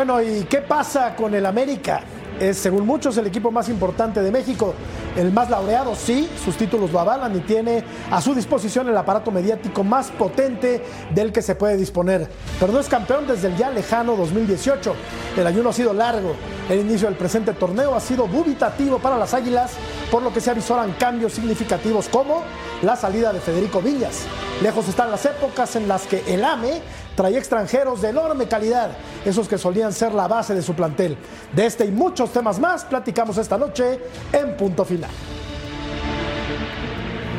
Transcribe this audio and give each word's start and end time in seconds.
Bueno, 0.00 0.22
¿y 0.22 0.44
qué 0.44 0.62
pasa 0.62 1.14
con 1.14 1.34
el 1.34 1.44
América? 1.44 2.00
Es, 2.40 2.56
según 2.56 2.86
muchos, 2.86 3.18
el 3.18 3.26
equipo 3.26 3.50
más 3.50 3.68
importante 3.68 4.22
de 4.22 4.30
México, 4.30 4.72
el 5.14 5.30
más 5.30 5.50
laureado, 5.50 5.94
sí, 5.94 6.26
sus 6.42 6.56
títulos 6.56 6.90
lo 6.90 7.00
avalan 7.00 7.36
y 7.36 7.40
tiene 7.40 7.84
a 8.10 8.18
su 8.22 8.34
disposición 8.34 8.88
el 8.88 8.96
aparato 8.96 9.30
mediático 9.30 9.84
más 9.84 10.10
potente 10.10 10.82
del 11.14 11.32
que 11.32 11.42
se 11.42 11.54
puede 11.54 11.76
disponer. 11.76 12.26
Pero 12.58 12.72
no 12.72 12.80
es 12.80 12.88
campeón 12.88 13.26
desde 13.26 13.48
el 13.48 13.58
ya 13.58 13.68
lejano 13.68 14.16
2018. 14.16 14.94
El 15.36 15.46
ayuno 15.46 15.68
ha 15.68 15.74
sido 15.74 15.92
largo. 15.92 16.34
El 16.70 16.80
inicio 16.80 17.06
del 17.06 17.18
presente 17.18 17.52
torneo 17.52 17.94
ha 17.94 18.00
sido 18.00 18.26
dubitativo 18.26 19.00
para 19.00 19.18
las 19.18 19.34
Águilas, 19.34 19.72
por 20.10 20.22
lo 20.22 20.32
que 20.32 20.40
se 20.40 20.50
avisoran 20.50 20.92
cambios 20.92 21.34
significativos 21.34 22.08
como 22.08 22.42
la 22.80 22.96
salida 22.96 23.34
de 23.34 23.40
Federico 23.40 23.82
Villas. 23.82 24.22
Lejos 24.62 24.88
están 24.88 25.10
las 25.10 25.26
épocas 25.26 25.76
en 25.76 25.88
las 25.88 26.06
que 26.06 26.24
el 26.26 26.42
AME 26.42 26.80
traía 27.20 27.36
extranjeros 27.36 28.00
de 28.00 28.08
enorme 28.08 28.48
calidad, 28.48 28.92
esos 29.26 29.46
que 29.46 29.58
solían 29.58 29.92
ser 29.92 30.14
la 30.14 30.26
base 30.26 30.54
de 30.54 30.62
su 30.62 30.72
plantel. 30.72 31.18
De 31.54 31.66
este 31.66 31.84
y 31.84 31.90
muchos 31.90 32.32
temas 32.32 32.58
más 32.58 32.86
platicamos 32.86 33.36
esta 33.36 33.58
noche 33.58 34.00
en 34.32 34.56
punto 34.56 34.86
final. 34.86 35.10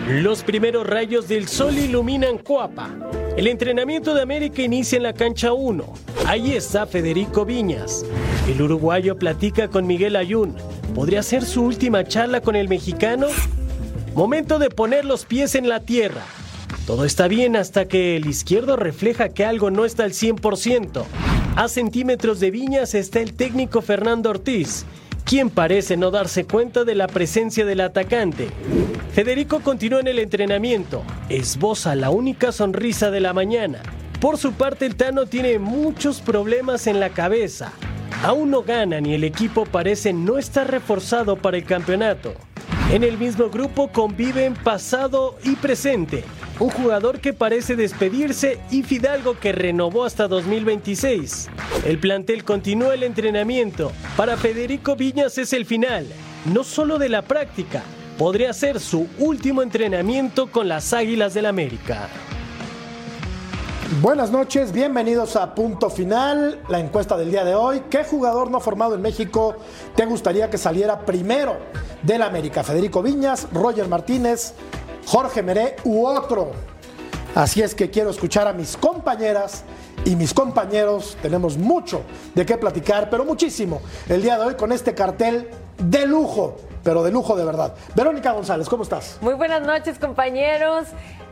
Los 0.07 0.43
primeros 0.43 0.85
rayos 0.85 1.27
del 1.27 1.47
sol 1.47 1.75
iluminan 1.75 2.37
Coapa. 2.37 2.91
El 3.35 3.47
entrenamiento 3.47 4.13
de 4.13 4.21
América 4.21 4.61
inicia 4.61 4.97
en 4.97 5.03
la 5.03 5.13
cancha 5.13 5.51
1. 5.51 5.83
Ahí 6.27 6.53
está 6.53 6.85
Federico 6.85 7.43
Viñas. 7.43 8.05
El 8.47 8.61
uruguayo 8.61 9.17
platica 9.17 9.67
con 9.67 9.87
Miguel 9.87 10.15
Ayun. 10.15 10.57
¿Podría 10.93 11.23
ser 11.23 11.43
su 11.43 11.63
última 11.63 12.03
charla 12.03 12.41
con 12.41 12.55
el 12.55 12.69
mexicano? 12.69 13.29
Momento 14.13 14.59
de 14.59 14.69
poner 14.69 15.05
los 15.05 15.25
pies 15.25 15.55
en 15.55 15.67
la 15.67 15.79
tierra. 15.79 16.21
Todo 16.91 17.05
está 17.05 17.29
bien 17.29 17.55
hasta 17.55 17.87
que 17.87 18.17
el 18.17 18.27
izquierdo 18.27 18.75
refleja 18.75 19.29
que 19.29 19.45
algo 19.45 19.71
no 19.71 19.85
está 19.85 20.03
al 20.03 20.11
100%. 20.11 21.05
A 21.55 21.69
centímetros 21.69 22.41
de 22.41 22.51
Viñas 22.51 22.95
está 22.95 23.21
el 23.21 23.33
técnico 23.33 23.81
Fernando 23.81 24.29
Ortiz, 24.29 24.83
quien 25.23 25.49
parece 25.49 25.95
no 25.95 26.11
darse 26.11 26.43
cuenta 26.43 26.83
de 26.83 26.95
la 26.95 27.07
presencia 27.07 27.63
del 27.65 27.79
atacante. 27.79 28.49
Federico 29.13 29.61
continúa 29.61 30.01
en 30.01 30.09
el 30.09 30.19
entrenamiento, 30.19 31.01
esboza 31.29 31.95
la 31.95 32.09
única 32.09 32.51
sonrisa 32.51 33.09
de 33.09 33.21
la 33.21 33.31
mañana. 33.31 33.81
Por 34.19 34.37
su 34.37 34.51
parte, 34.51 34.85
el 34.85 34.97
Tano 34.97 35.27
tiene 35.27 35.59
muchos 35.59 36.19
problemas 36.19 36.87
en 36.87 36.99
la 36.99 37.11
cabeza. 37.11 37.71
Aún 38.23 38.51
no 38.51 38.61
ganan 38.63 39.05
y 39.05 39.15
el 39.15 39.23
equipo 39.23 39.65
parece 39.65 40.13
no 40.13 40.37
estar 40.37 40.69
reforzado 40.69 41.35
para 41.35 41.57
el 41.57 41.65
campeonato. 41.65 42.33
En 42.91 43.03
el 43.03 43.17
mismo 43.17 43.49
grupo 43.49 43.87
conviven 43.87 44.53
pasado 44.53 45.37
y 45.43 45.55
presente. 45.55 46.23
Un 46.59 46.69
jugador 46.69 47.19
que 47.19 47.33
parece 47.33 47.75
despedirse 47.75 48.59
y 48.69 48.83
Fidalgo 48.83 49.39
que 49.39 49.51
renovó 49.51 50.03
hasta 50.03 50.27
2026. 50.27 51.49
El 51.85 51.97
plantel 51.97 52.43
continúa 52.43 52.93
el 52.93 53.03
entrenamiento. 53.03 53.91
Para 54.15 54.37
Federico 54.37 54.95
Viñas 54.95 55.37
es 55.37 55.53
el 55.53 55.65
final, 55.65 56.05
no 56.53 56.63
solo 56.63 56.99
de 56.99 57.09
la 57.09 57.23
práctica, 57.23 57.81
podría 58.17 58.53
ser 58.53 58.79
su 58.79 59.07
último 59.17 59.63
entrenamiento 59.63 60.51
con 60.51 60.67
las 60.67 60.93
Águilas 60.93 61.33
del 61.33 61.47
América. 61.47 62.09
Buenas 63.99 64.31
noches, 64.31 64.71
bienvenidos 64.71 65.35
a 65.35 65.53
Punto 65.53 65.89
Final, 65.89 66.61
la 66.69 66.79
encuesta 66.79 67.17
del 67.17 67.29
día 67.29 67.43
de 67.43 67.55
hoy. 67.55 67.83
¿Qué 67.89 68.05
jugador 68.05 68.49
no 68.49 68.61
formado 68.61 68.95
en 68.95 69.01
México 69.01 69.57
te 69.97 70.05
gustaría 70.05 70.49
que 70.49 70.57
saliera 70.57 71.01
primero 71.01 71.57
del 72.01 72.21
América? 72.21 72.63
Federico 72.63 73.03
Viñas, 73.03 73.49
Roger 73.51 73.89
Martínez, 73.89 74.53
Jorge 75.05 75.43
Meré 75.43 75.75
u 75.83 76.05
otro. 76.05 76.51
Así 77.35 77.61
es 77.61 77.75
que 77.75 77.89
quiero 77.89 78.11
escuchar 78.11 78.47
a 78.47 78.53
mis 78.53 78.77
compañeras 78.77 79.65
y 80.05 80.15
mis 80.15 80.33
compañeros. 80.33 81.17
Tenemos 81.21 81.57
mucho 81.57 82.03
de 82.33 82.45
qué 82.45 82.57
platicar, 82.57 83.09
pero 83.09 83.25
muchísimo 83.25 83.81
el 84.07 84.21
día 84.21 84.37
de 84.37 84.45
hoy 84.45 84.55
con 84.55 84.71
este 84.71 84.95
cartel 84.95 85.49
de 85.77 86.05
lujo, 86.07 86.55
pero 86.81 87.03
de 87.03 87.11
lujo 87.11 87.35
de 87.35 87.43
verdad. 87.43 87.75
Verónica 87.93 88.31
González, 88.31 88.69
¿cómo 88.69 88.83
estás? 88.83 89.17
Muy 89.19 89.33
buenas 89.33 89.63
noches, 89.63 89.99
compañeros. 89.99 90.87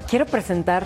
Quiero 0.09 0.25
presentar 0.25 0.83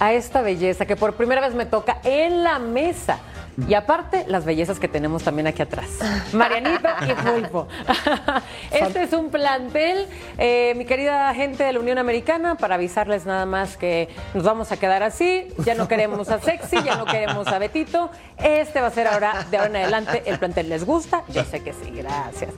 a 0.00 0.12
esta 0.12 0.42
belleza 0.42 0.86
que 0.86 0.96
por 0.96 1.14
primera 1.14 1.40
vez 1.40 1.54
me 1.54 1.66
toca 1.66 1.98
en 2.04 2.44
la 2.44 2.58
mesa. 2.58 3.18
Y 3.66 3.74
aparte, 3.74 4.24
las 4.28 4.44
bellezas 4.44 4.78
que 4.78 4.86
tenemos 4.86 5.24
también 5.24 5.48
aquí 5.48 5.62
atrás. 5.62 5.88
Marianito 6.32 6.88
y 7.08 7.12
Pulpo. 7.14 7.66
Este 8.70 9.02
es 9.02 9.12
un 9.12 9.30
plantel, 9.30 10.06
eh, 10.36 10.74
mi 10.76 10.84
querida 10.84 11.34
gente 11.34 11.64
de 11.64 11.72
la 11.72 11.80
Unión 11.80 11.98
Americana, 11.98 12.54
para 12.54 12.76
avisarles 12.76 13.26
nada 13.26 13.46
más 13.46 13.76
que 13.76 14.08
nos 14.34 14.44
vamos 14.44 14.70
a 14.70 14.76
quedar 14.76 15.02
así. 15.02 15.48
Ya 15.64 15.74
no 15.74 15.88
queremos 15.88 16.28
a 16.28 16.38
Sexy, 16.38 16.82
ya 16.84 16.96
no 16.96 17.04
queremos 17.04 17.48
a 17.48 17.58
Betito. 17.58 18.10
Este 18.36 18.80
va 18.80 18.88
a 18.88 18.92
ser 18.92 19.08
ahora, 19.08 19.46
de 19.50 19.56
ahora 19.56 19.70
en 19.70 19.76
adelante, 19.76 20.22
el 20.26 20.38
plantel. 20.38 20.68
¿Les 20.68 20.84
gusta? 20.84 21.24
Yo 21.28 21.42
sé 21.44 21.60
que 21.62 21.72
sí, 21.72 21.90
gracias. 21.90 22.50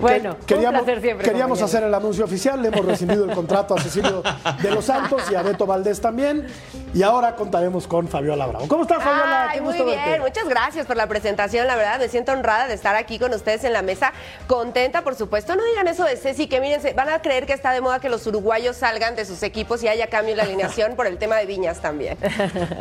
Bueno, 0.00 0.36
queríamos, 0.46 0.80
un 0.80 0.84
placer 0.86 1.02
siempre. 1.02 1.26
queríamos 1.28 1.62
hacer 1.62 1.82
el 1.82 1.94
anuncio 1.94 2.24
oficial, 2.24 2.62
le 2.62 2.68
hemos 2.68 2.84
recibido 2.84 3.24
el 3.24 3.32
contrato 3.32 3.74
a 3.74 3.80
Cecilio 3.80 4.22
de 4.62 4.70
los 4.70 4.84
Santos 4.84 5.22
y 5.30 5.34
a 5.34 5.42
Beto 5.42 5.66
Valdés 5.66 6.00
también. 6.00 6.46
Y 6.94 7.02
ahora 7.02 7.36
contaremos 7.36 7.86
con 7.86 8.08
Fabiola 8.08 8.46
Bravo. 8.46 8.66
¿Cómo 8.68 8.82
estás, 8.82 9.02
Fabiola? 9.02 9.48
Ay, 9.50 9.58
Qué 9.58 9.60
muy 9.62 9.74
bien, 9.74 9.86
verte. 9.86 10.20
muchas 10.20 10.48
gracias 10.48 10.86
por 10.86 10.96
la 10.96 11.06
presentación, 11.06 11.66
la 11.66 11.76
verdad 11.76 11.98
me 11.98 12.08
siento 12.08 12.32
honrada 12.32 12.66
de 12.66 12.74
estar 12.74 12.96
aquí 12.96 13.18
con 13.18 13.32
ustedes 13.34 13.64
en 13.64 13.72
la 13.72 13.82
mesa, 13.82 14.12
contenta 14.46 15.02
por 15.02 15.14
supuesto, 15.14 15.54
no 15.54 15.64
digan 15.64 15.88
eso 15.88 16.04
de 16.04 16.16
Ceci, 16.16 16.46
que 16.46 16.60
miren, 16.60 16.80
van 16.96 17.08
a 17.08 17.20
creer 17.20 17.46
que 17.46 17.52
está 17.52 17.72
de 17.72 17.80
moda 17.80 18.00
que 18.00 18.08
los 18.08 18.26
uruguayos 18.26 18.76
salgan 18.76 19.16
de 19.16 19.24
sus 19.24 19.42
equipos 19.42 19.82
y 19.82 19.88
haya 19.88 20.08
cambio 20.08 20.32
en 20.32 20.38
la 20.38 20.44
alineación 20.44 20.96
por 20.96 21.06
el 21.06 21.18
tema 21.18 21.36
de 21.36 21.46
Viñas 21.46 21.80
también. 21.80 22.16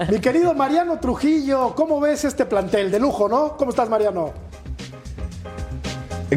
Mi 0.10 0.20
querido 0.20 0.54
Mariano 0.54 1.00
Trujillo, 1.00 1.74
¿cómo 1.76 2.00
ves 2.00 2.24
este 2.26 2.46
plantel? 2.46 2.92
De 2.92 3.00
lujo, 3.00 3.28
¿no? 3.28 3.58
¿Cómo 3.58 3.72
estás, 3.72 3.90
Mariano? 3.90 4.34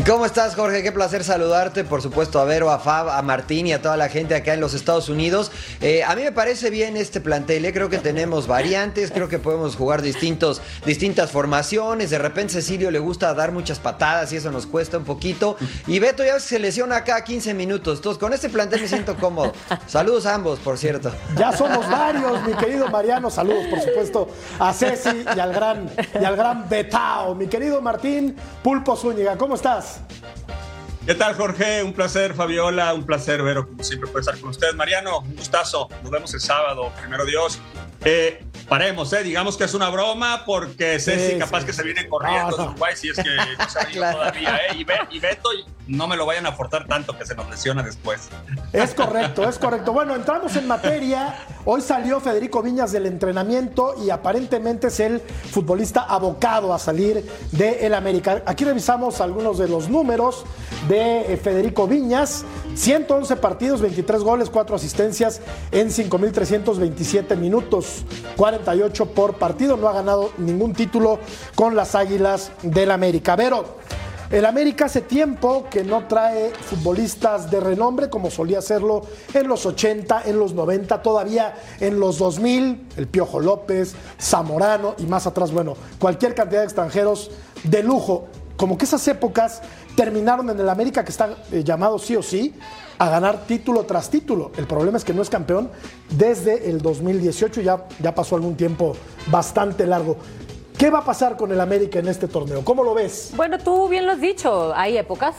¿Cómo 0.06 0.24
estás, 0.24 0.54
Jorge? 0.54 0.84
Qué 0.84 0.92
placer 0.92 1.24
saludarte, 1.24 1.82
por 1.82 2.00
supuesto, 2.00 2.38
a 2.38 2.44
Vero, 2.44 2.70
a 2.70 2.78
Fab, 2.78 3.08
a 3.08 3.20
Martín 3.22 3.66
y 3.66 3.72
a 3.72 3.82
toda 3.82 3.96
la 3.96 4.08
gente 4.08 4.36
acá 4.36 4.54
en 4.54 4.60
los 4.60 4.72
Estados 4.72 5.08
Unidos. 5.08 5.50
Eh, 5.80 6.04
a 6.04 6.14
mí 6.14 6.22
me 6.22 6.30
parece 6.30 6.70
bien 6.70 6.96
este 6.96 7.20
plantel, 7.20 7.64
¿eh? 7.64 7.72
creo 7.72 7.88
que 7.90 7.98
tenemos 7.98 8.46
variantes, 8.46 9.10
creo 9.10 9.28
que 9.28 9.40
podemos 9.40 9.74
jugar 9.74 10.00
distintos, 10.00 10.62
distintas 10.86 11.32
formaciones. 11.32 12.10
De 12.10 12.18
repente 12.20 12.52
Cecilio 12.52 12.92
le 12.92 13.00
gusta 13.00 13.34
dar 13.34 13.50
muchas 13.50 13.80
patadas 13.80 14.32
y 14.32 14.36
eso 14.36 14.52
nos 14.52 14.64
cuesta 14.64 14.96
un 14.96 15.02
poquito. 15.02 15.56
Y 15.88 15.98
Beto 15.98 16.24
ya 16.24 16.38
se 16.38 16.60
lesiona 16.60 16.98
acá 16.98 17.24
15 17.24 17.52
minutos. 17.54 17.98
Entonces, 17.98 18.20
con 18.20 18.32
este 18.32 18.48
plantel 18.48 18.82
me 18.82 18.86
siento 18.86 19.16
cómodo. 19.16 19.52
Saludos 19.88 20.24
a 20.24 20.36
ambos, 20.36 20.60
por 20.60 20.78
cierto. 20.78 21.10
Ya 21.36 21.50
somos 21.50 21.90
varios, 21.90 22.40
mi 22.46 22.54
querido 22.54 22.86
Mariano. 22.86 23.28
Saludos, 23.28 23.64
por 23.68 23.80
supuesto, 23.80 24.28
a 24.60 24.72
Ceci 24.72 25.24
y 25.34 25.40
al 25.40 25.52
gran, 25.52 25.90
y 26.14 26.24
al 26.24 26.36
gran 26.36 26.68
Betao. 26.68 27.34
Mi 27.34 27.48
querido 27.48 27.82
Martín 27.82 28.36
Pulpo 28.62 28.94
Zúñiga, 28.94 29.36
¿cómo 29.36 29.56
estás? 29.56 29.79
¿Qué 31.06 31.14
tal, 31.14 31.34
Jorge? 31.34 31.82
Un 31.82 31.92
placer, 31.92 32.34
Fabiola. 32.34 32.92
Un 32.94 33.04
placer, 33.04 33.42
Vero, 33.42 33.66
como 33.66 33.82
siempre, 33.82 34.08
poder 34.08 34.20
estar 34.20 34.38
con 34.38 34.50
ustedes. 34.50 34.74
Mariano, 34.74 35.20
un 35.20 35.34
gustazo. 35.34 35.88
Nos 36.02 36.10
vemos 36.10 36.32
el 36.34 36.40
sábado, 36.40 36.92
primero 37.00 37.24
Dios. 37.24 37.58
Eh, 38.04 38.44
paremos, 38.68 39.12
¿eh? 39.12 39.22
Digamos 39.22 39.56
que 39.56 39.64
es 39.64 39.74
una 39.74 39.88
broma 39.90 40.44
porque 40.46 40.98
Ceci 41.00 41.32
Sí, 41.32 41.38
capaz 41.38 41.60
sí. 41.60 41.66
que 41.66 41.72
se 41.72 41.82
viene 41.82 42.08
corriendo 42.08 42.50
No, 42.52 42.56
no. 42.56 42.62
de 42.64 42.68
Uruguay 42.70 42.94
si 42.96 43.08
es 43.10 43.16
que 43.16 43.24
no 43.58 43.68
se 43.68 43.78
ha 43.78 43.82
ido 43.90 43.92
Claro. 43.92 44.18
todavía, 44.18 44.56
¿eh? 44.56 44.76
Y, 44.76 44.84
Be- 44.84 45.06
y 45.10 45.18
Beto, 45.18 45.48
no 45.86 46.06
me 46.06 46.16
lo 46.16 46.24
vayan 46.26 46.46
a 46.46 46.52
forzar 46.52 46.86
tanto 46.86 47.16
que 47.18 47.26
se 47.26 47.34
nos 47.34 47.48
lesiona 47.50 47.82
después. 47.82 48.28
Es 48.72 48.94
correcto, 48.94 49.48
es 49.48 49.58
correcto. 49.58 49.92
Bueno, 49.92 50.14
entramos 50.14 50.54
en 50.56 50.66
materia. 50.68 51.34
Hoy 51.66 51.82
salió 51.82 52.20
Federico 52.20 52.62
Viñas 52.62 52.90
del 52.90 53.04
entrenamiento 53.04 53.94
y 54.02 54.08
aparentemente 54.08 54.86
es 54.86 54.98
el 54.98 55.20
futbolista 55.20 56.02
abocado 56.04 56.72
a 56.72 56.78
salir 56.78 57.26
de 57.52 57.86
el 57.86 57.92
América. 57.92 58.42
Aquí 58.46 58.64
revisamos 58.64 59.20
algunos 59.20 59.58
de 59.58 59.68
los 59.68 59.90
números 59.90 60.44
de 60.88 61.34
eh, 61.34 61.36
Federico 61.36 61.86
Viñas. 61.86 62.44
111 62.74 63.36
partidos, 63.36 63.82
23 63.82 64.22
goles, 64.22 64.48
4 64.48 64.76
asistencias 64.76 65.42
en 65.70 65.88
5.327 65.88 67.36
minutos, 67.36 68.06
48 68.36 69.06
por 69.06 69.34
partido. 69.34 69.76
No 69.76 69.88
ha 69.88 69.92
ganado 69.92 70.30
ningún 70.38 70.72
título 70.72 71.18
con 71.54 71.76
las 71.76 71.94
Águilas 71.94 72.52
del 72.62 72.90
América. 72.90 73.36
Pero 73.36 73.76
el 74.30 74.46
América 74.46 74.84
hace 74.84 75.00
tiempo 75.00 75.66
que 75.68 75.82
no 75.82 76.06
trae 76.06 76.50
futbolistas 76.50 77.50
de 77.50 77.58
renombre 77.58 78.08
como 78.08 78.30
solía 78.30 78.60
hacerlo 78.60 79.02
en 79.34 79.48
los 79.48 79.66
80, 79.66 80.22
en 80.26 80.38
los 80.38 80.54
90, 80.54 81.02
todavía 81.02 81.54
en 81.80 81.98
los 81.98 82.18
2000, 82.18 82.88
el 82.96 83.08
Piojo 83.08 83.40
López, 83.40 83.94
Zamorano 84.20 84.94
y 84.98 85.06
más 85.06 85.26
atrás, 85.26 85.50
bueno, 85.50 85.76
cualquier 85.98 86.36
cantidad 86.36 86.60
de 86.60 86.66
extranjeros 86.66 87.32
de 87.64 87.82
lujo. 87.82 88.28
Como 88.56 88.78
que 88.78 88.84
esas 88.84 89.06
épocas 89.08 89.62
terminaron 89.96 90.48
en 90.50 90.60
el 90.60 90.68
América 90.68 91.02
que 91.02 91.10
está 91.10 91.36
eh, 91.50 91.64
llamado 91.64 91.98
sí 91.98 92.14
o 92.14 92.22
sí 92.22 92.54
a 92.98 93.08
ganar 93.08 93.46
título 93.46 93.84
tras 93.84 94.10
título. 94.10 94.52
El 94.56 94.66
problema 94.66 94.98
es 94.98 95.04
que 95.04 95.14
no 95.14 95.22
es 95.22 95.30
campeón 95.30 95.70
desde 96.10 96.68
el 96.68 96.82
2018, 96.82 97.62
ya, 97.62 97.86
ya 98.00 98.14
pasó 98.14 98.36
algún 98.36 98.56
tiempo 98.56 98.94
bastante 99.28 99.86
largo. 99.86 100.18
¿Qué 100.80 100.88
va 100.88 101.00
a 101.00 101.04
pasar 101.04 101.36
con 101.36 101.52
el 101.52 101.60
América 101.60 101.98
en 101.98 102.08
este 102.08 102.26
torneo? 102.26 102.64
¿Cómo 102.64 102.82
lo 102.82 102.94
ves? 102.94 103.34
Bueno, 103.36 103.58
tú 103.58 103.86
bien 103.90 104.06
lo 104.06 104.12
has 104.12 104.20
dicho, 104.22 104.72
hay 104.74 104.96
épocas. 104.96 105.36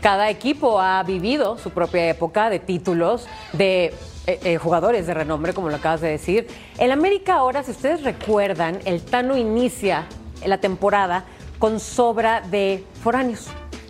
Cada 0.00 0.28
equipo 0.30 0.80
ha 0.80 1.00
vivido 1.04 1.56
su 1.58 1.70
propia 1.70 2.08
época 2.08 2.50
de 2.50 2.58
títulos, 2.58 3.28
de 3.52 3.94
eh, 4.26 4.40
eh, 4.42 4.56
jugadores 4.56 5.06
de 5.06 5.14
renombre, 5.14 5.54
como 5.54 5.68
lo 5.68 5.76
acabas 5.76 6.00
de 6.00 6.08
decir. 6.08 6.48
El 6.76 6.90
América 6.90 7.34
ahora, 7.34 7.62
si 7.62 7.70
ustedes 7.70 8.02
recuerdan, 8.02 8.80
el 8.84 9.00
Tano 9.00 9.36
inicia 9.36 10.06
la 10.44 10.58
temporada 10.58 11.22
con 11.60 11.78
sobra 11.78 12.40
de 12.40 12.84
foráneos. 13.00 13.46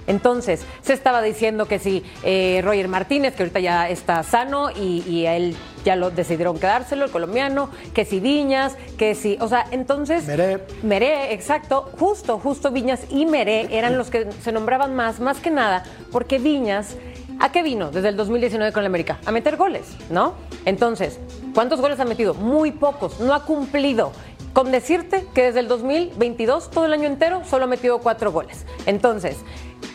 Entonces, 0.07 0.65
se 0.83 0.93
estaba 0.93 1.23
diciendo 1.23 1.67
que 1.67 1.79
si 1.79 2.03
eh, 2.25 2.61
Roger 2.65 2.89
Martínez, 2.89 3.35
que 3.37 3.45
ahorita 3.45 3.61
ya 3.61 3.89
está 3.89 4.23
sano 4.23 4.71
y, 4.71 5.25
él 5.25 5.57
ya 5.85 5.97
lo 5.97 6.11
decidieron 6.11 6.59
quedárselo, 6.59 7.05
el 7.05 7.11
colombiano, 7.11 7.71
que 7.95 8.05
si 8.05 8.21
Viñas, 8.21 8.77
que 8.99 9.15
si, 9.15 9.37
o 9.41 9.49
sea, 9.49 9.67
entonces... 9.71 10.27
Meré. 10.27 10.65
Meré, 10.83 11.33
exacto, 11.33 11.91
justo, 11.99 12.39
justo 12.39 12.71
Viñas 12.71 13.01
y 13.11 13.27
Meré 13.27 13.69
eran 13.77 13.97
los 13.99 14.11
que 14.11 14.31
se 14.43 14.53
nombraban 14.53 14.95
más, 14.95 15.21
más 15.21 15.39
que 15.39 15.51
nada, 15.51 15.85
porque 16.11 16.39
Viñas... 16.39 16.97
¿A 17.43 17.53
qué 17.53 17.63
vino 17.63 17.91
desde 17.91 18.11
el 18.11 18.19
2019 18.19 18.71
con 18.71 18.83
la 18.83 18.89
América? 18.89 19.19
A 19.25 19.33
meter 19.33 19.57
goles, 19.57 19.97
¿no? 20.11 20.35
Entonces, 20.67 21.19
¿cuántos 21.55 21.81
goles 21.81 21.99
ha 21.99 22.05
metido? 22.05 22.35
Muy 22.35 22.71
pocos, 22.71 23.19
no 23.19 23.33
ha 23.33 23.47
cumplido. 23.47 24.13
Con 24.53 24.71
decirte 24.71 25.25
que 25.33 25.45
desde 25.45 25.61
el 25.61 25.69
2022, 25.69 26.71
todo 26.71 26.85
el 26.85 26.93
año 26.93 27.07
entero, 27.07 27.43
solo 27.45 27.65
ha 27.65 27.67
metido 27.67 28.01
cuatro 28.01 28.31
goles. 28.31 28.67
Entonces, 28.85 29.39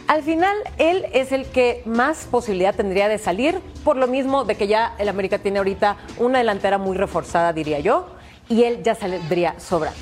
al 0.07 0.23
final, 0.23 0.55
él 0.77 1.05
es 1.13 1.31
el 1.31 1.45
que 1.45 1.81
más 1.85 2.27
posibilidad 2.29 2.75
tendría 2.75 3.07
de 3.07 3.17
salir, 3.17 3.59
por 3.83 3.97
lo 3.97 4.07
mismo 4.07 4.45
de 4.45 4.55
que 4.55 4.67
ya 4.67 4.93
el 4.99 5.09
América 5.09 5.39
tiene 5.39 5.57
ahorita 5.57 5.97
una 6.19 6.39
delantera 6.39 6.77
muy 6.77 6.95
reforzada, 6.95 7.53
diría 7.53 7.79
yo, 7.79 8.07
y 8.47 8.63
él 8.63 8.83
ya 8.83 8.95
saldría 8.95 9.59
sobrando. 9.59 9.99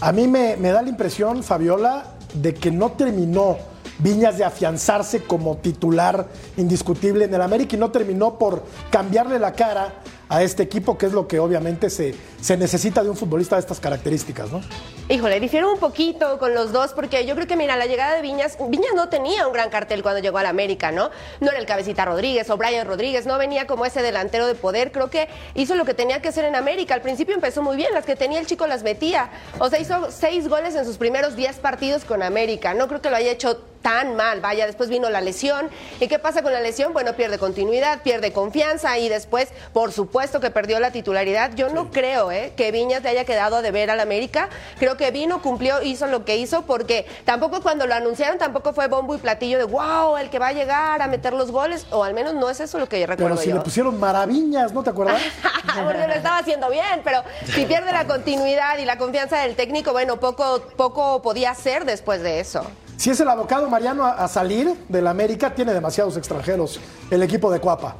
A 0.00 0.12
mí 0.12 0.26
me, 0.26 0.56
me 0.56 0.70
da 0.70 0.82
la 0.82 0.88
impresión, 0.88 1.42
Fabiola, 1.42 2.04
de 2.34 2.54
que 2.54 2.70
no 2.70 2.92
terminó 2.92 3.56
Viñas 3.98 4.38
de 4.38 4.44
afianzarse 4.44 5.22
como 5.22 5.56
titular 5.58 6.26
indiscutible 6.56 7.26
en 7.26 7.34
el 7.34 7.40
América 7.40 7.76
y 7.76 7.78
no 7.78 7.92
terminó 7.92 8.38
por 8.38 8.64
cambiarle 8.90 9.38
la 9.38 9.52
cara 9.52 9.94
a 10.34 10.42
este 10.42 10.64
equipo, 10.64 10.98
que 10.98 11.06
es 11.06 11.12
lo 11.12 11.28
que 11.28 11.38
obviamente 11.38 11.88
se, 11.90 12.12
se 12.40 12.56
necesita 12.56 13.04
de 13.04 13.10
un 13.10 13.16
futbolista 13.16 13.54
de 13.54 13.60
estas 13.60 13.78
características, 13.78 14.50
¿no? 14.50 14.60
Híjole, 15.08 15.38
difiero 15.38 15.72
un 15.72 15.78
poquito 15.78 16.38
con 16.40 16.54
los 16.54 16.72
dos 16.72 16.92
porque 16.92 17.24
yo 17.24 17.36
creo 17.36 17.46
que, 17.46 17.56
mira, 17.56 17.76
la 17.76 17.86
llegada 17.86 18.16
de 18.16 18.22
Viñas, 18.22 18.56
Viñas 18.68 18.94
no 18.96 19.08
tenía 19.08 19.46
un 19.46 19.52
gran 19.52 19.70
cartel 19.70 20.02
cuando 20.02 20.20
llegó 20.20 20.38
al 20.38 20.46
América, 20.46 20.90
¿no? 20.90 21.10
No 21.40 21.50
era 21.50 21.60
el 21.60 21.66
Cabecita 21.66 22.04
Rodríguez 22.04 22.50
o 22.50 22.56
Brian 22.56 22.84
Rodríguez, 22.84 23.26
no 23.26 23.38
venía 23.38 23.68
como 23.68 23.86
ese 23.86 24.02
delantero 24.02 24.48
de 24.48 24.56
poder, 24.56 24.90
creo 24.90 25.08
que 25.08 25.28
hizo 25.54 25.76
lo 25.76 25.84
que 25.84 25.94
tenía 25.94 26.20
que 26.20 26.28
hacer 26.28 26.44
en 26.46 26.56
América. 26.56 26.94
Al 26.94 27.02
principio 27.02 27.34
empezó 27.34 27.62
muy 27.62 27.76
bien, 27.76 27.94
las 27.94 28.04
que 28.04 28.16
tenía 28.16 28.40
el 28.40 28.46
chico 28.46 28.66
las 28.66 28.82
metía, 28.82 29.30
o 29.60 29.70
sea, 29.70 29.78
hizo 29.78 30.10
seis 30.10 30.48
goles 30.48 30.74
en 30.74 30.84
sus 30.84 30.96
primeros 30.96 31.36
diez 31.36 31.56
partidos 31.58 32.04
con 32.04 32.24
América, 32.24 32.74
no 32.74 32.88
creo 32.88 33.00
que 33.00 33.10
lo 33.10 33.16
haya 33.16 33.30
hecho 33.30 33.62
tan 33.84 34.16
mal, 34.16 34.40
vaya, 34.40 34.66
después 34.66 34.88
vino 34.88 35.10
la 35.10 35.20
lesión, 35.20 35.68
¿y 36.00 36.08
qué 36.08 36.18
pasa 36.18 36.42
con 36.42 36.54
la 36.54 36.60
lesión? 36.62 36.94
Bueno, 36.94 37.12
pierde 37.12 37.36
continuidad, 37.36 38.00
pierde 38.00 38.32
confianza 38.32 38.96
y 38.96 39.10
después, 39.10 39.50
por 39.74 39.92
supuesto 39.92 40.40
que 40.40 40.50
perdió 40.50 40.80
la 40.80 40.90
titularidad. 40.90 41.52
Yo 41.54 41.68
no 41.68 41.90
creo, 41.90 42.32
¿eh? 42.32 42.54
que 42.56 42.72
Viñas 42.72 43.02
le 43.02 43.10
haya 43.10 43.26
quedado 43.26 43.56
a 43.56 43.62
deber 43.62 43.90
al 43.90 44.00
América. 44.00 44.48
Creo 44.78 44.96
que 44.96 45.10
vino, 45.10 45.42
cumplió, 45.42 45.82
hizo 45.82 46.06
lo 46.06 46.24
que 46.24 46.38
hizo, 46.38 46.62
porque 46.62 47.04
tampoco 47.26 47.60
cuando 47.60 47.86
lo 47.86 47.92
anunciaron 47.92 48.38
tampoco 48.38 48.72
fue 48.72 48.88
bombo 48.88 49.14
y 49.16 49.18
platillo 49.18 49.58
de 49.58 49.64
wow, 49.64 50.16
el 50.16 50.30
que 50.30 50.38
va 50.38 50.48
a 50.48 50.52
llegar 50.54 51.02
a 51.02 51.06
meter 51.06 51.34
los 51.34 51.50
goles, 51.50 51.86
o 51.90 52.04
al 52.04 52.14
menos 52.14 52.32
no 52.32 52.48
es 52.48 52.60
eso 52.60 52.78
lo 52.78 52.88
que 52.88 52.98
yo 52.98 53.06
recuerdo. 53.06 53.36
Pero 53.36 53.44
si 53.44 53.52
le 53.52 53.60
pusieron 53.60 54.00
maravillas, 54.00 54.72
¿no 54.72 54.82
te 54.82 54.88
acuerdas? 54.88 55.20
porque 55.84 56.06
lo 56.06 56.14
estaba 56.14 56.38
haciendo 56.38 56.70
bien, 56.70 57.02
pero 57.04 57.22
si 57.44 57.66
pierde 57.66 57.92
la 57.92 58.06
continuidad 58.06 58.78
y 58.78 58.86
la 58.86 58.96
confianza 58.96 59.40
del 59.40 59.54
técnico, 59.56 59.92
bueno, 59.92 60.18
poco, 60.18 60.62
poco 60.74 61.20
podía 61.20 61.50
hacer 61.50 61.84
después 61.84 62.22
de 62.22 62.40
eso. 62.40 62.66
Si 62.96 63.10
es 63.10 63.20
el 63.20 63.28
abocado 63.28 63.68
Mariano 63.68 64.04
a, 64.04 64.12
a 64.12 64.28
salir 64.28 64.74
del 64.88 65.06
América, 65.06 65.54
tiene 65.54 65.74
demasiados 65.74 66.16
extranjeros 66.16 66.80
el 67.10 67.22
equipo 67.22 67.50
de 67.50 67.60
Cuapa. 67.60 67.96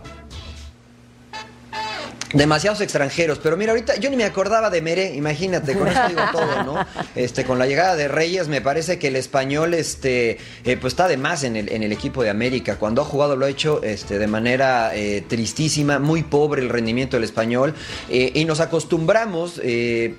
Demasiados 2.35 2.81
extranjeros, 2.81 3.39
pero 3.39 3.57
mira, 3.57 3.71
ahorita 3.71 3.95
yo 3.97 4.11
ni 4.11 4.17
me 4.17 4.25
acordaba 4.25 4.69
de 4.69 4.83
Meré, 4.83 5.15
imagínate, 5.15 5.75
con 5.75 5.87
esto 5.87 6.09
digo 6.09 6.21
todo, 6.33 6.65
¿no? 6.65 6.87
Este, 7.15 7.45
con 7.45 7.61
la 7.61 7.67
llegada 7.67 7.95
de 7.95 8.09
Reyes, 8.09 8.49
me 8.49 8.61
parece 8.61 8.99
que 8.99 9.07
el 9.07 9.15
español, 9.15 9.73
este, 9.73 10.39
eh, 10.65 10.77
pues 10.77 10.95
está 10.95 11.07
de 11.07 11.17
más 11.17 11.45
en 11.45 11.55
el, 11.55 11.71
en 11.71 11.85
el 11.85 11.93
equipo 11.93 12.25
de 12.25 12.31
América. 12.31 12.77
Cuando 12.77 13.03
ha 13.03 13.05
jugado 13.05 13.37
lo 13.37 13.47
ha 13.47 13.49
hecho 13.49 13.81
este, 13.85 14.19
de 14.19 14.27
manera 14.27 14.91
eh, 14.97 15.25
tristísima, 15.27 16.01
muy 16.01 16.25
pobre 16.25 16.61
el 16.61 16.71
rendimiento 16.71 17.17
del 17.17 17.23
español, 17.23 17.75
eh, 18.11 18.33
y 18.35 18.45
nos 18.47 18.59
acostumbramos 18.59 19.61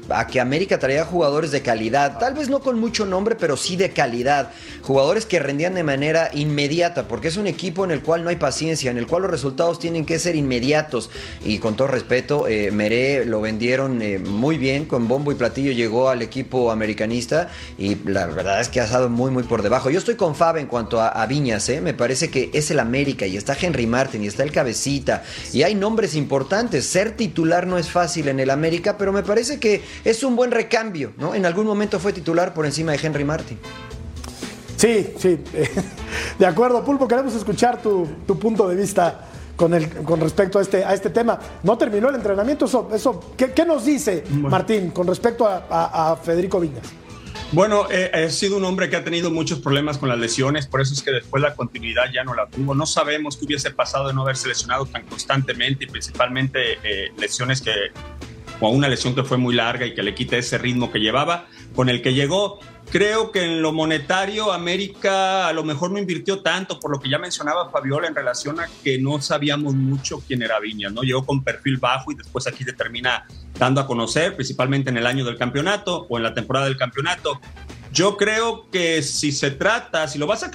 a 0.09 0.27
que 0.27 0.39
América 0.39 0.79
traía 0.79 1.03
jugadores 1.03 1.51
de 1.51 1.61
calidad, 1.61 2.17
tal 2.17 2.33
vez 2.33 2.49
no 2.49 2.61
con 2.61 2.79
mucho 2.79 3.05
nombre, 3.05 3.35
pero 3.35 3.57
sí 3.57 3.75
de 3.75 3.89
calidad, 3.91 4.51
jugadores 4.83 5.25
que 5.25 5.39
rendían 5.39 5.75
de 5.75 5.83
manera 5.83 6.29
inmediata, 6.33 7.09
porque 7.09 7.27
es 7.27 7.35
un 7.35 7.47
equipo 7.47 7.83
en 7.83 7.91
el 7.91 8.01
cual 8.01 8.23
no 8.23 8.29
hay 8.29 8.37
paciencia, 8.37 8.89
en 8.89 8.97
el 8.97 9.05
cual 9.05 9.23
los 9.23 9.31
resultados 9.31 9.79
tienen 9.79 10.05
que 10.05 10.17
ser 10.17 10.37
inmediatos, 10.37 11.09
y 11.43 11.59
con 11.59 11.75
todo 11.75 11.89
respeto, 11.89 12.04
respeto, 12.05 12.47
eh, 12.47 12.69
Meré 12.69 13.25
lo 13.25 13.41
vendieron 13.41 13.99
eh, 14.03 14.19
muy 14.19 14.59
bien, 14.59 14.85
con 14.85 15.07
bombo 15.07 15.31
y 15.31 15.35
platillo 15.35 15.71
llegó 15.71 16.09
al 16.09 16.21
equipo 16.21 16.69
americanista 16.69 17.49
y 17.79 17.95
la 18.05 18.27
verdad 18.27 18.61
es 18.61 18.69
que 18.69 18.79
ha 18.79 18.83
estado 18.83 19.09
muy, 19.09 19.31
muy 19.31 19.41
por 19.41 19.63
debajo. 19.63 19.89
Yo 19.89 19.97
estoy 19.97 20.13
con 20.13 20.35
Fab 20.35 20.57
en 20.57 20.67
cuanto 20.67 21.01
a, 21.01 21.25
Viñas, 21.25 21.67
¿eh? 21.69 21.81
me 21.81 21.95
parece 21.95 22.29
que 22.29 22.51
es 22.53 22.69
el 22.69 22.79
América 22.79 23.25
y 23.25 23.37
está 23.37 23.57
Henry 23.59 23.87
Martin 23.87 24.23
y 24.23 24.27
está 24.27 24.43
el 24.43 24.51
Cabecita 24.51 25.23
y 25.51 25.63
hay 25.63 25.73
nombres 25.73 26.13
importantes. 26.13 26.85
Ser 26.85 27.17
titular 27.17 27.65
no 27.65 27.79
es 27.79 27.89
fácil 27.89 28.27
en 28.27 28.39
el 28.39 28.51
América, 28.51 28.99
pero 28.99 29.11
me 29.11 29.23
parece 29.23 29.59
que 29.59 29.81
es 30.03 30.23
un 30.23 30.35
buen 30.35 30.51
recambio, 30.51 31.11
¿no? 31.17 31.33
En 31.33 31.47
algún 31.47 31.65
momento 31.65 31.99
fue 31.99 32.13
titular 32.13 32.53
por 32.53 32.67
encima 32.67 32.91
de 32.91 32.99
Henry 33.01 33.23
Martin. 33.23 33.57
Sí, 34.77 35.07
sí, 35.17 35.39
de 36.37 36.45
acuerdo, 36.45 36.85
Pulpo, 36.85 37.07
queremos 37.07 37.33
escuchar 37.33 37.81
tu, 37.81 38.07
tu 38.27 38.37
punto 38.37 38.67
de 38.67 38.75
vista 38.75 39.31
con, 39.55 39.73
el, 39.73 39.89
con 39.89 40.19
respecto 40.19 40.59
a 40.59 40.61
este, 40.61 40.83
a 40.83 40.93
este 40.93 41.09
tema. 41.09 41.39
No 41.63 41.77
terminó 41.77 42.09
el 42.09 42.15
entrenamiento, 42.15 42.65
eso, 42.65 42.89
eso 42.93 43.33
¿qué, 43.37 43.65
nos 43.65 43.85
dice 43.85 44.23
Martín 44.29 44.91
con 44.91 45.07
respecto 45.07 45.47
a, 45.47 46.17
Federico 46.23 46.59
Viñas? 46.59 46.93
Bueno, 47.51 47.87
eh, 47.91 48.11
ha 48.13 48.29
sido 48.31 48.57
un 48.57 48.65
hombre 48.65 48.89
que 48.89 48.95
ha 48.95 49.03
tenido 49.03 49.29
muchos 49.31 49.59
problemas 49.59 49.97
con 49.97 50.09
las 50.09 50.17
lesiones, 50.17 50.67
por 50.67 50.81
eso 50.81 50.93
es 50.93 51.01
que 51.01 51.11
después 51.11 51.41
la 51.41 51.53
continuidad 51.53 52.05
ya 52.13 52.23
no 52.23 52.33
la 52.33 52.47
tuvo. 52.47 52.73
No 52.73 52.85
sabemos 52.85 53.37
qué 53.37 53.45
hubiese 53.45 53.71
pasado 53.71 54.07
de 54.07 54.13
no 54.13 54.23
haberse 54.23 54.47
lesionado 54.47 54.85
tan 54.85 55.05
constantemente 55.05 55.85
y 55.85 55.87
principalmente 55.87 56.79
eh, 56.83 57.11
lesiones 57.17 57.61
que, 57.61 57.71
o 58.59 58.69
una 58.69 58.87
lesión 58.87 59.15
que 59.15 59.23
fue 59.23 59.37
muy 59.37 59.53
larga 59.53 59.85
y 59.85 59.93
que 59.93 60.03
le 60.03 60.15
quita 60.15 60.37
ese 60.37 60.57
ritmo 60.57 60.91
que 60.91 60.99
llevaba, 60.99 61.47
con 61.75 61.89
el 61.89 62.01
que 62.01 62.13
llegó. 62.13 62.59
Creo 62.91 63.31
que 63.31 63.43
en 63.43 63.61
lo 63.61 63.73
monetario 63.73 64.53
América 64.53 65.47
a 65.47 65.53
lo 65.53 65.63
mejor 65.63 65.91
no 65.91 65.97
invirtió 65.97 66.41
tanto, 66.41 66.79
por 66.79 66.91
lo 66.91 66.99
que 66.99 67.09
ya 67.09 67.17
mencionaba 67.17 67.69
Fabiola 67.69 68.07
en 68.07 68.15
relación 68.15 68.59
a 68.59 68.67
que 68.83 68.99
no 68.99 69.21
sabíamos 69.21 69.73
mucho 69.73 70.21
quién 70.25 70.43
era 70.43 70.59
Viña, 70.59 70.89
¿no? 70.89 71.01
Llegó 71.01 71.25
con 71.25 71.43
perfil 71.43 71.77
bajo 71.77 72.11
y 72.11 72.15
después 72.15 72.47
aquí 72.47 72.63
se 72.63 72.73
termina 72.73 73.25
dando 73.57 73.81
a 73.81 73.87
conocer, 73.87 74.35
principalmente 74.35 74.89
en 74.89 74.97
el 74.97 75.07
año 75.07 75.25
del 75.25 75.37
campeonato 75.37 76.05
o 76.09 76.17
en 76.17 76.23
la 76.23 76.33
temporada 76.33 76.65
del 76.65 76.77
campeonato. 76.77 77.41
Yo 77.95 78.17
creo 78.17 78.69
que 78.69 79.01
si 79.01 79.31
se 79.31 79.51
trata, 79.51 80.09
si 80.09 80.19
lo 80.19 80.27
vas 80.27 80.43
a, 80.43 80.51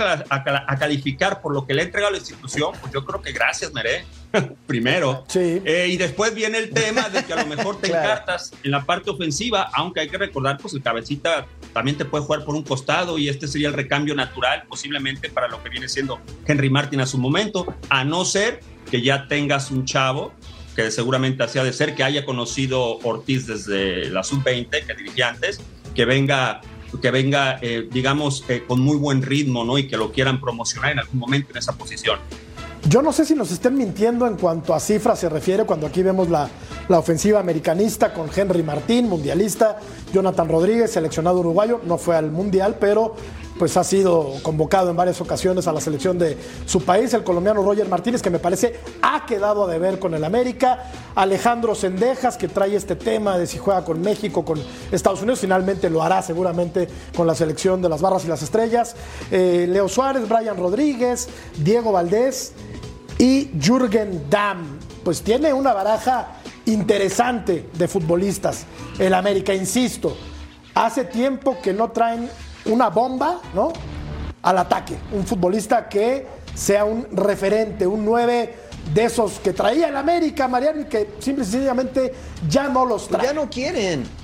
calificar 0.79 1.41
por 1.41 1.55
lo 1.55 1.67
que 1.67 1.73
le 1.73 1.81
ha 1.81 1.85
entregado 1.87 2.13
la 2.13 2.19
institución, 2.19 2.73
pues 2.79 2.93
yo 2.93 3.03
creo 3.07 3.23
que 3.23 3.33
gracias, 3.33 3.73
Meré, 3.73 4.05
primero. 4.67 5.25
Sí. 5.27 5.63
Eh, 5.65 5.89
y 5.89 5.97
después 5.97 6.35
viene 6.35 6.59
el 6.59 6.69
tema 6.69 7.09
de 7.09 7.25
que 7.25 7.33
a 7.33 7.37
lo 7.37 7.47
mejor 7.47 7.81
te 7.81 7.87
encartas 7.89 8.53
en 8.63 8.71
la 8.71 8.85
parte 8.85 9.09
ofensiva, 9.09 9.71
aunque 9.73 10.01
hay 10.01 10.11
que 10.11 10.19
recordar, 10.19 10.59
pues 10.59 10.75
el 10.75 10.83
cabecita 10.83 11.47
también 11.73 11.97
te 11.97 12.05
puede 12.05 12.25
jugar 12.25 12.45
por 12.45 12.55
un 12.55 12.63
costado 12.63 13.17
y 13.17 13.31
este 13.31 13.49
sería 13.49 13.69
el 13.69 13.75
recambio 13.75 14.15
natural 14.15 14.65
posiblemente 14.69 15.31
para 15.31 15.49
lo 15.49 15.63
que 15.63 15.71
viene 15.71 15.89
siendo 15.89 16.21
Henry 16.47 16.69
Martin 16.69 17.01
a 17.01 17.07
su 17.07 17.17
momento, 17.17 17.75
a 17.89 18.05
no 18.05 18.27
ser 18.27 18.61
que 18.91 19.01
ya 19.01 19.29
tengas 19.29 19.71
un 19.71 19.87
chavo 19.87 20.35
que 20.77 20.91
seguramente 20.91 21.43
hacía 21.43 21.65
de 21.65 21.73
ser, 21.73 21.95
que 21.95 22.05
haya 22.05 22.27
conocido 22.27 22.99
Ortiz 22.99 23.47
desde 23.47 24.11
la 24.11 24.25
sub-20 24.25 24.85
que 24.85 24.95
dirigía 24.95 25.31
antes, 25.31 25.59
que 25.95 26.05
venga 26.05 26.61
que 27.01 27.11
venga, 27.11 27.59
eh, 27.63 27.89
digamos, 27.91 28.45
eh, 28.49 28.65
con 28.67 28.81
muy 28.81 28.97
buen 28.97 29.23
ritmo, 29.23 29.65
¿no? 29.65 29.79
Y 29.79 29.87
que 29.87 29.97
lo 29.97 30.13
quieran 30.13 30.41
promocionar 30.41 30.93
en 30.93 31.01
algún 31.01 31.21
momento 31.21 31.51
en 31.53 31.59
esa 31.59 31.73
posición. 31.73 32.19
Yo 32.89 33.03
no 33.03 33.13
sé 33.13 33.27
si 33.27 33.35
nos 33.35 33.51
estén 33.51 33.77
mintiendo 33.77 34.27
en 34.27 34.37
cuanto 34.37 34.75
a 34.75 34.81
cifras 34.81 35.19
se 35.21 35.29
refiere 35.29 35.65
cuando 35.65 35.87
aquí 35.87 36.03
vemos 36.03 36.31
la, 36.31 36.49
la, 36.89 36.99
ofensiva 36.99 37.39
americanista 37.39 38.15
con 38.15 38.31
Henry 38.35 38.63
Martín, 38.63 39.07
mundialista, 39.07 39.79
Jonathan 40.13 40.49
Rodríguez, 40.49 40.93
seleccionado 40.93 41.41
uruguayo, 41.41 41.81
no 41.85 41.99
fue 41.99 42.17
al 42.17 42.31
mundial, 42.31 42.77
pero 42.81 43.15
pues 43.61 43.77
ha 43.77 43.85
sido 43.85 44.33
convocado 44.43 44.89
en 44.89 44.97
varias 44.97 45.21
ocasiones 45.21 45.69
a 45.69 45.73
la 45.75 45.83
selección 45.83 46.19
de 46.19 46.39
su 46.65 46.83
país, 46.83 47.13
el 47.13 47.25
colombiano 47.25 47.63
Roger 47.63 47.87
Martínez, 47.91 48.23
que 48.23 48.31
me 48.31 48.39
parece 48.39 48.81
ha 49.03 49.27
quedado 49.27 49.65
a 49.65 49.71
deber 49.71 49.99
con 49.99 50.15
el 50.15 50.25
América, 50.25 50.91
Alejandro 51.15 51.75
Sendejas, 51.75 52.39
que 52.39 52.49
trae 52.49 52.75
este 52.75 52.97
tema 52.97 53.37
de 53.37 53.47
si 53.47 53.59
juega 53.59 53.85
con 53.85 54.01
México, 54.01 54.47
con 54.47 54.59
Estados 54.91 55.21
Unidos, 55.21 55.41
finalmente 55.41 55.91
lo 55.91 56.03
hará 56.03 56.23
seguramente 56.23 56.89
con 57.15 57.27
la 57.27 57.35
selección 57.35 57.83
de 57.83 57.91
las 57.91 58.01
barras 58.01 58.25
y 58.25 58.29
las 58.29 58.41
estrellas, 58.41 58.97
eh, 59.31 59.67
Leo 59.69 59.91
Suárez, 59.91 60.27
Brian 60.27 60.57
Rodríguez, 60.57 61.29
Diego 61.59 61.93
Valdés 61.93 62.55
y 63.19 63.51
Jürgen 63.61 64.25
Damm. 64.31 64.79
Pues 65.05 65.21
tiene 65.21 65.53
una 65.53 65.75
baraja 65.75 66.40
interesante 66.67 67.69
de 67.73 67.89
futbolistas, 67.89 68.65
el 68.99 69.15
América, 69.15 69.55
insisto. 69.55 70.17
Hace 70.75 71.05
tiempo 71.05 71.59
que 71.63 71.73
no 71.73 71.91
traen 71.91 72.29
una 72.67 72.89
bomba, 72.89 73.41
¿no? 73.55 73.73
Al 74.43 74.59
ataque. 74.59 74.97
Un 75.13 75.27
futbolista 75.27 75.89
que 75.89 76.27
sea 76.55 76.85
un 76.85 77.07
referente, 77.13 77.87
un 77.87 78.05
9 78.05 78.55
de 78.95 79.05
esos 79.05 79.39
que 79.41 79.53
traía 79.53 79.89
el 79.89 79.97
América, 79.97 80.49
Mariano, 80.49 80.81
y 80.81 80.85
que 80.85 81.15
simple 81.19 81.45
y 81.45 81.47
sencillamente 81.47 82.15
ya 82.49 82.69
no 82.69 82.85
los 82.85 83.09
trae. 83.09 83.27
Ya 83.27 83.33
no 83.33 83.49
quieren. 83.49 84.20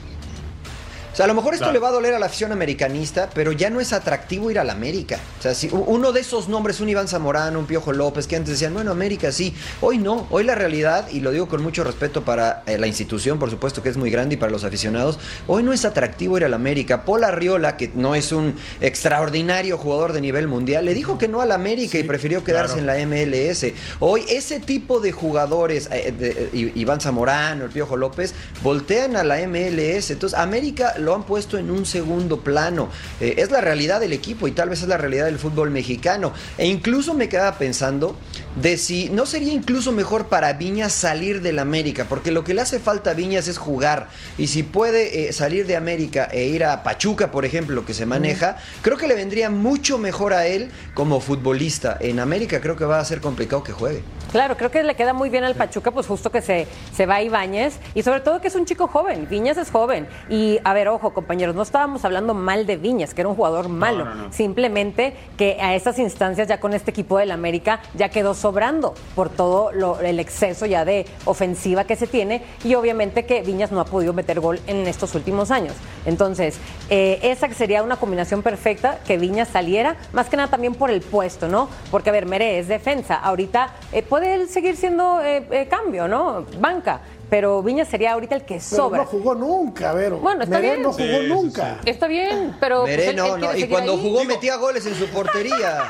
O 1.16 1.18
sea, 1.18 1.24
a 1.24 1.28
lo 1.28 1.34
mejor 1.34 1.54
esto 1.54 1.64
Claro. 1.64 1.72
le 1.72 1.78
va 1.78 1.88
a 1.88 1.92
doler 1.92 2.12
a 2.12 2.18
la 2.18 2.26
afición 2.26 2.52
americanista, 2.52 3.30
pero 3.32 3.50
ya 3.50 3.70
no 3.70 3.80
es 3.80 3.94
atractivo 3.94 4.50
ir 4.50 4.58
a 4.58 4.64
la 4.64 4.74
América. 4.74 5.18
O 5.38 5.42
sea, 5.42 5.54
si 5.54 5.70
uno 5.72 6.12
de 6.12 6.20
esos 6.20 6.46
nombres, 6.50 6.78
un 6.80 6.90
Iván 6.90 7.08
Zamorano, 7.08 7.58
un 7.58 7.64
Piojo 7.64 7.94
López, 7.94 8.26
que 8.26 8.36
antes 8.36 8.50
decían, 8.50 8.74
bueno, 8.74 8.90
América 8.90 9.32
sí. 9.32 9.54
Hoy 9.80 9.96
no. 9.96 10.26
Hoy 10.28 10.44
la 10.44 10.54
realidad, 10.54 11.08
y 11.10 11.20
lo 11.20 11.30
digo 11.30 11.48
con 11.48 11.62
mucho 11.62 11.84
respeto 11.84 12.22
para 12.22 12.62
eh, 12.66 12.76
la 12.76 12.86
institución, 12.86 13.38
por 13.38 13.48
supuesto 13.50 13.82
que 13.82 13.88
es 13.88 13.96
muy 13.96 14.10
grande 14.10 14.34
y 14.34 14.36
para 14.36 14.52
los 14.52 14.62
aficionados, 14.64 15.18
hoy 15.46 15.62
no 15.62 15.72
es 15.72 15.86
atractivo 15.86 16.36
ir 16.36 16.44
a 16.44 16.50
la 16.50 16.56
América. 16.56 17.06
Paul 17.06 17.24
Arriola, 17.24 17.78
que 17.78 17.90
no 17.94 18.14
es 18.14 18.32
un 18.32 18.54
extraordinario 18.82 19.78
jugador 19.78 20.12
de 20.12 20.20
nivel 20.20 20.48
mundial, 20.48 20.84
le 20.84 20.92
dijo 20.92 21.16
que 21.16 21.28
no 21.28 21.40
a 21.40 21.46
la 21.46 21.54
América 21.54 21.96
y 21.96 22.02
prefirió 22.02 22.42
quedarse 22.44 22.74
claro. 22.80 22.98
en 22.98 23.08
la 23.10 23.16
MLS. 23.16 23.72
Hoy 24.00 24.24
ese 24.28 24.60
tipo 24.60 25.00
de 25.00 25.12
jugadores, 25.12 25.88
eh, 25.92 26.12
de- 26.12 26.50
eh, 26.52 26.72
Iván 26.74 27.00
Zamorano, 27.00 27.64
el 27.64 27.70
Piojo 27.70 27.96
López, 27.96 28.34
voltean 28.62 29.16
a 29.16 29.22
la 29.24 29.38
MLS. 29.46 30.10
Entonces, 30.12 30.38
América 30.38 30.94
lo 31.06 31.14
han 31.14 31.22
puesto 31.22 31.56
en 31.56 31.70
un 31.70 31.86
segundo 31.86 32.40
plano. 32.40 32.88
Eh, 33.20 33.34
es 33.38 33.50
la 33.50 33.60
realidad 33.60 34.00
del 34.00 34.12
equipo 34.12 34.48
y 34.48 34.52
tal 34.52 34.68
vez 34.68 34.82
es 34.82 34.88
la 34.88 34.98
realidad 34.98 35.24
del 35.26 35.38
fútbol 35.38 35.70
mexicano. 35.70 36.32
E 36.58 36.66
incluso 36.66 37.14
me 37.14 37.28
quedaba 37.28 37.56
pensando 37.56 38.16
de 38.56 38.78
si 38.78 39.10
no 39.10 39.26
sería 39.26 39.52
incluso 39.52 39.92
mejor 39.92 40.26
para 40.26 40.52
Viñas 40.54 40.92
salir 40.92 41.42
del 41.42 41.58
América, 41.58 42.06
porque 42.08 42.30
lo 42.30 42.42
que 42.42 42.54
le 42.54 42.62
hace 42.62 42.80
falta 42.80 43.10
a 43.10 43.14
Viñas 43.14 43.48
es 43.48 43.58
jugar. 43.58 44.08
Y 44.38 44.48
si 44.48 44.62
puede 44.62 45.28
eh, 45.28 45.32
salir 45.32 45.66
de 45.66 45.76
América 45.76 46.28
e 46.32 46.46
ir 46.46 46.64
a 46.64 46.82
Pachuca, 46.82 47.30
por 47.30 47.44
ejemplo, 47.44 47.84
que 47.84 47.94
se 47.94 48.06
maneja, 48.06 48.56
creo 48.82 48.96
que 48.96 49.06
le 49.06 49.14
vendría 49.14 49.50
mucho 49.50 49.98
mejor 49.98 50.32
a 50.32 50.46
él 50.46 50.70
como 50.94 51.20
futbolista. 51.20 51.96
En 52.00 52.18
América 52.18 52.60
creo 52.60 52.76
que 52.76 52.84
va 52.84 52.98
a 52.98 53.04
ser 53.04 53.20
complicado 53.20 53.62
que 53.62 53.72
juegue. 53.72 54.02
Claro, 54.32 54.56
creo 54.56 54.70
que 54.70 54.82
le 54.82 54.96
queda 54.96 55.12
muy 55.12 55.30
bien 55.30 55.44
al 55.44 55.54
Pachuca, 55.54 55.92
pues 55.92 56.06
justo 56.06 56.30
que 56.30 56.42
se, 56.42 56.66
se 56.92 57.06
va 57.06 57.22
Ibáñez 57.22 57.78
y 57.94 58.02
sobre 58.02 58.20
todo 58.20 58.40
que 58.40 58.48
es 58.48 58.54
un 58.54 58.64
chico 58.64 58.88
joven. 58.88 59.28
Viñas 59.30 59.56
es 59.56 59.70
joven. 59.70 60.08
Y 60.28 60.58
a 60.64 60.74
ver, 60.74 60.88
ojo, 60.88 61.14
compañeros, 61.14 61.54
no 61.54 61.62
estábamos 61.62 62.04
hablando 62.04 62.34
mal 62.34 62.66
de 62.66 62.76
Viñas, 62.76 63.14
que 63.14 63.20
era 63.20 63.28
un 63.28 63.36
jugador 63.36 63.68
malo. 63.68 64.04
no, 64.04 64.14
no. 64.14 64.32
Simplemente 64.32 65.14
que 65.36 65.58
a 65.60 65.74
esas 65.74 65.98
instancias, 65.98 66.48
ya 66.48 66.58
con 66.58 66.74
este 66.74 66.90
equipo 66.90 67.18
del 67.18 67.30
América, 67.30 67.80
ya 67.94 68.08
quedó 68.08 68.34
sobrando 68.46 68.94
por 69.16 69.28
todo 69.28 69.72
lo- 69.72 69.98
el 69.98 70.20
exceso 70.20 70.66
ya 70.66 70.84
de 70.84 71.04
ofensiva 71.24 71.82
que 71.82 71.96
se 71.96 72.06
tiene. 72.06 72.42
Y 72.62 72.76
obviamente 72.76 73.26
que 73.26 73.42
Viñas 73.42 73.72
no 73.72 73.80
ha 73.80 73.84
podido 73.86 74.12
meter 74.12 74.38
gol 74.38 74.60
en 74.68 74.86
estos 74.86 75.16
últimos 75.16 75.50
años. 75.50 75.74
Entonces, 76.04 76.58
eh, 76.88 77.18
esa 77.24 77.52
sería 77.52 77.82
una 77.82 77.96
combinación 77.96 78.44
perfecta 78.44 79.00
que 79.04 79.18
Viñas 79.18 79.48
saliera, 79.48 79.96
más 80.12 80.28
que 80.28 80.36
nada 80.36 80.48
también 80.48 80.76
por 80.76 80.90
el 80.92 81.00
puesto, 81.00 81.48
¿no? 81.48 81.68
Porque, 81.90 82.10
a 82.10 82.12
ver, 82.12 82.26
Mere 82.26 82.60
es 82.60 82.68
defensa. 82.68 83.16
Ahorita 83.16 83.74
eh, 83.90 84.02
puede 84.04 84.34
él 84.34 84.48
seguir 84.48 84.76
siendo 84.76 85.20
eh, 85.24 85.66
cambio, 85.68 86.06
¿no? 86.06 86.44
Banca. 86.60 87.00
Pero 87.28 87.60
Viñas 87.62 87.88
sería 87.88 88.12
ahorita 88.12 88.36
el 88.36 88.42
que 88.42 88.54
Pero 88.54 88.60
sobra. 88.64 88.98
no 89.02 89.06
jugó 89.06 89.34
nunca, 89.34 89.92
Vero. 89.92 90.18
Bueno, 90.18 90.44
está 90.44 90.56
Meré 90.56 90.70
bien. 90.70 90.82
no 90.82 90.92
jugó 90.92 91.04
Sí, 91.04 91.16
sí, 91.22 91.26
nunca. 91.28 91.78
Está 91.84 92.06
bien, 92.06 92.56
pero. 92.60 92.82
pues, 92.82 92.90
Meré 92.96 93.08
él- 93.10 93.16
no, 93.16 93.34
él 93.34 93.40
no, 93.40 93.56
y 93.56 93.64
cuando 93.68 93.92
ahí. 93.94 94.00
jugó 94.00 94.24
metía 94.24 94.56
goles 94.56 94.86
en 94.86 94.94
su 94.94 95.06
portería. 95.08 95.82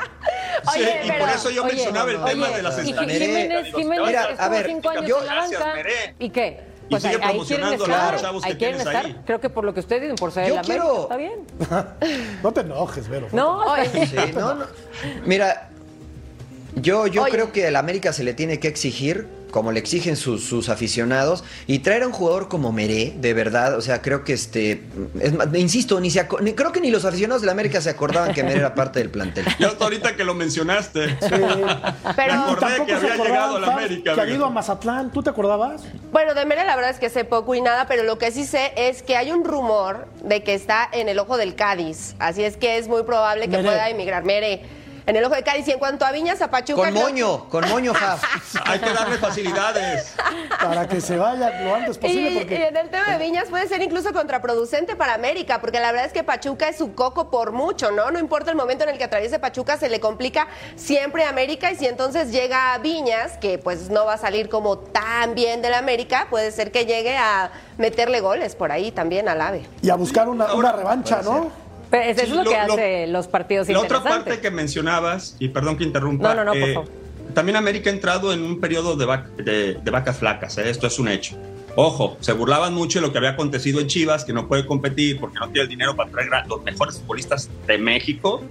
Sí, 0.73 0.79
Oye, 0.79 1.01
y 1.03 1.07
pero- 1.09 1.25
por 1.25 1.29
eso 1.35 1.49
yo 1.51 1.63
oye, 1.63 1.73
mencionaba 1.75 2.09
el 2.09 2.15
oye, 2.17 2.29
tema 2.31 2.47
de 2.49 2.63
las 2.63 2.77
y 2.77 2.89
estadísticas. 2.89 3.11
Jiménez, 3.27 3.75
Jiménez 3.75 4.07
Mira, 4.07 4.21
estuvo 4.23 4.41
a 4.41 4.49
ver, 4.49 4.65
cinco 4.65 4.89
años 4.89 5.05
yo- 5.05 5.19
en 5.19 5.25
la 5.27 5.33
gracias, 5.35 5.59
banca. 5.61 5.75
Meré. 5.75 6.15
¿Y 6.19 6.29
qué? 6.31 6.59
Y 6.87 6.89
Pues 6.91 7.03
sigue 7.03 7.15
ahí, 7.15 7.15
ahí 7.15 7.19
quieren 7.19 7.29
promocionando 7.37 7.75
a 7.83 7.87
los 7.87 7.97
estar. 7.97 8.21
chavos 8.21 8.43
que 8.43 8.49
ahí 8.49 8.57
quieren 8.57 8.75
tienes 8.77 8.95
estar. 8.95 9.05
ahí. 9.05 9.21
Creo 9.25 9.39
que 9.41 9.49
por 9.49 9.63
lo 9.65 9.73
que 9.73 9.79
ustedes 9.81 10.01
dicen, 10.01 10.15
por 10.15 10.31
ser 10.31 10.47
Yo 10.47 10.53
el 10.53 10.59
América, 10.59 10.83
quiero- 10.85 11.01
está 11.03 11.17
bien. 11.17 11.33
No 12.43 12.51
te 12.53 12.61
enojes, 12.61 13.07
Vero. 13.09 13.27
No, 13.31 13.63
Sí, 13.93 14.15
no, 14.33 14.55
no. 14.55 14.65
Mira, 15.25 15.69
yo, 16.75 17.05
yo 17.07 17.23
Oye. 17.23 17.31
creo 17.31 17.51
que 17.51 17.67
al 17.67 17.75
América 17.75 18.13
se 18.13 18.23
le 18.23 18.33
tiene 18.33 18.59
que 18.59 18.67
exigir, 18.67 19.27
como 19.57 19.71
le 19.71 19.79
exigen 19.79 20.15
sus, 20.15 20.43
sus 20.43 20.69
aficionados, 20.69 21.43
y 21.65 21.79
traer 21.79 22.03
a 22.03 22.07
un 22.07 22.13
jugador 22.13 22.47
como 22.47 22.71
Meré, 22.71 23.15
de 23.17 23.33
verdad, 23.33 23.75
o 23.75 23.81
sea, 23.81 24.03
creo 24.03 24.23
que 24.23 24.33
este, 24.33 24.83
es 25.19 25.33
más, 25.33 25.47
insisto, 25.55 25.99
ni 25.99 26.11
se 26.11 26.27
ni- 26.41 26.53
creo 26.53 26.71
que 26.71 26.79
ni 26.79 26.91
los 26.91 27.05
aficionados 27.05 27.41
de 27.41 27.47
la 27.47 27.53
América 27.53 27.81
se 27.81 27.89
acordaban 27.89 28.35
que 28.35 28.43
Meré 28.43 28.59
era 28.59 28.75
parte 28.75 28.99
del 28.99 29.09
plantel. 29.09 29.45
Yo 29.59 29.69
hasta 29.69 29.83
ahorita 29.85 30.15
que 30.15 30.23
lo 30.23 30.35
mencionaste. 30.35 31.17
Pero- 31.19 31.47
Me 31.47 32.33
acordé 32.33 32.59
Tampoco 32.67 32.85
que 32.85 32.99
se 32.99 33.11
había 33.11 33.23
llegado 33.25 33.57
a 33.57 33.59
la 33.61 33.73
América. 33.73 34.13
Que 34.13 34.21
había 34.21 34.35
ido 34.35 34.45
a 34.45 34.49
Mazatlán, 34.51 35.11
¿tú 35.11 35.23
te 35.23 35.31
acordabas? 35.31 35.81
Bueno, 36.11 36.35
de 36.35 36.45
Mere 36.45 36.63
la 36.63 36.75
verdad 36.75 36.91
es 36.91 36.99
que 36.99 37.09
sé 37.09 37.23
poco 37.25 37.55
y 37.55 37.61
nada, 37.61 37.87
pero 37.87 38.03
lo 38.03 38.19
que 38.19 38.31
sí 38.31 38.45
sé 38.45 38.73
es 38.77 39.01
que 39.01 39.17
hay 39.17 39.31
un 39.31 39.43
rumor 39.43 40.07
de 40.23 40.43
que 40.43 40.53
está 40.53 40.87
en 40.91 41.09
el 41.09 41.17
ojo 41.17 41.35
del 41.37 41.55
Cádiz. 41.55 42.13
Así 42.19 42.43
es 42.43 42.57
que 42.57 42.77
es 42.77 42.87
muy 42.87 43.01
probable 43.01 43.45
que 43.45 43.57
Mere. 43.57 43.63
pueda 43.63 43.89
emigrar 43.89 44.23
Mere. 44.23 44.61
En 45.07 45.15
el 45.15 45.23
ojo 45.25 45.33
del 45.33 45.43
Cádiz. 45.43 45.67
Y 45.67 45.71
en 45.71 45.79
cuanto 45.79 46.05
a 46.05 46.11
Viñas, 46.11 46.41
a 46.41 46.51
Pachuca. 46.51 46.81
Con 46.81 46.91
creo- 46.91 47.01
moño, 47.03 47.49
con 47.49 47.67
moño, 47.69 47.93
Fab. 47.95 48.19
Hay 48.65 48.79
que 48.79 48.91
darle 48.91 49.17
facilidades. 49.17 50.13
Para 50.61 50.87
que 50.87 51.01
se 51.01 51.17
vaya 51.17 51.61
lo 51.63 51.75
antes 51.75 51.97
posible. 51.97 52.29
y 52.31 52.37
Porque 52.37 52.67
en 52.67 52.77
el 52.77 52.89
tema 52.89 53.11
de 53.11 53.17
Viñas 53.17 53.45
puede 53.49 53.67
ser 53.67 53.81
incluso 53.81 54.13
contraproducente 54.13 54.95
para 54.95 55.13
América, 55.15 55.59
porque 55.61 55.79
la 55.79 55.91
verdad 55.91 56.05
es 56.07 56.13
que 56.13 56.23
Pachuca 56.23 56.67
es 56.69 56.77
su 56.77 56.93
coco 56.93 57.31
por 57.31 57.51
mucho, 57.53 57.91
¿no? 57.91 58.11
No 58.11 58.19
importa 58.19 58.51
el 58.51 58.57
momento 58.57 58.83
en 58.83 58.89
el 58.91 58.97
que 58.97 59.05
atraviese 59.05 59.39
Pachuca, 59.39 59.77
se 59.77 59.89
le 59.89 59.99
complica 59.99 60.47
siempre 60.75 61.23
a 61.23 61.29
América 61.29 61.71
y 61.71 61.75
si 61.77 61.87
entonces 61.87 62.31
llega 62.31 62.73
a 62.73 62.77
Viñas, 62.79 63.37
que 63.37 63.57
pues 63.57 63.89
no 63.89 64.05
va 64.05 64.13
a 64.15 64.17
salir 64.17 64.49
como 64.49 64.77
tan 64.77 65.35
bien 65.35 65.61
del 65.61 65.73
América, 65.73 66.27
puede 66.29 66.51
ser 66.51 66.71
que 66.71 66.85
llegue 66.85 67.15
a 67.15 67.49
meterle 67.77 68.19
goles 68.19 68.55
por 68.55 68.71
ahí 68.71 68.91
también 68.91 69.29
al 69.29 69.39
AVE. 69.41 69.65
y 69.81 69.89
a 69.89 69.95
buscar 69.95 70.27
una, 70.27 70.53
una 70.53 70.71
revancha, 70.73 71.21
¿no? 71.23 71.49
Pero 71.89 72.03
eso 72.03 72.21
es 72.21 72.29
Sí, 72.29 72.35
lo, 72.35 72.43
que 72.43 72.49
lo- 72.49 72.67
lo- 72.67 72.73
hace 72.73 73.07
los 73.07 73.27
partidos 73.27 73.69
La 73.69 73.79
otra 73.79 74.03
parte 74.03 74.39
que 74.39 74.51
mencionabas, 74.51 75.35
y 75.39 75.49
perdón 75.49 75.77
que 75.77 75.83
interrumpa, 75.83 76.29
No, 76.33 76.43
no, 76.43 76.53
no, 76.53 76.59
por 76.59 76.69
eh, 76.69 76.73
favor. 76.73 76.89
también 77.33 77.55
América 77.55 77.89
ha 77.89 77.93
entrado 77.93 78.33
en 78.33 78.43
un 78.43 78.59
periodo 78.59 78.95
de, 78.95 79.05
vac- 79.05 79.35
de- 79.35 79.75
de 79.75 79.91
vacas 79.91 80.17
flacas, 80.17 80.57
¿eh? 80.57 80.69
esto 80.69 80.87
es 80.87 80.99
un 80.99 81.07
hecho. 81.07 81.37
Ojo, 81.79 82.17
se 82.21 82.31
burlaban 82.33 82.73
mucho 82.73 82.99
de 82.99 83.05
lo 83.05 83.11
que 83.11 83.19
había 83.19 83.29
acontecido 83.31 83.79
en 83.79 83.85
Chivas, 83.85 84.25
que 84.25 84.33
no 84.33 84.47
puede 84.47 84.65
competir 84.65 85.19
porque 85.19 85.37
no 85.39 85.45
tiene 85.49 85.61
el 85.61 85.67
dinero 85.69 85.95
para 85.95 86.09
traer 86.09 86.33
a 86.33 86.43
los 86.47 86.63
mejores 86.63 86.97
futbolistas 86.97 87.49
de 87.67 87.77
México. 87.77 88.41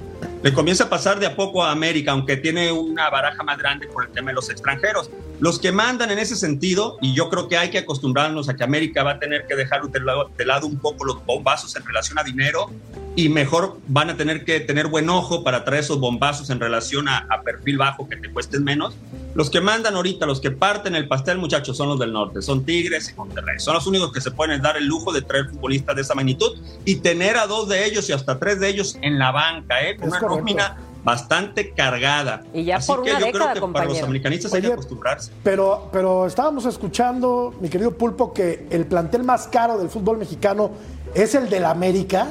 Le 0.45 0.53
comienza 0.53 0.85
a 0.85 0.89
pasar 0.89 1.19
de 1.19 1.27
a 1.27 1.35
poco 1.35 1.65
a 1.65 1.73
América, 1.73 2.13
aunque 2.13 2.37
tiene 2.37 2.71
una 2.71 3.11
baraja 3.11 3.43
más 3.43 3.59
grande 3.59 3.89
por 3.89 4.05
el 4.05 4.13
tema 4.13 4.31
de 4.31 4.35
los 4.37 4.49
extranjeros. 4.49 5.11
Los 5.39 5.59
que 5.59 5.71
mandan 5.71 6.11
en 6.11 6.19
ese 6.19 6.35
sentido, 6.35 6.97
y 7.03 7.15
yo 7.15 7.29
creo 7.29 7.49
que 7.49 7.57
hay 7.59 7.71
que 7.71 7.79
acostumbrarnos 7.79 8.49
a 8.49 8.57
que 8.57 8.65
América 8.65 9.03
va 9.03 9.13
a 9.13 9.19
tener 9.19 9.47
que 9.47 9.55
dejar 9.55 9.83
de 9.83 10.01
lado, 10.01 10.31
de 10.37 10.47
lado 10.47 10.67
un 10.67 10.79
poco 10.79 11.05
los 11.05 11.25
bombazos 11.27 11.77
en 11.77 11.85
relación 11.85 12.19
a 12.19 12.23
dinero 12.25 12.71
y 13.17 13.29
mejor 13.29 13.79
van 13.87 14.11
a 14.11 14.17
tener 14.17 14.45
que 14.45 14.61
tener 14.61 14.87
buen 14.89 15.09
ojo 15.09 15.45
para 15.45 15.65
traer 15.65 15.83
esos 15.83 15.99
bombazos 16.01 16.51
en 16.51 16.61
relación 16.61 17.09
a, 17.09 17.27
a 17.31 17.43
perfil 17.43 17.77
bajo 17.79 18.09
que 18.09 18.17
te 18.17 18.31
cuesten 18.31 18.65
menos. 18.65 18.95
Los 19.35 19.51
que 19.51 19.61
mandan 19.61 19.95
ahorita, 19.97 20.25
los 20.25 20.41
que 20.41 20.51
parten 20.51 20.95
el 20.95 21.09
pastel, 21.09 21.37
muchachos, 21.37 21.77
son 21.77 21.89
los 21.89 21.99
del 21.99 22.13
norte, 22.13 22.41
son 22.41 22.65
Tigres 22.65 23.11
y 23.11 23.15
Monterrey. 23.15 23.59
Son 23.59 23.75
los 23.75 23.87
únicos 23.87 24.13
que 24.13 24.23
se 24.23 24.31
pueden 24.31 24.63
dar 24.63 24.79
el 24.79 24.87
lujo 24.87 25.13
de 25.13 25.21
traer 25.21 25.51
futbolistas 25.51 25.95
de 25.97 26.03
esa 26.03 26.15
magnitud 26.15 26.57
y 26.87 26.97
tener 26.97 27.37
a 27.37 27.47
dos 27.47 27.69
de 27.69 27.85
ellos 27.87 28.09
y 28.09 28.13
hasta 28.13 28.39
tres 28.39 28.61
de 28.61 28.69
ellos 28.69 28.97
en 29.03 29.19
la 29.19 29.33
banca, 29.33 29.83
¿eh? 29.83 29.97
con 29.97 30.09
Es 30.09 30.13
una 30.13 30.21
correcto. 30.21 30.39
nómina 30.39 30.77
bastante 31.07 31.71
cargada. 31.71 32.43
Y 32.53 32.65
ya 32.65 32.79
Así 32.79 32.89
por 32.89 33.05
que 33.05 33.11
una 33.11 33.21
yo 33.21 33.27
década, 33.27 33.53
creo 33.53 33.67
que 33.69 33.73
para 33.73 33.85
los 33.87 34.03
americanistas 34.03 34.53
hay 34.53 34.63
que 34.63 34.73
acostumbrarse. 34.73 35.31
Pero, 35.45 35.89
pero 35.93 36.27
estábamos 36.27 36.67
escuchando, 36.67 37.55
mi 37.61 37.69
querido 37.69 37.97
Pulpo, 37.97 38.33
que 38.33 38.67
el 38.71 38.87
plantel 38.87 39.23
más 39.23 39.47
caro 39.47 39.79
del 39.79 39.89
fútbol 39.89 40.19
mexicano 40.19 40.73
es 41.15 41.37
el 41.37 41.49
del 41.49 41.65
América. 41.65 42.27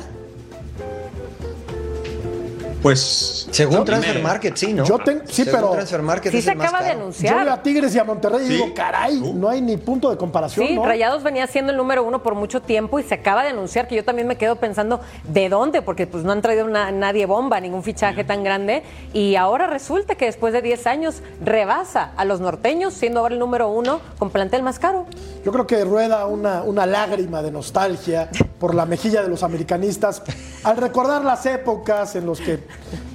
Pues. 2.86 3.48
Según. 3.50 3.84
Transfer 3.84 4.22
Market, 4.22 4.56
sí, 4.58 4.72
¿no? 4.72 4.86
Yo 4.86 5.00
tengo, 5.00 5.22
sí, 5.25 5.44
Según 5.44 5.51
pero 5.60 5.72
Transfer 5.72 6.01
Market 6.04 6.32
Sí 6.32 6.38
es 6.38 6.44
se 6.46 6.51
acaba 6.51 6.77
de 6.82 6.86
caro. 6.86 6.86
yo 6.89 7.01
anunciar. 7.01 7.44
veo 7.44 7.54
a 7.54 7.63
Tigres 7.63 7.96
y 7.96 7.98
a 7.98 8.04
Monterrey 8.04 8.46
y 8.46 8.50
digo, 8.50 8.74
caray, 8.75 9.20
no 9.34 9.50
hay 9.50 9.60
ni 9.60 9.75
punto 9.77 10.12
de 10.12 10.18
comparación, 10.18 10.68
Sí, 10.68 10.75
¿no? 10.75 10.86
Rayados 10.86 11.24
venía 11.24 11.48
siendo 11.48 11.72
el 11.72 11.77
número 11.80 12.04
uno 12.04 12.22
por 12.22 12.36
mucho 12.36 12.62
tiempo 12.62 13.00
y 13.00 13.04
se 13.04 13.15
acaba 13.15 13.42
de 13.42 13.50
anunciar 13.50 13.88
que 13.88 13.96
yo 13.96 14.04
también 14.06 14.27
me 14.27 14.36
quedo 14.38 14.58
pensando 14.58 15.00
de 15.24 15.50
dónde, 15.50 15.82
porque 15.82 16.06
pues 16.06 16.24
no 16.24 16.32
han 16.32 16.44
traído 16.44 16.63
una- 16.65 16.92
nadie 16.92 17.25
bomba, 17.25 17.60
ningún 17.60 17.82
fichaje 17.82 18.24
tan 18.24 18.44
grande. 18.44 18.84
Y 19.13 19.36
ahora 19.36 19.65
resulta 19.65 20.13
que 20.13 20.25
después 20.25 20.54
de 20.54 20.62
10 20.62 20.86
años 20.86 21.24
rebasa 21.44 22.12
a 22.15 22.24
los 22.24 22.39
norteños, 22.39 22.94
siendo 22.94 23.22
ahora 23.22 23.34
el 23.34 23.39
número 23.39 23.68
uno 23.68 24.00
con 24.20 24.30
plantel 24.30 24.62
más 24.62 24.77
caro. 24.77 25.08
Yo 25.44 25.51
creo 25.51 25.65
que 25.65 25.84
rueda 25.86 26.27
una, 26.27 26.62
una 26.62 26.86
lágrima 26.86 27.42
de 27.42 27.50
nostalgia 27.50 28.30
por 28.60 28.75
la 28.75 28.86
mejilla 28.86 29.24
de 29.24 29.27
los 29.30 29.42
americanistas 29.42 30.22
al 30.65 30.77
recordar 30.77 31.24
las 31.24 31.45
épocas 31.45 32.15
en, 32.15 32.25
los 32.25 32.39
que, 32.41 32.60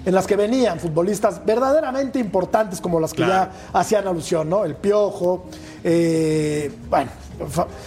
en 0.04 0.14
las 0.14 0.26
que 0.26 0.36
venían 0.36 0.78
futbolistas 0.80 1.44
verdaderamente 1.44 2.18
importantes 2.18 2.80
como 2.80 2.98
las 3.00 3.12
que 3.12 3.24
Claro. 3.24 3.50
ya 3.72 3.78
hacían 3.78 4.06
alusión, 4.06 4.48
¿no? 4.48 4.64
El 4.64 4.76
Piojo, 4.76 5.44
eh, 5.84 6.72
bueno, 6.88 7.10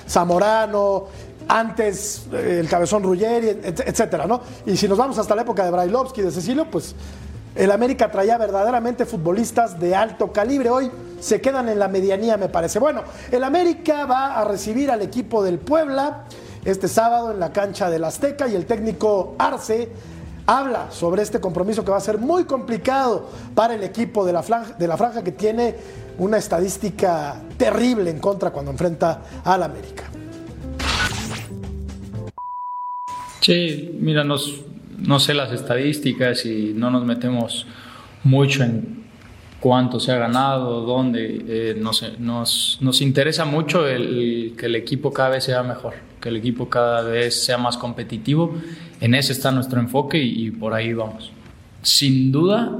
Zamorano, 0.07 1.05
antes 1.47 2.25
eh, 2.31 2.59
el 2.61 2.69
Cabezón 2.69 3.03
Ruggeri, 3.03 3.49
et- 3.49 3.83
etcétera, 3.87 4.25
¿no? 4.27 4.41
Y 4.65 4.77
si 4.77 4.87
nos 4.87 4.97
vamos 4.97 5.17
hasta 5.17 5.35
la 5.35 5.41
época 5.43 5.63
de 5.65 5.71
Brailovsky, 5.71 6.21
de 6.21 6.31
Cecilio, 6.31 6.69
pues 6.69 6.95
el 7.55 7.71
América 7.71 8.09
traía 8.11 8.37
verdaderamente 8.37 9.05
futbolistas 9.05 9.79
de 9.79 9.95
alto 9.95 10.31
calibre. 10.31 10.69
Hoy 10.69 10.91
se 11.19 11.39
quedan 11.41 11.69
en 11.69 11.79
la 11.79 11.87
medianía, 11.87 12.35
me 12.37 12.49
parece. 12.49 12.79
Bueno, 12.79 13.03
el 13.31 13.43
América 13.43 14.05
va 14.05 14.39
a 14.39 14.43
recibir 14.45 14.89
al 14.89 15.01
equipo 15.01 15.43
del 15.43 15.59
Puebla 15.59 16.23
este 16.65 16.87
sábado 16.87 17.31
en 17.31 17.39
la 17.39 17.51
cancha 17.51 17.89
del 17.89 18.03
Azteca 18.03 18.47
y 18.47 18.55
el 18.55 18.65
técnico 18.65 19.35
Arce 19.37 19.89
habla 20.45 20.91
sobre 20.91 21.21
este 21.21 21.39
compromiso 21.39 21.83
que 21.83 21.91
va 21.91 21.97
a 21.97 22.01
ser 22.01 22.17
muy 22.17 22.45
complicado 22.45 23.29
para 23.55 23.75
el 23.75 23.83
equipo 23.83 24.25
de 24.25 24.33
la 24.33 24.43
franja, 24.43 25.23
que 25.23 25.31
tiene 25.31 25.75
una 26.17 26.37
estadística 26.37 27.41
terrible 27.57 28.09
en 28.09 28.19
contra 28.19 28.51
cuando 28.51 28.71
enfrenta 28.71 29.21
al 29.43 29.63
América. 29.63 30.03
Sí, 33.41 33.97
mira, 33.99 34.23
no 34.23 35.19
sé 35.19 35.33
las 35.33 35.51
estadísticas 35.51 36.45
y 36.45 36.73
no 36.75 36.89
nos 36.89 37.05
metemos 37.05 37.67
mucho 38.23 38.63
en 38.63 39.02
cuánto 39.63 39.97
se 39.97 40.11
ha 40.11 40.17
ganado, 40.17 40.81
dónde. 40.81 41.41
eh, 41.47 41.75
no 41.79 41.93
sé, 41.93 42.15
nos, 42.19 42.77
nos 42.81 42.99
interesa 42.99 43.45
mucho 43.45 43.87
el, 43.87 44.55
que 44.57 44.65
el 44.65 44.75
equipo 44.75 45.13
cada 45.13 45.29
vez 45.29 45.45
sea 45.45 45.63
mejor, 45.63 45.93
que 46.19 46.27
el 46.27 46.35
equipo 46.35 46.67
cada 46.67 47.01
vez 47.01 47.45
sea 47.45 47.57
más 47.57 47.77
competitivo. 47.77 48.55
En 48.99 49.15
ese 49.15 49.31
está 49.31 49.53
nuestro 49.53 49.79
enfoque 49.79 50.17
y, 50.17 50.47
y 50.47 50.51
por 50.51 50.73
ahí 50.73 50.91
vamos. 50.91 51.31
Sin 51.81 52.29
duda, 52.29 52.77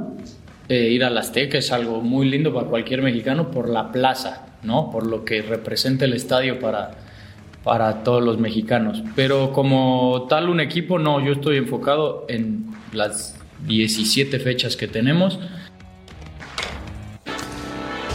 eh, 0.67 0.89
ir 0.89 1.05
al 1.05 1.17
Azteca 1.17 1.57
es 1.57 1.71
algo 1.71 2.01
muy 2.01 2.29
lindo 2.29 2.53
para 2.53 2.67
cualquier 2.67 3.01
mexicano 3.01 3.49
por 3.49 3.69
la 3.69 3.89
plaza, 3.93 4.47
¿no? 4.63 4.91
Por 4.91 5.07
lo 5.07 5.23
que 5.23 5.41
representa 5.41 6.03
el 6.03 6.11
estadio 6.11 6.59
para, 6.59 6.91
para 7.63 8.03
todos 8.03 8.21
los 8.21 8.39
mexicanos. 8.39 9.01
Pero 9.15 9.53
como 9.53 10.25
tal 10.27 10.49
un 10.49 10.59
equipo, 10.59 10.99
no, 10.99 11.23
yo 11.23 11.31
estoy 11.31 11.55
enfocado 11.55 12.25
en 12.27 12.65
las 12.91 13.39
17 13.67 14.37
fechas 14.39 14.75
que 14.75 14.89
tenemos. 14.89 15.39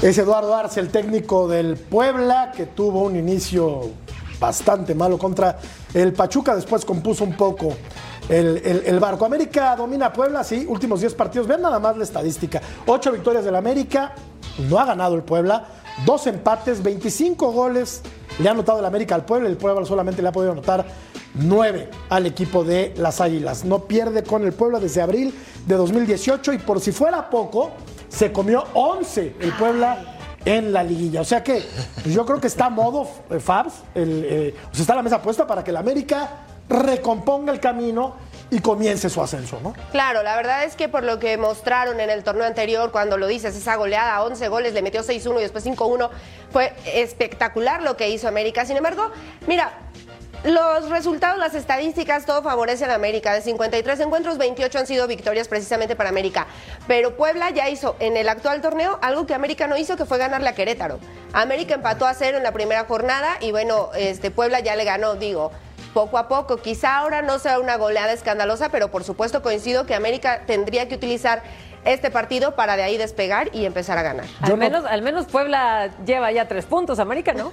Es 0.00 0.16
Eduardo 0.16 0.54
Arce, 0.54 0.78
el 0.78 0.90
técnico 0.90 1.48
del 1.48 1.76
Puebla, 1.76 2.52
que 2.54 2.66
tuvo 2.66 3.02
un 3.02 3.16
inicio 3.16 3.90
bastante 4.38 4.94
malo 4.94 5.18
contra 5.18 5.58
el 5.92 6.12
Pachuca, 6.12 6.54
después 6.54 6.84
compuso 6.84 7.24
un 7.24 7.36
poco 7.36 7.74
el, 8.28 9.00
barco. 9.00 9.24
América 9.24 9.74
domina 9.74 10.12
Puebla, 10.12 10.44
sí, 10.44 10.64
últimos 10.68 11.00
10 11.00 11.14
partidos. 11.14 11.48
Vean 11.48 11.62
nada 11.62 11.80
más 11.80 11.96
la 11.96 12.04
estadística. 12.04 12.62
8 12.86 13.10
victorias 13.10 13.44
del 13.44 13.56
América, 13.56 14.14
no 14.70 14.78
ha 14.78 14.84
ganado 14.84 15.16
el 15.16 15.24
Puebla, 15.24 15.66
dos 16.06 16.28
empates, 16.28 16.80
25 16.80 17.50
goles 17.50 18.02
le 18.38 18.48
ha 18.48 18.52
anotado 18.52 18.78
el 18.78 18.84
América 18.84 19.16
al 19.16 19.24
Puebla, 19.24 19.48
el 19.48 19.56
Puebla 19.56 19.84
solamente 19.84 20.22
le 20.22 20.28
ha 20.28 20.32
podido 20.32 20.52
anotar 20.52 20.86
9 21.38 21.90
al 22.10 22.26
equipo 22.26 22.64
de 22.64 22.94
las 22.96 23.20
Águilas. 23.20 23.64
No 23.64 23.84
pierde 23.84 24.22
con 24.22 24.44
el 24.44 24.52
Puebla 24.52 24.78
desde 24.78 25.00
abril 25.00 25.34
de 25.66 25.74
2018 25.74 26.52
y 26.52 26.58
por 26.58 26.80
si 26.80 26.92
fuera 26.92 27.30
poco, 27.30 27.72
se 28.08 28.32
comió 28.32 28.64
11 28.74 29.36
el 29.40 29.52
Puebla 29.52 30.16
en 30.44 30.72
la 30.72 30.82
liguilla. 30.82 31.20
O 31.20 31.24
sea 31.24 31.42
que 31.42 31.62
pues 32.02 32.14
yo 32.14 32.24
creo 32.24 32.40
que 32.40 32.46
está 32.46 32.66
a 32.66 32.70
modo 32.70 33.08
eh, 33.30 33.38
Fabs, 33.38 33.74
el, 33.94 34.24
eh, 34.24 34.54
está 34.72 34.94
la 34.94 35.02
mesa 35.02 35.20
puesta 35.20 35.46
para 35.46 35.62
que 35.62 35.70
el 35.70 35.76
América 35.76 36.44
recomponga 36.68 37.52
el 37.52 37.60
camino 37.60 38.14
y 38.50 38.60
comience 38.60 39.10
su 39.10 39.20
ascenso, 39.20 39.60
¿no? 39.62 39.74
Claro, 39.92 40.22
la 40.22 40.36
verdad 40.36 40.64
es 40.64 40.74
que 40.74 40.88
por 40.88 41.04
lo 41.04 41.18
que 41.18 41.36
mostraron 41.36 42.00
en 42.00 42.08
el 42.08 42.24
torneo 42.24 42.46
anterior, 42.46 42.90
cuando 42.90 43.18
lo 43.18 43.26
dices, 43.26 43.54
esa 43.54 43.76
goleada, 43.76 44.22
11 44.22 44.48
goles, 44.48 44.72
le 44.72 44.80
metió 44.80 45.02
6-1 45.02 45.38
y 45.38 45.42
después 45.42 45.66
5-1, 45.66 46.08
fue 46.50 46.72
espectacular 46.86 47.82
lo 47.82 47.96
que 47.96 48.08
hizo 48.08 48.26
América. 48.26 48.64
Sin 48.64 48.76
embargo, 48.76 49.10
mira, 49.46 49.72
los 50.44 50.88
resultados, 50.88 51.38
las 51.38 51.54
estadísticas, 51.54 52.24
todo 52.24 52.42
favorece 52.42 52.84
a 52.84 52.94
América. 52.94 53.32
De 53.32 53.40
53 53.40 54.00
encuentros, 54.00 54.38
28 54.38 54.78
han 54.78 54.86
sido 54.86 55.06
victorias 55.06 55.48
precisamente 55.48 55.96
para 55.96 56.10
América. 56.10 56.46
Pero 56.86 57.16
Puebla 57.16 57.50
ya 57.50 57.68
hizo 57.68 57.96
en 57.98 58.16
el 58.16 58.28
actual 58.28 58.60
torneo 58.60 58.98
algo 59.02 59.26
que 59.26 59.34
América 59.34 59.66
no 59.66 59.76
hizo, 59.76 59.96
que 59.96 60.04
fue 60.04 60.18
ganarle 60.18 60.48
a 60.48 60.54
Querétaro. 60.54 60.98
América 61.32 61.74
empató 61.74 62.06
a 62.06 62.14
cero 62.14 62.38
en 62.38 62.44
la 62.44 62.52
primera 62.52 62.84
jornada 62.84 63.36
y 63.40 63.50
bueno, 63.50 63.90
este 63.96 64.30
Puebla 64.30 64.60
ya 64.60 64.76
le 64.76 64.84
ganó, 64.84 65.16
digo, 65.16 65.50
poco 65.92 66.18
a 66.18 66.28
poco. 66.28 66.58
Quizá 66.58 66.98
ahora 66.98 67.22
no 67.22 67.38
sea 67.38 67.58
una 67.58 67.76
goleada 67.76 68.12
escandalosa, 68.12 68.68
pero 68.68 68.90
por 68.90 69.04
supuesto 69.04 69.42
coincido 69.42 69.86
que 69.86 69.94
América 69.94 70.42
tendría 70.46 70.88
que 70.88 70.94
utilizar 70.94 71.42
este 71.84 72.10
partido 72.10 72.54
para 72.54 72.76
de 72.76 72.82
ahí 72.82 72.96
despegar 72.96 73.50
y 73.52 73.64
empezar 73.64 73.98
a 73.98 74.02
ganar. 74.02 74.26
Al 74.40 74.56
menos, 74.56 74.84
al 74.84 75.02
menos 75.02 75.26
Puebla 75.26 75.90
lleva 76.04 76.30
ya 76.32 76.46
tres 76.46 76.64
puntos, 76.66 76.98
América, 76.98 77.32
¿no? 77.32 77.52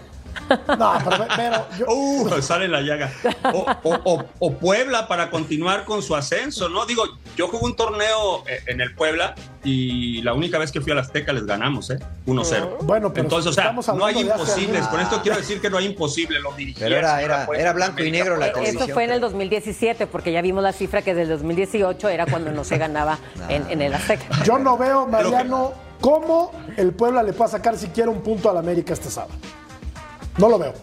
No, 0.77 0.93
pero, 1.09 1.27
pero 1.35 1.67
yo- 1.77 1.85
Uh, 1.87 2.41
sale 2.41 2.67
la 2.67 2.81
llaga. 2.81 3.11
O, 3.53 3.65
o- 3.83 3.99
o- 4.03 4.25
o 4.39 4.53
Puebla 4.53 5.07
para 5.07 5.29
continuar 5.29 5.85
con 5.85 6.01
su 6.01 6.15
ascenso, 6.15 6.69
¿no? 6.69 6.85
Digo, 6.85 7.03
yo 7.35 7.47
jugué 7.47 7.65
un 7.65 7.75
torneo 7.75 8.43
eh, 8.47 8.59
en 8.67 8.81
el 8.81 8.93
Puebla 8.95 9.33
y 9.63 10.21
la 10.21 10.33
única 10.33 10.57
vez 10.59 10.71
que 10.71 10.81
fui 10.81 10.91
al 10.91 10.99
Azteca 10.99 11.33
les 11.33 11.45
ganamos, 11.45 11.89
¿eh? 11.89 11.99
1-0. 12.27 12.77
Bueno, 12.83 13.11
pero 13.11 13.23
Entonces, 13.23 13.51
o 13.51 13.53
sea, 13.53 13.71
no 13.93 14.05
hay 14.05 14.19
imposibles. 14.19 14.85
Con 14.87 14.99
esto 14.99 15.21
quiero 15.21 15.37
decir 15.37 15.59
que 15.61 15.69
no 15.69 15.77
hay 15.77 15.85
imposible. 15.85 16.39
Lo 16.39 16.51
dirigía. 16.53 16.85
Pero 16.85 16.97
era- 16.97 17.21
era- 17.21 17.45
Puebla, 17.45 17.61
era 17.61 17.73
blanco 17.73 18.03
y 18.03 18.11
negro 18.11 18.37
la 18.37 18.51
televisión. 18.53 18.83
Eso 18.83 18.93
fue 18.93 19.03
en 19.05 19.11
el 19.11 19.21
2017, 19.21 20.07
porque 20.07 20.31
ya 20.31 20.41
vimos 20.41 20.61
la 20.63 20.73
cifra 20.73 21.01
que 21.01 21.13
desde 21.15 21.23
el 21.33 21.39
2018 21.39 22.09
era 22.09 22.25
cuando 22.25 22.51
no 22.51 22.63
se 22.63 22.77
ganaba 22.77 23.17
en, 23.49 23.69
en 23.69 23.81
el 23.81 23.93
Azteca. 23.93 24.25
yo 24.43 24.59
no 24.59 24.77
veo, 24.77 25.07
Mariano, 25.07 25.73
cómo 26.01 26.51
el 26.77 26.93
Puebla 26.93 27.23
le 27.23 27.33
pueda 27.33 27.49
sacar 27.49 27.77
siquiera 27.77 28.09
un 28.09 28.21
punto 28.21 28.49
al 28.49 28.57
América 28.57 28.93
este 28.93 29.09
sábado. 29.09 29.33
No 30.37 30.49
lo 30.49 30.59
veo. 30.59 30.73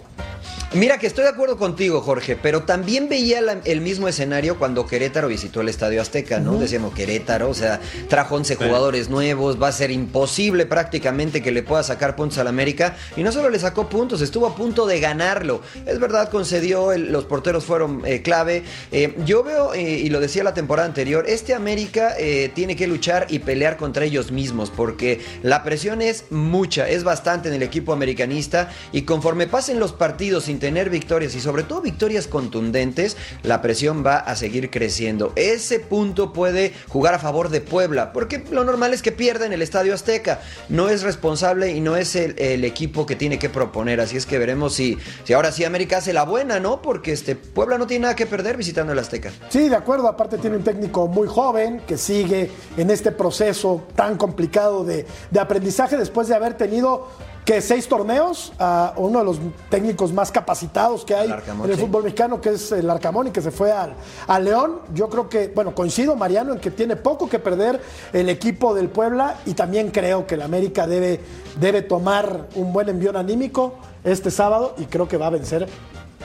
Mira 0.75 0.97
que 0.97 1.07
estoy 1.07 1.25
de 1.25 1.29
acuerdo 1.31 1.59
contigo, 1.59 2.01
Jorge, 2.01 2.35
pero 2.35 2.63
también 2.63 3.11
veía 3.11 3.43
la- 3.43 3.61
el 3.67 3.83
mismo 3.83 4.09
escenario 4.09 4.59
cuando 4.59 4.87
Querétaro 4.87 5.29
visitó 5.29 5.61
el 5.61 5.69
Estadio 5.69 6.01
Azteca, 6.01 6.41
¿no? 6.41 6.57
Decíamos 6.59 6.95
Querétaro, 6.95 7.51
o 7.51 7.55
sea, 7.55 7.79
trajo 8.09 8.37
11 8.37 8.57
jugadores 8.57 9.11
nuevos, 9.11 9.61
va 9.63 9.69
a 9.69 9.73
ser 9.73 9.91
imposible 9.91 10.65
prácticamente 10.65 11.43
que 11.43 11.51
le 11.51 11.63
pueda 11.63 11.83
sacar 11.83 12.17
puntos 12.17 12.39
al 12.39 12.47
América. 12.47 12.97
Y 13.19 13.23
no 13.23 13.33
solo 13.33 13.51
le 13.51 13.59
sacó 13.59 13.91
puntos, 13.91 14.23
estuvo 14.23 14.47
a 14.47 14.57
punto 14.57 14.87
de 14.87 14.99
ganarlo. 14.99 15.61
Es 15.85 15.99
verdad, 16.01 16.31
concedió, 16.31 16.93
el- 16.93 17.13
los 17.13 17.27
porteros 17.27 17.65
fueron 17.67 18.01
eh, 18.07 18.23
clave. 18.23 18.63
Eh, 18.93 19.15
yo 19.27 19.43
veo, 19.43 19.75
eh, 19.75 19.83
y 19.83 20.09
lo 20.09 20.21
decía 20.21 20.43
la 20.43 20.55
temporada 20.55 20.89
anterior, 20.89 21.27
este 21.29 21.53
América 21.53 22.15
eh, 22.19 22.51
tiene 22.55 22.77
que 22.77 22.87
luchar 22.87 23.27
y 23.29 23.41
pelear 23.41 23.77
contra 23.77 24.07
ellos 24.07 24.33
mismos, 24.33 24.71
porque 24.75 25.21
la 25.43 25.65
presión 25.65 26.01
es 26.01 26.25
mucha, 26.31 26.89
es 26.89 27.05
bastante 27.05 27.49
en 27.51 27.55
el 27.57 27.63
equipo 27.63 27.93
americanista, 27.93 28.71
y 28.91 29.03
conforme 29.03 29.47
pasen 29.47 29.79
los 29.79 29.93
partidos 29.93 30.45
sin 30.45 30.62
tener 30.63 30.91
victorias 30.91 31.35
y 31.35 31.41
sobre 31.41 31.65
todo 31.65 31.81
victorias 31.81 32.29
contundentes, 32.29 33.17
la 33.43 33.61
presión 33.61 34.07
va 34.07 34.19
a 34.19 34.37
seguir 34.37 34.71
creciendo. 34.71 35.33
Ese 35.35 35.81
punto 35.81 36.33
puede 36.33 36.73
jugar 36.87 37.15
a 37.15 37.19
favor 37.19 37.49
de 37.49 37.61
Puebla, 37.61 38.13
porque 38.13 38.45
lo 38.53 38.63
normal 38.63 38.95
es 38.95 39.03
que 39.03 39.11
pierda 39.11 39.45
en 39.45 39.53
el 39.53 39.61
Estadio 39.61 39.93
Azteca. 39.93 40.41
No 40.69 40.89
es 40.89 41.03
responsable 41.03 41.73
y 41.73 41.81
no 41.81 41.97
es 41.97 42.15
el, 42.15 42.63
equipo 42.63 43.07
que 43.07 43.17
tiene 43.17 43.41
que 43.41 43.51
proponer. 43.51 44.01
Así 44.01 44.17
es 44.17 44.25
que 44.25 44.39
veremos 44.39 44.75
si, 44.75 44.99
si 45.25 45.33
ahora 45.33 45.51
sí 45.51 45.65
América 45.65 45.97
hace 45.97 46.13
la 46.13 46.23
buena, 46.23 46.61
¿no? 46.61 46.81
Porque 46.81 47.11
este 47.11 47.35
Puebla 47.35 47.77
no 47.77 47.89
tiene 47.89 48.03
nada 48.03 48.15
que 48.15 48.27
perder 48.27 48.57
visitando 48.57 48.93
el 48.93 49.01
Azteca. 49.01 49.33
Sí, 49.49 49.69
de 49.69 49.75
acuerdo. 49.75 50.07
Aparte 50.07 50.39
tiene 50.39 50.59
un 50.59 50.63
técnico 50.63 51.09
muy 51.09 51.27
joven 51.27 51.83
que 51.89 51.99
sigue 51.99 52.53
en 52.77 52.89
este 52.89 53.11
proceso 53.11 53.89
tan 53.97 54.17
complicado 54.17 54.85
de 54.85 55.07
aprendizaje 55.37 55.97
después 55.97 56.29
de 56.29 56.37
haber 56.37 56.57
tenido 56.57 57.09
que 57.45 57.61
seis 57.61 57.89
torneos 57.89 58.53
a 58.59 58.93
uno 58.97 59.19
de 59.19 59.25
los 59.25 59.39
técnicos 59.69 60.13
más 60.13 60.31
capacitados 60.31 61.05
que 61.05 61.15
hay 61.15 61.29
Arcamón, 61.29 61.67
en 61.67 61.73
el 61.73 61.77
sí. 61.77 61.85
fútbol 61.85 62.05
mexicano, 62.05 62.41
que 62.41 62.51
es 62.51 62.71
el 62.71 62.89
Arcamón 62.89 63.27
y 63.27 63.31
que 63.33 63.41
se 63.43 63.51
fue 63.51 63.73
al, 63.73 63.95
al 64.29 64.45
León. 64.45 64.79
Yo 64.95 65.09
creo 65.09 65.29
que, 65.29 65.49
bueno, 65.49 65.75
coincido, 65.75 66.15
Mariano, 66.15 66.53
en 66.53 66.61
que 66.61 66.71
tiene 66.71 66.95
poco 66.95 67.29
que 67.29 67.41
perder 67.41 67.81
el 68.13 68.29
equipo 68.29 68.75
del 68.75 68.89
Puebla 68.89 69.39
y 69.45 69.55
también 69.55 69.91
creo 69.91 70.25
que 70.27 70.37
el 70.37 70.43
América 70.43 70.87
debe, 70.87 71.21
debe 71.59 71.83
tomar 71.83 72.47
un 72.55 72.73
buen 72.73 72.89
envión 72.89 73.17
anímico 73.17 73.75
este 74.05 74.31
sábado 74.31 74.75
y 74.79 74.85
creo 74.85 75.09
que 75.09 75.17
va 75.17 75.27
a 75.27 75.31
vencer 75.31 75.69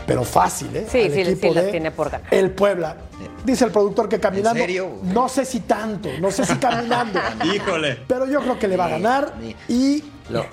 pero 0.06 0.24
fácil, 0.24 0.74
¿eh? 0.76 0.88
Sí, 0.90 1.02
Al 1.02 1.12
sí, 1.12 1.22
equipo 1.22 1.48
sí 1.50 1.54
de 1.60 1.72
tiene 1.72 1.92
por 1.92 2.10
ganar. 2.10 2.34
El 2.34 2.52
Puebla. 2.52 2.96
Dice 3.44 3.66
el 3.66 3.72
productor 3.72 4.08
que 4.08 4.20
caminando. 4.20 4.60
serio? 4.60 4.88
No 5.04 5.28
sé 5.28 5.44
si 5.44 5.62
tanto, 5.62 6.08
no 6.22 6.32
sé 6.32 6.46
si 6.46 6.56
caminando. 6.58 7.20
Híjole. 7.54 7.98
Pero 8.08 8.26
yo 8.28 8.40
creo 8.42 8.58
que 8.60 8.68
le 8.70 8.78
va 8.78 8.86
a 8.86 8.90
ganar 8.90 9.34
y 9.68 10.04
Lo- 10.30 10.46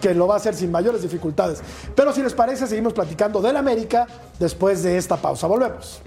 que 0.00 0.14
lo 0.14 0.26
va 0.26 0.34
a 0.34 0.36
hacer 0.38 0.54
sin 0.54 0.70
mayores 0.70 1.02
dificultades. 1.02 1.62
Pero 1.94 2.12
si 2.12 2.22
les 2.22 2.34
parece, 2.34 2.66
seguimos 2.66 2.92
platicando 2.92 3.40
del 3.40 3.56
América 3.56 4.06
después 4.38 4.82
de 4.82 4.96
esta 4.96 5.16
pausa. 5.16 5.46
Volvemos. 5.46 6.00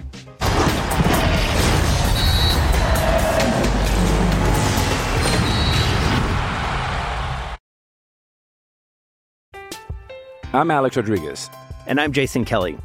I'm 10.54 10.70
Alex 10.70 10.96
Rodriguez. 10.96 11.48
And 11.86 11.98
I'm 11.98 12.12
Jason 12.12 12.44
Kelly. 12.44 12.76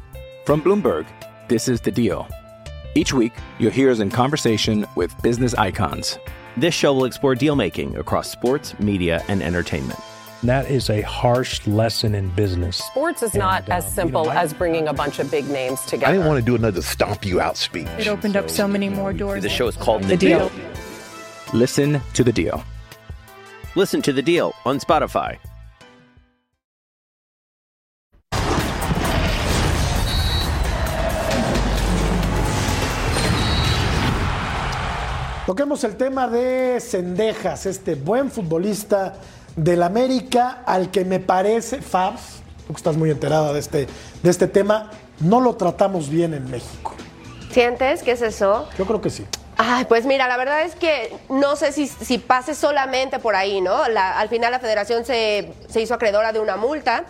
From 0.46 0.62
Bloomberg, 0.62 1.06
this 1.48 1.68
is 1.68 1.82
The 1.82 1.90
Deal. 1.90 2.26
Each 2.94 3.12
week, 3.12 3.32
you'll 3.58 3.70
hear 3.70 3.90
us 3.90 4.00
in 4.00 4.08
conversation 4.08 4.86
with 4.96 5.14
business 5.22 5.52
icons. 5.54 6.18
This 6.56 6.72
show 6.72 6.94
will 6.94 7.04
explore 7.04 7.34
deal 7.34 7.54
making 7.54 7.96
across 7.96 8.30
sports, 8.30 8.78
media, 8.80 9.22
and 9.28 9.42
entertainment. 9.42 10.00
That 10.44 10.70
is 10.70 10.88
a 10.88 11.00
harsh 11.02 11.66
lesson 11.66 12.14
in 12.14 12.28
business. 12.30 12.76
Sports 12.76 13.22
is 13.24 13.34
not 13.34 13.62
And, 13.64 13.72
uh, 13.72 13.76
as 13.76 13.84
you 13.86 13.90
simple 13.90 14.24
know, 14.26 14.30
I- 14.30 14.42
as 14.42 14.52
bringing 14.52 14.86
a 14.86 14.92
bunch 14.92 15.18
of 15.18 15.30
big 15.30 15.48
names 15.50 15.80
together. 15.82 16.06
I 16.06 16.12
didn't 16.12 16.26
want 16.28 16.38
to 16.38 16.44
do 16.46 16.54
another 16.54 16.80
stomp 16.80 17.24
you 17.26 17.40
out 17.40 17.56
speech. 17.56 17.88
It 17.98 18.06
opened 18.06 18.36
up 18.36 18.48
so 18.48 18.68
many 18.68 18.88
more 18.88 19.12
doors. 19.12 19.42
The 19.42 19.48
show 19.48 19.66
is 19.66 19.76
called 19.76 20.04
The 20.04 20.16
Deal. 20.16 20.50
Listen 21.52 22.00
to 22.14 22.22
The 22.22 22.32
Deal. 22.32 22.62
Listen 23.74 24.00
to 24.02 24.12
The 24.12 24.22
Deal 24.22 24.54
on 24.64 24.78
Spotify. 24.78 25.38
Toquemos 35.46 35.82
el 35.84 35.96
tema 35.96 36.28
de 36.28 36.78
Cendejas, 36.78 37.64
este 37.64 37.94
buen 37.94 38.30
futbolista 38.30 39.14
del 39.58 39.82
América, 39.82 40.62
al 40.66 40.90
que 40.90 41.04
me 41.04 41.20
parece, 41.20 41.82
Fabs, 41.82 42.40
tú 42.66 42.74
estás 42.74 42.96
muy 42.96 43.10
enterada 43.10 43.52
de 43.52 43.60
este, 43.60 43.86
de 44.22 44.30
este 44.30 44.46
tema, 44.46 44.90
no 45.20 45.40
lo 45.40 45.56
tratamos 45.56 46.08
bien 46.08 46.34
en 46.34 46.50
México. 46.50 46.94
¿Sientes 47.52 48.02
que 48.02 48.12
es 48.12 48.22
eso? 48.22 48.68
Yo 48.78 48.86
creo 48.86 49.00
que 49.00 49.10
sí. 49.10 49.26
Ay, 49.56 49.86
pues 49.86 50.06
mira, 50.06 50.28
la 50.28 50.36
verdad 50.36 50.62
es 50.62 50.76
que 50.76 51.12
no 51.28 51.56
sé 51.56 51.72
si, 51.72 51.88
si 51.88 52.18
pase 52.18 52.54
solamente 52.54 53.18
por 53.18 53.34
ahí, 53.34 53.60
¿no? 53.60 53.88
La- 53.88 54.18
al 54.18 54.28
final 54.28 54.52
la 54.52 54.60
federación 54.60 55.04
se, 55.04 55.52
se 55.68 55.80
hizo 55.80 55.94
acreedora 55.94 56.32
de 56.32 56.38
una 56.38 56.56
multa 56.56 57.04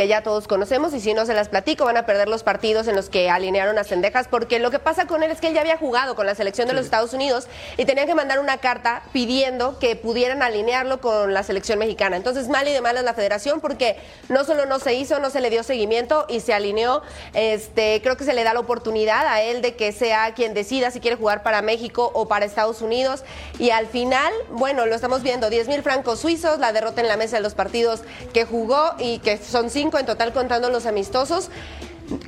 que 0.00 0.08
ya 0.08 0.22
todos 0.22 0.48
conocemos 0.48 0.94
y 0.94 1.00
si 1.00 1.12
no 1.12 1.26
se 1.26 1.34
las 1.34 1.50
platico 1.50 1.84
van 1.84 1.98
a 1.98 2.06
perder 2.06 2.26
los 2.26 2.42
partidos 2.42 2.88
en 2.88 2.96
los 2.96 3.10
que 3.10 3.28
alinearon 3.28 3.76
a 3.76 3.84
Cendejas 3.84 4.28
porque 4.28 4.58
lo 4.58 4.70
que 4.70 4.78
pasa 4.78 5.06
con 5.06 5.22
él 5.22 5.30
es 5.30 5.42
que 5.42 5.48
él 5.48 5.52
ya 5.52 5.60
había 5.60 5.76
jugado 5.76 6.16
con 6.16 6.24
la 6.24 6.34
selección 6.34 6.68
de 6.68 6.72
los 6.72 6.86
Estados 6.86 7.12
Unidos 7.12 7.48
y 7.76 7.84
tenían 7.84 8.06
que 8.06 8.14
mandar 8.14 8.40
una 8.40 8.56
carta 8.56 9.02
pidiendo 9.12 9.78
que 9.78 9.96
pudieran 9.96 10.42
alinearlo 10.42 11.02
con 11.02 11.34
la 11.34 11.42
selección 11.42 11.78
mexicana. 11.78 12.16
Entonces 12.16 12.48
mal 12.48 12.66
y 12.66 12.72
de 12.72 12.80
malas 12.80 13.04
la 13.04 13.12
federación 13.12 13.60
porque 13.60 13.98
no 14.30 14.44
solo 14.44 14.64
no 14.64 14.78
se 14.78 14.94
hizo, 14.94 15.18
no 15.18 15.28
se 15.28 15.42
le 15.42 15.50
dio 15.50 15.62
seguimiento 15.64 16.24
y 16.30 16.40
se 16.40 16.54
alineó. 16.54 17.02
Este, 17.34 18.00
creo 18.02 18.16
que 18.16 18.24
se 18.24 18.32
le 18.32 18.42
da 18.42 18.54
la 18.54 18.60
oportunidad 18.60 19.26
a 19.26 19.42
él 19.42 19.60
de 19.60 19.76
que 19.76 19.92
sea 19.92 20.32
quien 20.32 20.54
decida 20.54 20.90
si 20.90 21.00
quiere 21.00 21.18
jugar 21.18 21.42
para 21.42 21.60
México 21.60 22.10
o 22.14 22.26
para 22.26 22.46
Estados 22.46 22.80
Unidos 22.80 23.22
y 23.58 23.68
al 23.68 23.86
final, 23.86 24.32
bueno, 24.52 24.86
lo 24.86 24.94
estamos 24.94 25.22
viendo, 25.22 25.50
10 25.50 25.68
mil 25.68 25.82
francos 25.82 26.20
suizos, 26.20 26.58
la 26.58 26.72
derrota 26.72 27.02
en 27.02 27.08
la 27.08 27.18
mesa 27.18 27.36
de 27.36 27.42
los 27.42 27.52
partidos 27.52 28.00
que 28.32 28.46
jugó 28.46 28.94
y 28.98 29.18
que 29.18 29.36
son 29.36 29.68
cinco 29.68 29.89
en 29.98 30.06
total 30.06 30.32
contando 30.32 30.70
los 30.70 30.86
amistosos. 30.86 31.50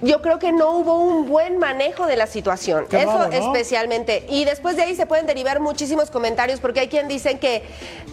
Yo 0.00 0.22
creo 0.22 0.38
que 0.38 0.52
no 0.52 0.76
hubo 0.76 0.96
un 0.96 1.26
buen 1.28 1.58
manejo 1.58 2.06
de 2.06 2.16
la 2.16 2.28
situación. 2.28 2.86
Qué 2.88 2.98
Eso 3.02 3.18
raro, 3.18 3.30
¿no? 3.30 3.32
especialmente. 3.32 4.24
Y 4.28 4.44
después 4.44 4.76
de 4.76 4.82
ahí 4.82 4.94
se 4.94 5.06
pueden 5.06 5.26
derivar 5.26 5.58
muchísimos 5.58 6.10
comentarios 6.10 6.60
porque 6.60 6.80
hay 6.80 6.88
quien 6.88 7.08
dicen 7.08 7.38
que, 7.40 7.64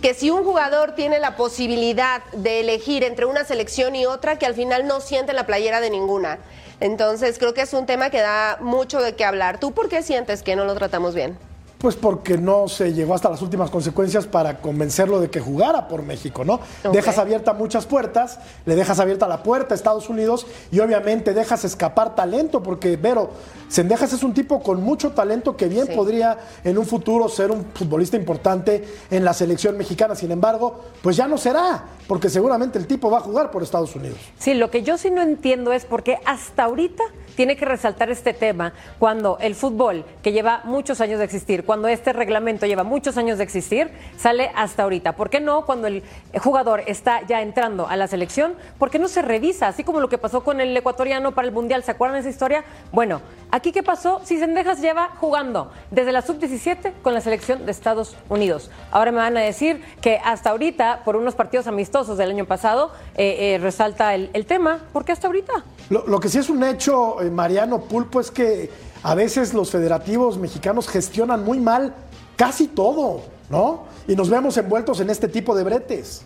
que 0.02 0.16
si 0.16 0.32
un 0.32 0.44
jugador 0.44 0.96
tiene 0.96 1.20
la 1.20 1.36
posibilidad 1.36 2.24
de 2.32 2.62
elegir 2.62 3.04
entre 3.04 3.26
una 3.26 3.44
selección 3.46 3.96
y 3.96 4.08
otra, 4.08 4.40
que 4.40 4.48
al 4.48 4.56
final 4.56 4.88
no 4.88 5.00
siente 5.00 5.34
la 5.34 5.46
playera 5.46 5.80
de 5.80 5.92
ninguna. 5.92 6.40
Entonces 6.80 7.38
creo 7.38 7.54
que 7.54 7.62
es 7.62 7.74
un 7.74 7.86
tema 7.86 8.10
que 8.10 8.20
da 8.20 8.58
mucho 8.62 9.00
de 9.00 9.16
qué 9.16 9.26
hablar. 9.26 9.60
¿Tú 9.60 9.72
por 9.74 9.90
qué 9.90 10.02
sientes 10.02 10.42
que 10.42 10.56
no 10.56 10.66
lo 10.66 10.74
tratamos 10.76 11.14
bien? 11.14 11.38
Pues 11.80 11.96
porque 11.96 12.38
no 12.38 12.68
se 12.68 12.94
llegó 12.94 13.16
hasta 13.16 13.30
las 13.30 13.42
últimas 13.42 13.70
consecuencias 13.70 14.28
para 14.28 14.60
convencerlo 14.60 15.22
de 15.22 15.30
que 15.30 15.40
jugara 15.40 15.88
por 15.88 16.04
México, 16.04 16.44
¿no? 16.44 16.60
Dejas 16.92 17.18
abiertas 17.18 17.58
muchas 17.58 17.86
puertas, 17.86 18.38
le 18.66 18.76
dejas 18.76 19.00
abierta 19.00 19.30
la 19.30 19.44
puerta 19.44 19.74
a 19.74 19.76
Estados 19.76 20.10
Unidos 20.10 20.46
y 20.72 20.82
obviamente 20.82 21.34
dejas 21.34 21.64
escapar 21.64 22.16
talento, 22.16 22.62
porque 22.62 22.98
Vero, 22.98 23.30
Sendejas 23.70 24.12
es 24.14 24.24
un 24.24 24.34
tipo 24.34 24.62
con 24.62 24.84
mucho 24.84 25.12
talento 25.12 25.56
que 25.56 25.68
bien 25.68 25.86
Sí. 25.86 25.94
podría 25.96 26.38
en 26.64 26.78
un 26.78 26.86
futuro 26.86 27.30
ser 27.30 27.52
un 27.52 27.66
futbolista 27.74 28.18
importante 28.18 28.84
en 29.12 29.24
la 29.24 29.32
selección 29.34 29.78
mexicana. 29.78 30.16
Sin 30.16 30.32
embargo, 30.32 30.86
pues 31.02 31.16
ya 31.16 31.28
no 31.28 31.38
será, 31.38 31.86
porque 32.08 32.30
seguramente 32.30 32.78
el 32.80 32.88
tipo 32.88 33.10
va 33.12 33.20
a 33.20 33.22
jugar 33.22 33.52
por 33.52 33.62
Estados 33.64 33.96
Unidos. 33.96 34.18
Sí, 34.40 34.56
lo 34.56 34.72
que 34.72 34.82
yo 34.82 34.98
sí 34.98 35.12
no 35.12 35.22
entiendo 35.22 35.72
es 35.72 35.86
por 35.86 36.02
qué 36.04 36.18
hasta 36.26 36.64
ahorita 36.64 37.04
tiene 37.36 37.56
que 37.56 37.64
resaltar 37.66 38.10
este 38.10 38.34
tema 38.34 38.74
cuando 38.98 39.38
el 39.40 39.56
fútbol, 39.56 40.04
que 40.24 40.32
lleva 40.34 40.62
muchos 40.66 41.00
años 41.00 41.20
de 41.20 41.26
existir, 41.26 41.64
cuando 41.64 41.88
este 41.88 42.12
reglamento 42.12 42.66
lleva 42.66 42.84
muchos 42.84 43.18
años 43.18 43.38
de 43.38 43.44
existir, 43.46 43.92
sale 44.18 44.52
hasta 44.56 44.84
ahorita. 44.84 45.16
¿Por 45.16 45.30
qué 45.30 45.40
no 45.40 45.66
cuando 45.66 45.88
el 45.88 46.04
jugador 46.42 46.82
está 46.88 47.26
ya 47.28 47.42
entrando 47.42 47.88
a 47.88 47.96
la 47.96 48.08
selección? 48.08 48.56
¿Por 48.80 48.90
qué 48.90 49.00
no 49.00 49.08
se 49.08 49.22
revisa? 49.22 49.68
Así 49.68 49.84
como 49.84 50.00
lo 50.02 50.10
que 50.10 50.18
pasó 50.18 50.44
con 50.44 50.60
el 50.60 50.76
ecuatoriano 50.76 51.34
para 51.34 51.48
el 51.48 51.54
Mundial, 51.54 51.84
¿se 51.84 51.92
acuerdan 51.92 52.16
de 52.16 52.22
esa 52.22 52.30
historia? 52.30 52.64
Bueno, 52.92 53.22
aquí 53.60 53.74
qué 53.74 53.84
pasó? 53.84 54.22
Si 54.24 54.40
Sendejas 54.40 54.80
lleva 54.80 55.10
jugando 55.20 55.70
desde 55.92 56.14
la 56.14 56.22
sub-17 56.22 56.94
con 57.02 57.14
la 57.14 57.20
selección 57.20 57.66
de 57.66 57.72
Estados 57.72 58.16
Unidos. 58.30 58.72
Ahora 58.90 59.12
me 59.12 59.18
van 59.18 59.36
a 59.36 59.42
decir 59.42 59.84
que 60.02 60.18
hasta 60.24 60.52
ahorita, 60.52 61.04
por 61.04 61.18
unos 61.18 61.36
partidos 61.36 61.68
amistosos 61.68 62.18
del 62.18 62.30
año 62.30 62.46
pasado, 62.46 62.92
eh, 63.16 63.56
eh, 63.56 63.58
resalta 63.58 64.16
el, 64.16 64.46
tema. 64.46 64.80
¿Por 64.94 65.04
qué 65.04 65.12
hasta 65.12 65.28
ahorita? 65.28 65.66
Lo, 65.90 66.08
lo 66.08 66.22
que 66.22 66.30
sí 66.30 66.38
es 66.38 66.50
un 66.50 66.64
hecho, 66.64 67.22
eh, 67.22 67.30
Mariano 67.30 67.82
Pulpo, 67.82 68.22
es 68.22 68.32
que 68.32 68.70
a 69.04 69.14
veces 69.14 69.54
los 69.54 69.72
federativos 69.72 70.38
mexicanos 70.38 70.88
gestionan 70.88 71.44
muy 71.44 71.60
mal 71.60 71.94
casi 72.38 72.68
todo, 72.68 73.24
¿no? 73.50 73.84
Y 74.08 74.16
nos 74.16 74.30
vemos 74.30 74.56
envueltos 74.56 75.02
en 75.02 75.10
este 75.10 75.28
tipo 75.28 75.54
de 75.54 75.66
bretes. 75.66 76.24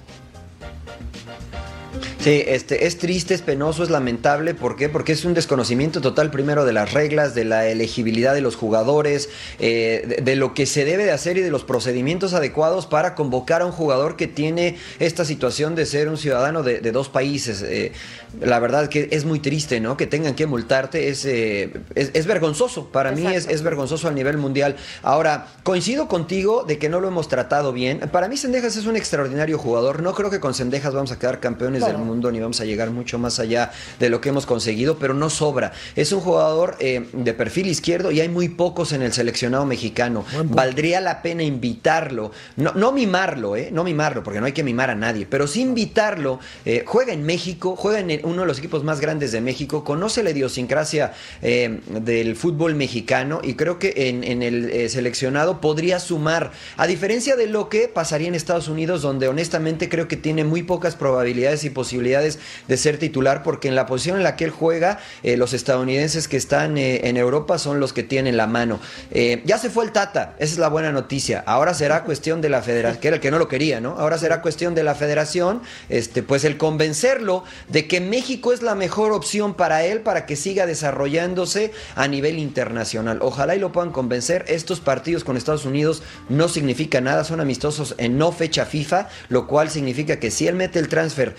Sí, 2.23 2.41
este, 2.47 2.85
es 2.87 2.97
triste, 2.99 3.33
es 3.33 3.41
penoso, 3.41 3.83
es 3.83 3.89
lamentable. 3.89 4.53
¿Por 4.53 4.77
qué? 4.77 4.87
Porque 4.87 5.11
es 5.11 5.25
un 5.25 5.33
desconocimiento 5.33 5.99
total 5.99 6.31
primero 6.31 6.63
de 6.63 6.71
las 6.71 6.93
reglas, 6.93 7.35
de 7.35 7.43
la 7.43 7.67
elegibilidad 7.67 8.33
de 8.33 8.39
los 8.39 8.55
jugadores, 8.55 9.27
eh, 9.59 10.05
de, 10.07 10.15
de 10.23 10.35
lo 10.37 10.53
que 10.53 10.65
se 10.65 10.85
debe 10.85 11.03
de 11.03 11.11
hacer 11.11 11.37
y 11.37 11.41
de 11.41 11.51
los 11.51 11.65
procedimientos 11.65 12.33
adecuados 12.33 12.85
para 12.87 13.13
convocar 13.13 13.61
a 13.61 13.65
un 13.65 13.73
jugador 13.73 14.15
que 14.15 14.27
tiene 14.27 14.77
esta 14.99 15.25
situación 15.25 15.75
de 15.75 15.85
ser 15.85 16.07
un 16.07 16.17
ciudadano 16.17 16.63
de, 16.63 16.79
de 16.79 16.91
dos 16.93 17.09
países. 17.09 17.61
Eh, 17.61 17.91
la 18.39 18.57
verdad 18.59 18.87
que 18.87 19.09
es 19.11 19.25
muy 19.25 19.39
triste, 19.39 19.81
¿no? 19.81 19.97
Que 19.97 20.07
tengan 20.07 20.33
que 20.33 20.45
multarte, 20.47 21.09
es, 21.09 21.25
eh, 21.25 21.73
es, 21.93 22.11
es 22.13 22.25
vergonzoso. 22.25 22.87
Para 22.89 23.11
mí 23.11 23.27
es, 23.27 23.49
es 23.49 23.63
vergonzoso 23.63 24.07
a 24.07 24.11
nivel 24.11 24.37
mundial. 24.37 24.77
Ahora, 25.01 25.47
coincido 25.63 26.07
contigo 26.07 26.63
de 26.63 26.77
que 26.77 26.87
no 26.87 27.01
lo 27.01 27.09
hemos 27.09 27.27
tratado 27.27 27.73
bien. 27.73 27.99
Para 28.13 28.29
mí 28.29 28.37
Sendejas 28.37 28.77
es 28.77 28.85
un 28.85 28.95
extraordinario 28.95 29.57
jugador. 29.57 30.01
No 30.01 30.13
creo 30.13 30.29
que 30.29 30.39
con 30.39 30.53
Sendejas 30.53 30.93
vamos 30.93 31.11
a 31.11 31.19
quedar 31.19 31.41
campeones 31.41 31.83
Claro. 31.83 31.97
del 31.97 32.05
mundo 32.07 32.12
ni 32.13 32.39
vamos 32.39 32.61
a 32.61 32.65
llegar 32.65 32.91
mucho 32.91 33.17
más 33.17 33.39
allá 33.39 33.71
de 33.99 34.09
lo 34.09 34.21
que 34.21 34.29
hemos 34.29 34.45
conseguido, 34.45 34.97
pero 34.97 35.13
no 35.13 35.29
sobra. 35.29 35.73
Es 35.95 36.11
un 36.11 36.21
jugador 36.21 36.75
eh, 36.79 37.07
de 37.11 37.33
perfil 37.33 37.67
izquierdo 37.67 38.11
y 38.11 38.21
hay 38.21 38.29
muy 38.29 38.49
pocos 38.49 38.91
en 38.93 39.01
el 39.01 39.13
seleccionado 39.13 39.65
mexicano. 39.65 40.25
Valdría 40.45 41.01
la 41.01 41.21
pena 41.21 41.43
invitarlo, 41.43 42.31
no, 42.55 42.73
no 42.73 42.91
mimarlo, 42.91 43.55
eh, 43.55 43.69
no 43.71 43.83
mimarlo, 43.83 44.23
porque 44.23 44.39
no 44.39 44.45
hay 44.45 44.51
que 44.51 44.63
mimar 44.63 44.89
a 44.89 44.95
nadie, 44.95 45.25
pero 45.25 45.47
sí 45.47 45.61
invitarlo. 45.61 46.39
eh, 46.65 46.83
juega 46.85 47.13
en 47.13 47.23
México, 47.23 47.75
juega 47.75 47.99
en 47.99 48.21
uno 48.23 48.41
de 48.41 48.47
los 48.47 48.59
equipos 48.59 48.83
más 48.83 48.99
grandes 48.99 49.31
de 49.31 49.41
México, 49.41 49.83
conoce 49.83 50.23
la 50.23 50.31
idiosincrasia 50.31 51.13
del 51.41 52.35
fútbol 52.35 52.75
mexicano 52.75 53.41
y 53.43 53.55
creo 53.55 53.79
que 53.79 54.09
en, 54.09 54.23
en 54.23 54.43
el 54.43 54.89
seleccionado 54.89 55.61
podría 55.61 55.99
sumar, 55.99 56.51
a 56.77 56.87
diferencia 56.87 57.35
de 57.35 57.47
lo 57.47 57.69
que 57.69 57.87
pasaría 57.87 58.27
en 58.27 58.35
Estados 58.35 58.67
Unidos, 58.67 59.01
donde 59.01 59.27
honestamente 59.27 59.89
creo 59.89 60.07
que 60.07 60.17
tiene 60.17 60.43
muy 60.43 60.63
pocas 60.63 60.95
probabilidades 60.95 61.63
y 61.63 61.69
de 62.03 62.77
ser 62.77 62.97
titular, 62.97 63.43
porque 63.43 63.67
en 63.67 63.75
la 63.75 63.85
posición 63.85 64.17
en 64.17 64.23
la 64.23 64.35
que 64.35 64.45
él 64.45 64.51
juega, 64.51 64.99
eh, 65.23 65.37
los 65.37 65.53
estadounidenses 65.53 66.27
que 66.27 66.37
están 66.37 66.77
eh, 66.77 67.01
en 67.07 67.17
Europa 67.17 67.57
son 67.57 67.79
los 67.79 67.93
que 67.93 68.03
tienen 68.03 68.37
la 68.37 68.47
mano. 68.47 68.79
Eh, 69.11 69.41
ya 69.45 69.57
se 69.57 69.69
fue 69.69 69.85
el 69.85 69.91
Tata, 69.91 70.35
esa 70.39 70.53
es 70.53 70.59
la 70.59 70.69
buena 70.69 70.91
noticia. 70.91 71.43
Ahora 71.45 71.73
será 71.73 72.03
cuestión 72.03 72.41
de 72.41 72.49
la 72.49 72.61
federación, 72.61 73.01
que 73.01 73.07
era 73.07 73.15
el 73.15 73.21
que 73.21 73.31
no 73.31 73.39
lo 73.39 73.47
quería, 73.47 73.79
¿no? 73.79 73.97
Ahora 73.97 74.17
será 74.17 74.41
cuestión 74.41 74.75
de 74.75 74.83
la 74.83 74.95
federación, 74.95 75.61
este, 75.89 76.23
pues 76.23 76.43
el 76.43 76.57
convencerlo 76.57 77.43
de 77.69 77.87
que 77.87 78.01
México 78.01 78.53
es 78.53 78.61
la 78.61 78.75
mejor 78.75 79.11
opción 79.11 79.53
para 79.53 79.83
él, 79.85 80.01
para 80.01 80.25
que 80.25 80.35
siga 80.35 80.65
desarrollándose 80.65 81.71
a 81.95 82.07
nivel 82.07 82.39
internacional. 82.39 83.19
Ojalá 83.21 83.55
y 83.55 83.59
lo 83.59 83.71
puedan 83.71 83.91
convencer. 83.91 84.45
Estos 84.47 84.79
partidos 84.79 85.23
con 85.23 85.37
Estados 85.37 85.65
Unidos 85.65 86.03
no 86.29 86.47
significa 86.47 87.01
nada, 87.01 87.23
son 87.23 87.39
amistosos 87.39 87.95
en 87.97 88.17
no 88.17 88.31
fecha 88.31 88.65
FIFA, 88.65 89.09
lo 89.29 89.47
cual 89.47 89.69
significa 89.69 90.19
que 90.19 90.31
si 90.31 90.47
él 90.47 90.55
mete 90.55 90.79
el 90.79 90.87
transfer 90.87 91.35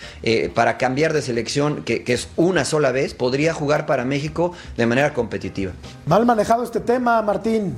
para 0.55 0.79
cambiar 0.79 1.13
de 1.13 1.23
selección, 1.23 1.83
que, 1.83 2.05
que 2.05 2.13
es 2.13 2.29
una 2.37 2.65
sola 2.65 2.93
vez, 2.93 3.15
podría 3.15 3.53
jugar 3.53 3.87
para 3.87 4.05
México 4.05 4.53
de 4.77 4.87
manera 4.87 5.13
competitiva. 5.13 5.73
Mal 6.07 6.25
manejado 6.25 6.63
este 6.63 6.81
tema, 6.81 7.21
Martín. 7.23 7.77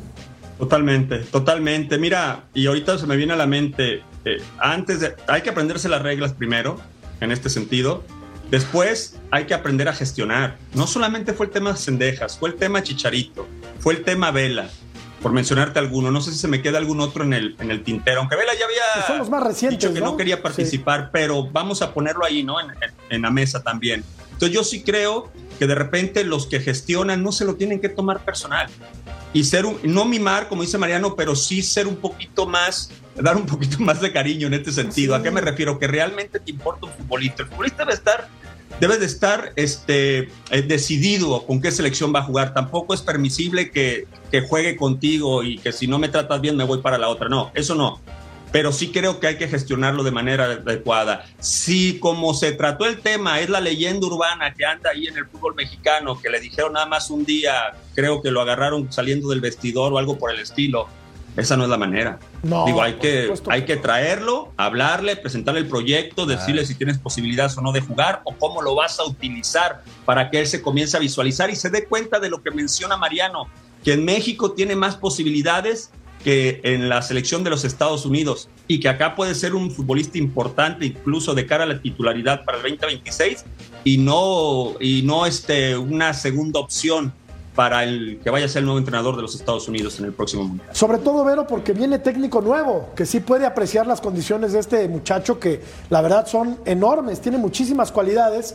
Totalmente, 0.58 1.18
totalmente. 1.18 1.98
Mira, 1.98 2.44
y 2.54 2.66
ahorita 2.66 2.98
se 2.98 3.06
me 3.06 3.16
viene 3.16 3.34
a 3.34 3.36
la 3.36 3.46
mente, 3.46 4.02
eh, 4.24 4.38
antes 4.58 5.00
de, 5.00 5.14
hay 5.26 5.42
que 5.42 5.50
aprenderse 5.50 5.88
las 5.88 6.02
reglas 6.02 6.32
primero, 6.32 6.80
en 7.20 7.32
este 7.32 7.50
sentido. 7.50 8.02
Después 8.50 9.18
hay 9.30 9.44
que 9.44 9.54
aprender 9.54 9.88
a 9.88 9.92
gestionar. 9.92 10.56
No 10.72 10.86
solamente 10.86 11.32
fue 11.32 11.46
el 11.46 11.52
tema 11.52 11.74
Cendejas, 11.76 12.38
fue 12.38 12.50
el 12.50 12.54
tema 12.54 12.82
Chicharito, 12.82 13.46
fue 13.80 13.94
el 13.94 14.04
tema 14.04 14.30
Vela, 14.30 14.70
por 15.22 15.33
mencionarte 15.33 15.79
alguno. 15.79 16.11
No 16.11 16.20
sé 16.20 16.33
si 16.33 16.38
se 16.38 16.48
me 16.48 16.62
queda 16.62 16.79
algún 16.79 17.00
otro 17.00 17.24
en 17.24 17.33
el, 17.33 17.57
en 17.59 17.70
el 17.70 17.83
tintero, 17.83 18.20
aunque 18.20 18.37
Vela 18.37 18.52
ya 18.59 18.64
había 18.66 19.07
Son 19.07 19.18
los 19.18 19.31
más 19.31 19.42
recientes, 19.42 19.79
dicho 19.81 19.92
que 19.94 20.00
no, 20.00 20.12
¿no? 20.12 20.16
quería 20.16 20.42
participar, 20.42 21.11
pero 21.12 21.44
vamos 21.50 21.83
a 21.83 21.92
ponerlo 21.94 22.24
ahí, 22.24 22.42
¿no? 22.42 22.61
En, 22.61 22.70
en- 22.70 22.94
en 23.11 23.22
la 23.22 23.31
mesa 23.31 23.62
también. 23.62 24.05
Entonces 24.33 24.55
yo 24.55 24.64
sí 24.64 24.83
creo 24.83 25.31
que 25.59 25.66
de 25.66 25.74
repente 25.74 26.22
los 26.24 26.46
que 26.46 26.61
gestionan 26.61 27.22
no 27.22 27.33
se 27.33 27.44
lo 27.46 27.55
tienen 27.55 27.81
que 27.81 27.88
tomar 27.88 28.20
personal 28.20 28.68
y 29.33 29.44
ser 29.44 29.64
un, 29.64 29.79
no 29.83 30.05
mimar, 30.05 30.48
como 30.48 30.61
dice 30.62 30.76
Mariano, 30.76 31.16
pero 31.16 31.35
sí 31.35 31.62
ser 31.62 31.87
un 31.87 31.96
poquito 31.96 32.46
más, 32.46 32.90
dar 33.14 33.37
un 33.37 33.46
poquito 33.46 33.79
más 33.81 34.00
de 34.02 34.12
cariño 34.12 34.46
en 34.48 34.55
este 34.55 34.72
sentido. 34.72 35.14
¿A 35.14 35.22
qué 35.22 35.31
me 35.31 35.40
refiero? 35.40 35.79
Que 35.79 35.87
realmente 35.87 36.38
te 36.40 36.50
importa 36.50 36.87
un 36.87 36.92
futbolista. 36.92 37.42
El 37.44 37.48
futbolista 37.48 37.85
debe 37.85 37.94
estar, 37.94 38.29
debe 38.81 38.98
de 38.98 39.07
estar 39.07 39.52
este, 39.57 40.29
eh, 40.50 40.62
decidido 40.66 41.46
con 41.46 41.61
qué 41.61 41.70
selección 41.70 42.14
va 42.14 42.20
a 42.20 42.24
jugar. 42.24 42.55
Tampoco 42.55 42.94
es 42.94 43.02
permisible 43.02 43.70
que, 43.70 44.07
que 44.31 44.42
juegue 44.42 44.76
contigo 44.76 45.42
y 45.42 45.59
que 45.59 45.72
si 45.72 45.87
no 45.87 45.98
me 45.98 46.09
tratas 46.09 46.40
bien 46.40 46.57
me 46.57 46.64
voy 46.64 46.81
para 46.83 46.98
la 46.98 47.09
otra. 47.09 47.29
No, 47.29 47.50
eso 47.55 47.74
no. 47.74 48.00
Pero 48.52 48.72
sí 48.72 48.90
creo 48.90 49.20
que 49.20 49.26
hay 49.26 49.37
que 49.37 49.48
gestionarlo 49.48 50.02
de 50.02 50.12
manera 50.12 50.44
adecuada. 50.44 51.26
Si 51.40 51.98
como 51.98 52.33
se 52.33 52.52
trató 52.52 52.87
el 52.87 53.00
tema 53.00 53.40
es 53.40 53.50
la 53.50 53.61
leyenda 53.61 54.07
urbana 54.07 54.55
que 54.55 54.64
anda 54.64 54.90
ahí 54.90 55.07
en 55.07 55.16
el 55.16 55.26
fútbol 55.26 55.55
mexicano, 55.55 56.18
que 56.18 56.31
le 56.31 56.40
dijeron 56.40 56.74
nada 56.74 56.87
más 56.87 57.11
un 57.11 57.24
día, 57.24 57.74
creo 57.94 58.22
que 58.22 58.31
lo 58.31 58.40
agarraron 58.40 58.90
saliendo 58.92 59.29
del 59.31 59.40
vestidor 59.40 59.92
o 59.92 59.98
algo 59.98 60.16
por 60.16 60.31
el 60.31 60.38
estilo, 60.38 60.88
esa 61.37 61.57
no 61.57 61.64
es 61.64 61.70
la 61.70 61.77
manera. 61.77 62.18
No, 62.42 62.64
Digo, 62.64 62.83
hay 62.83 62.94
que, 62.94 63.22
supuesto 63.22 63.51
hay 63.51 63.61
que 63.62 63.66
que 63.66 63.77
traerlo, 63.77 64.53
hablarle, 64.57 65.16
presentarle 65.16 65.61
el 65.61 65.68
proyecto, 65.68 66.25
decirle 66.25 66.64
si 66.64 66.75
tienes 66.75 66.99
posibilidades 66.99 67.59
o 67.59 67.61
no 67.61 67.72
de 67.72 67.81
jugar 67.81 68.22
o 68.25 68.35
cómo 68.37 68.62
lo 68.62 68.75
vas 68.75 68.99
a 69.01 69.05
utilizar 69.05 69.83
para 70.05 70.31
que 70.31 70.40
él 70.40 70.46
se 70.46 70.62
comience 70.62 70.96
a 70.96 71.01
visualizar 71.01 71.51
y 71.51 71.57
se 71.57 71.68
dé 71.68 71.85
cuenta 71.85 72.20
de 72.20 72.31
lo 72.31 72.42
que 72.42 72.51
menciona 72.51 72.96
Mariano, 72.96 73.49
que 73.85 73.94
en 73.94 74.05
México 74.05 74.53
tiene 74.53 74.77
más 74.77 74.96
posibilidades 74.96 75.90
que 76.25 76.61
en 76.64 76.88
la 76.88 77.03
selección 77.03 77.44
de 77.44 77.51
los 77.51 77.64
Estados 77.64 78.07
Unidos 78.07 78.49
y 78.66 78.81
que 78.81 78.88
acá 78.88 79.14
puede 79.14 79.35
ser 79.35 79.55
un 79.55 79.70
futbolista 79.70 80.18
importante 80.18 80.87
incluso 80.87 81.35
de 81.35 81.46
cara 81.46 81.64
a 81.64 81.66
la 81.66 81.81
titularidad 81.81 82.44
para 82.44 82.59
el 82.59 82.62
2026 82.62 83.44
y 83.85 83.99
no, 83.99 84.75
y 84.81 85.03
no 85.03 85.27
este, 85.27 85.77
una 85.77 86.14
segunda 86.14 86.61
opción 86.61 87.12
para 87.57 87.83
el 87.85 88.21
que 88.23 88.29
vaya 88.31 88.45
a 88.45 88.49
ser 88.49 88.61
el 88.61 88.66
nuevo 88.66 88.79
entrenador 88.79 89.16
de 89.16 89.23
los 89.23 89.35
Estados 89.35 89.66
Unidos 89.66 89.99
en 89.99 90.05
el 90.05 90.12
próximo 90.12 90.45
Mundial. 90.45 90.69
Sobre 90.73 90.99
todo, 90.99 91.25
Vero, 91.25 91.47
porque 91.47 91.73
viene 91.73 91.99
técnico 91.99 92.42
nuevo, 92.42 92.90
que 92.95 93.07
sí 93.07 93.21
puede 93.21 93.47
apreciar 93.47 93.87
las 93.87 94.03
condiciones 94.03 94.53
de 94.53 94.61
este 94.61 94.87
muchacho, 94.88 95.40
que 95.40 95.62
la 95.88 96.03
verdad 96.03 96.27
son 96.27 96.59
enormes, 96.66 97.21
tiene 97.21 97.38
muchísimas 97.38 97.90
cualidades. 97.90 98.55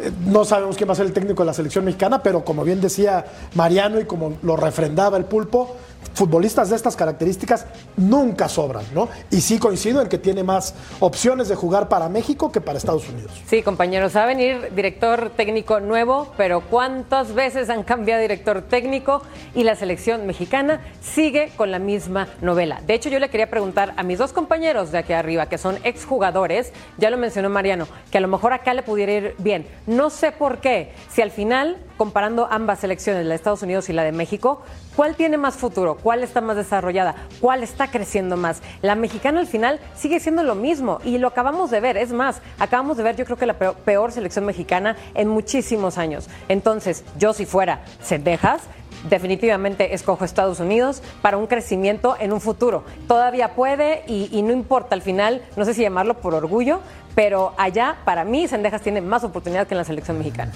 Eh, 0.00 0.10
No 0.26 0.46
sabemos 0.46 0.76
quién 0.76 0.88
va 0.88 0.94
a 0.94 0.96
ser 0.96 1.06
el 1.06 1.12
técnico 1.12 1.42
de 1.42 1.46
la 1.48 1.52
selección 1.52 1.84
mexicana, 1.84 2.22
pero 2.22 2.42
como 2.42 2.64
bien 2.64 2.80
decía 2.80 3.26
Mariano 3.54 4.00
y 4.00 4.06
como 4.06 4.38
lo 4.42 4.56
refrendaba 4.56 5.18
el 5.18 5.26
pulpo, 5.26 5.76
futbolistas 6.14 6.70
de 6.70 6.76
estas 6.76 6.96
características 6.96 7.66
nunca 7.96 8.48
sobran, 8.48 8.84
¿no? 8.92 9.08
Y 9.30 9.40
sí 9.40 9.58
coincido 9.58 10.02
en 10.02 10.08
que 10.08 10.18
tiene 10.18 10.42
más 10.42 10.74
opciones 10.98 11.48
de 11.48 11.54
jugar 11.54 11.88
para 11.88 12.08
México 12.08 12.50
que 12.50 12.60
para 12.60 12.76
Estados 12.76 13.08
Unidos. 13.08 13.30
Sí, 13.46 13.62
compañeros, 13.62 14.16
va 14.16 14.24
a 14.24 14.26
venir 14.26 14.72
director 14.74 15.30
técnico 15.36 15.78
nuevo, 15.78 16.32
pero 16.36 16.60
¿cuántas 16.60 17.34
veces 17.34 17.70
han 17.70 17.84
cambiado 17.84 18.20
director 18.20 18.62
técnico 18.62 19.22
y 19.54 19.62
la 19.62 19.76
selección 19.76 20.26
mexicana 20.26 20.80
sigue 21.00 21.52
con 21.56 21.70
la 21.70 21.78
misma 21.78 22.28
novela? 22.40 22.80
De 22.86 22.94
hecho, 22.94 23.08
yo 23.08 23.20
le 23.20 23.30
quería 23.30 23.48
preguntar 23.48 23.94
a 23.96 24.02
mis 24.02 24.18
dos 24.18 24.32
compañeros 24.32 24.90
de 24.90 24.98
aquí 24.98 25.12
arriba, 25.12 25.46
que 25.46 25.58
son 25.58 25.78
exjugadores, 25.84 26.72
ya 26.96 27.10
lo 27.10 27.16
mencionó 27.16 27.48
Mariano, 27.48 27.86
que 28.10 28.18
a 28.18 28.20
lo 28.20 28.28
mejor 28.28 28.52
acá 28.52 28.74
le 28.74 28.82
pudiera 28.82 29.12
ir 29.12 29.34
bien. 29.38 29.66
No 29.86 30.10
sé 30.10 30.32
por 30.32 30.58
qué, 30.58 30.92
si 31.10 31.22
al 31.22 31.30
final, 31.30 31.76
comparando 31.98 32.48
ambas 32.50 32.78
selecciones, 32.78 33.24
la 33.24 33.30
de 33.30 33.34
Estados 33.34 33.62
Unidos 33.62 33.90
y 33.90 33.92
la 33.92 34.04
de 34.04 34.12
México, 34.12 34.62
¿cuál 34.96 35.16
tiene 35.16 35.36
más 35.36 35.56
futuro? 35.56 35.96
¿Cuál 35.96 36.22
está 36.22 36.40
más 36.40 36.56
desarrollada? 36.56 37.14
¿Cuál 37.40 37.62
está 37.62 37.90
creciendo 37.90 38.36
más? 38.36 38.62
La 38.80 38.94
mexicana 38.94 39.40
al 39.40 39.46
final 39.46 39.80
sigue 39.94 40.20
siendo 40.20 40.44
lo 40.44 40.54
mismo 40.54 41.00
y 41.04 41.18
lo 41.18 41.28
acabamos 41.28 41.70
de 41.70 41.80
ver. 41.80 41.96
Es 41.98 42.12
más, 42.12 42.40
acabamos 42.58 42.96
de 42.96 43.02
ver 43.02 43.16
yo 43.16 43.24
creo 43.24 43.36
que 43.36 43.46
la 43.46 43.58
peor, 43.58 44.12
selección 44.12 44.46
mexicana 44.46 44.96
en 45.14 45.28
muchísimos 45.28 45.98
años. 45.98 46.30
Entonces, 46.48 47.04
yo 47.18 47.32
si 47.32 47.44
fuera 47.44 47.82
Cendejas, 48.00 48.62
definitivamente 49.10 49.94
escojo 49.94 50.24
Estados 50.24 50.60
Unidos 50.60 51.02
para 51.20 51.36
un 51.36 51.48
crecimiento 51.48 52.16
en 52.20 52.32
un 52.32 52.40
futuro. 52.40 52.84
Todavía 53.08 53.54
puede 53.54 54.04
y, 54.06 54.28
y 54.32 54.42
no 54.42 54.52
importa 54.52 54.94
al 54.94 55.02
final, 55.02 55.42
no 55.56 55.64
sé 55.64 55.74
si 55.74 55.82
llamarlo 55.82 56.14
por 56.14 56.34
orgullo, 56.34 56.80
pero 57.16 57.54
allá 57.58 57.96
para 58.04 58.24
mí 58.24 58.46
Cendejas 58.46 58.82
tiene 58.82 59.00
más 59.00 59.24
oportunidad 59.24 59.66
que 59.66 59.74
en 59.74 59.78
la 59.78 59.84
selección 59.84 60.16
mexicana. 60.18 60.52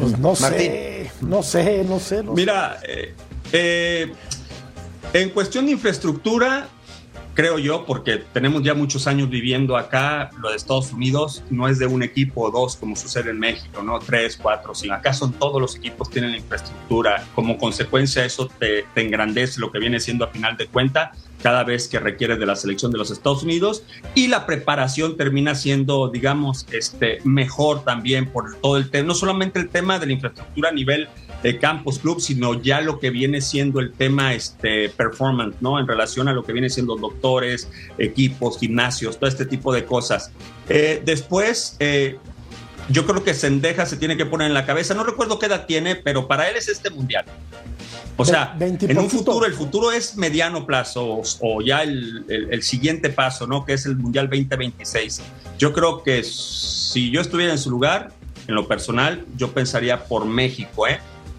Pues 0.00 0.18
no 0.18 0.34
sé, 0.34 1.10
no 1.20 1.42
sé, 1.42 1.84
no 1.84 2.00
sé. 2.00 2.22
no 2.22 2.30
sé. 2.30 2.40
Mira, 2.40 2.78
eh, 2.86 3.14
eh, 3.52 4.12
en 5.12 5.30
cuestión 5.30 5.66
de 5.66 5.72
infraestructura, 5.72 6.68
creo 7.34 7.58
yo, 7.58 7.84
porque 7.84 8.24
tenemos 8.32 8.62
ya 8.62 8.74
muchos 8.74 9.06
años 9.06 9.28
viviendo 9.28 9.76
acá, 9.76 10.30
lo 10.40 10.50
de 10.50 10.56
Estados 10.56 10.92
Unidos 10.92 11.42
no 11.50 11.68
es 11.68 11.78
de 11.78 11.86
un 11.86 12.02
equipo 12.02 12.42
o 12.42 12.50
dos 12.50 12.76
como 12.76 12.96
sucede 12.96 13.30
en 13.30 13.38
México, 13.38 13.82
¿no? 13.82 13.98
Tres, 13.98 14.38
cuatro, 14.40 14.74
sino 14.74 14.94
acá 14.94 15.12
son 15.12 15.32
todos 15.32 15.60
los 15.60 15.76
equipos 15.76 16.08
tienen 16.10 16.32
la 16.32 16.38
infraestructura. 16.38 17.26
Como 17.34 17.58
consecuencia 17.58 18.24
eso 18.24 18.48
te, 18.58 18.84
te 18.94 19.02
engrandece 19.02 19.60
lo 19.60 19.70
que 19.70 19.78
viene 19.78 20.00
siendo 20.00 20.24
a 20.24 20.28
final 20.28 20.56
de 20.56 20.66
cuenta 20.66 21.12
cada 21.46 21.62
vez 21.62 21.86
que 21.86 22.00
requiere 22.00 22.36
de 22.36 22.44
la 22.44 22.56
selección 22.56 22.90
de 22.90 22.98
los 22.98 23.12
Estados 23.12 23.44
Unidos 23.44 23.84
y 24.16 24.26
la 24.26 24.46
preparación 24.46 25.16
termina 25.16 25.54
siendo, 25.54 26.08
digamos, 26.08 26.66
este, 26.72 27.20
mejor 27.22 27.84
también 27.84 28.26
por 28.32 28.56
todo 28.56 28.76
el 28.76 28.90
tema, 28.90 29.06
no 29.06 29.14
solamente 29.14 29.60
el 29.60 29.68
tema 29.68 30.00
de 30.00 30.06
la 30.06 30.12
infraestructura 30.14 30.70
a 30.70 30.72
nivel 30.72 31.08
de 31.44 31.56
campos, 31.60 32.00
club, 32.00 32.20
sino 32.20 32.60
ya 32.60 32.80
lo 32.80 32.98
que 32.98 33.10
viene 33.10 33.40
siendo 33.40 33.78
el 33.78 33.92
tema 33.92 34.34
este, 34.34 34.88
performance, 34.88 35.54
¿no? 35.60 35.78
En 35.78 35.86
relación 35.86 36.26
a 36.26 36.32
lo 36.32 36.42
que 36.42 36.52
viene 36.52 36.68
siendo 36.68 36.96
doctores, 36.96 37.70
equipos, 37.96 38.58
gimnasios, 38.58 39.16
todo 39.16 39.28
este 39.28 39.46
tipo 39.46 39.72
de 39.72 39.84
cosas. 39.84 40.32
Eh, 40.68 41.00
después, 41.04 41.76
eh, 41.78 42.18
yo 42.88 43.06
creo 43.06 43.22
que 43.24 43.34
Sendeja 43.34 43.86
se 43.86 43.96
tiene 43.96 44.16
que 44.16 44.26
poner 44.26 44.46
en 44.48 44.54
la 44.54 44.64
cabeza, 44.66 44.94
no 44.94 45.04
recuerdo 45.04 45.38
qué 45.38 45.46
edad 45.46 45.66
tiene, 45.66 45.96
pero 45.96 46.26
para 46.28 46.48
él 46.48 46.56
es 46.56 46.68
este 46.68 46.90
mundial. 46.90 47.24
O 48.18 48.24
sea, 48.24 48.54
en 48.92 48.98
un 48.98 49.10
futuro, 49.18 49.46
el 49.46 49.52
futuro 49.52 49.92
es 49.92 50.16
mediano 50.16 50.64
plazo 50.64 51.04
o, 51.04 51.22
o 51.40 51.60
ya 51.62 51.82
el, 51.82 52.24
el- 52.28 52.48
el 52.52 52.62
siguiente 52.62 53.10
paso, 53.10 53.46
¿no? 53.46 53.64
Que 53.66 53.74
es 53.74 53.84
el 53.84 53.96
Mundial 53.96 54.26
2026. 54.30 55.20
Yo 55.58 55.72
creo 55.74 56.02
que 56.02 56.22
si 56.24 57.10
yo 57.10 57.20
estuviera 57.20 57.52
en 57.52 57.58
su 57.58 57.70
lugar, 57.70 58.12
en 58.48 58.54
lo 58.54 58.66
personal, 58.66 59.24
yo 59.36 59.52
pensaría 59.52 60.04
por 60.04 60.24
México, 60.24 60.86
¿eh? 60.86 60.98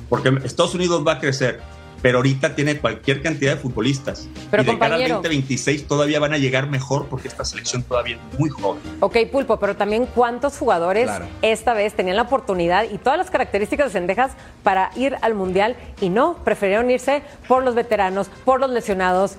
Porque 0.09 0.29
Estados 0.43 0.75
Unidos 0.75 1.03
va 1.07 1.13
a 1.13 1.19
crecer, 1.19 1.61
pero 2.01 2.17
ahorita 2.19 2.55
tiene 2.55 2.77
cualquier 2.77 3.21
cantidad 3.21 3.55
de 3.55 3.61
futbolistas. 3.61 4.27
Pero, 4.51 4.63
y 4.63 4.65
de 4.65 4.71
cara 4.77 4.95
al 4.95 5.01
compañero. 5.01 5.15
2026 5.15 5.87
todavía 5.87 6.19
van 6.19 6.33
a 6.33 6.37
llegar 6.37 6.69
mejor 6.69 7.07
porque 7.07 7.27
esta 7.27 7.43
selección 7.45 7.83
todavía 7.83 8.15
es 8.17 8.39
muy 8.39 8.49
joven. 8.49 8.81
Ok, 8.99 9.17
Pulpo, 9.31 9.57
pero 9.59 9.75
también 9.75 10.05
cuántos 10.05 10.57
jugadores 10.57 11.05
Claro. 11.05 11.25
esta 11.41 11.73
vez 11.73 11.93
tenían 11.93 12.15
la 12.15 12.23
oportunidad 12.23 12.85
y 12.89 12.97
todas 12.97 13.17
las 13.17 13.29
características 13.29 13.87
de 13.87 13.99
Cendejas 13.99 14.31
para 14.63 14.91
ir 14.95 15.15
al 15.21 15.33
Mundial 15.33 15.75
y 16.01 16.09
no, 16.09 16.37
prefirieron 16.43 16.89
irse 16.91 17.23
por 17.47 17.63
los 17.63 17.75
veteranos, 17.75 18.29
por 18.45 18.59
los 18.59 18.69
lesionados. 18.69 19.37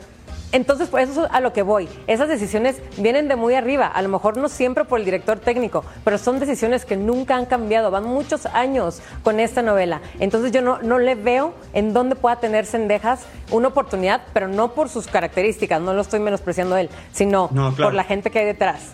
Entonces, 0.52 0.88
pues 0.88 1.10
eso 1.10 1.26
es 1.26 1.30
a 1.30 1.40
lo 1.40 1.52
que 1.52 1.62
voy. 1.62 1.88
Esas 2.06 2.28
decisiones 2.28 2.76
vienen 2.96 3.28
de 3.28 3.36
muy 3.36 3.54
arriba, 3.54 3.86
a 3.86 4.00
lo 4.00 4.08
mejor 4.08 4.36
no 4.38 4.48
siempre 4.48 4.84
por 4.84 4.98
el 4.98 5.04
director 5.04 5.38
técnico, 5.38 5.84
pero 6.04 6.16
son 6.16 6.38
decisiones 6.40 6.84
que 6.84 6.96
nunca 6.96 7.36
han 7.36 7.44
cambiado, 7.46 7.90
van 7.90 8.04
muchos 8.04 8.46
años 8.46 9.02
con 9.22 9.40
esta 9.40 9.60
novela. 9.60 10.00
Entonces 10.20 10.50
yo 10.52 10.62
no, 10.62 10.80
no 10.80 10.98
le 10.98 11.14
veo 11.14 11.54
en 11.74 11.92
dónde 11.92 12.14
pueda 12.14 12.36
tener 12.36 12.64
Cendejas 12.64 13.26
una 13.50 13.68
oportunidad, 13.68 14.22
pero 14.32 14.48
no 14.48 14.72
por 14.72 14.88
sus 14.88 15.06
características, 15.06 15.80
no 15.82 15.92
lo 15.92 16.00
estoy 16.00 16.20
menospreciando 16.20 16.76
él, 16.76 16.88
sino 17.12 17.50
No, 17.52 17.74
claro. 17.74 17.90
por 17.90 17.94
la 17.94 18.04
gente 18.04 18.30
que 18.30 18.38
hay 18.38 18.46
detrás. 18.46 18.92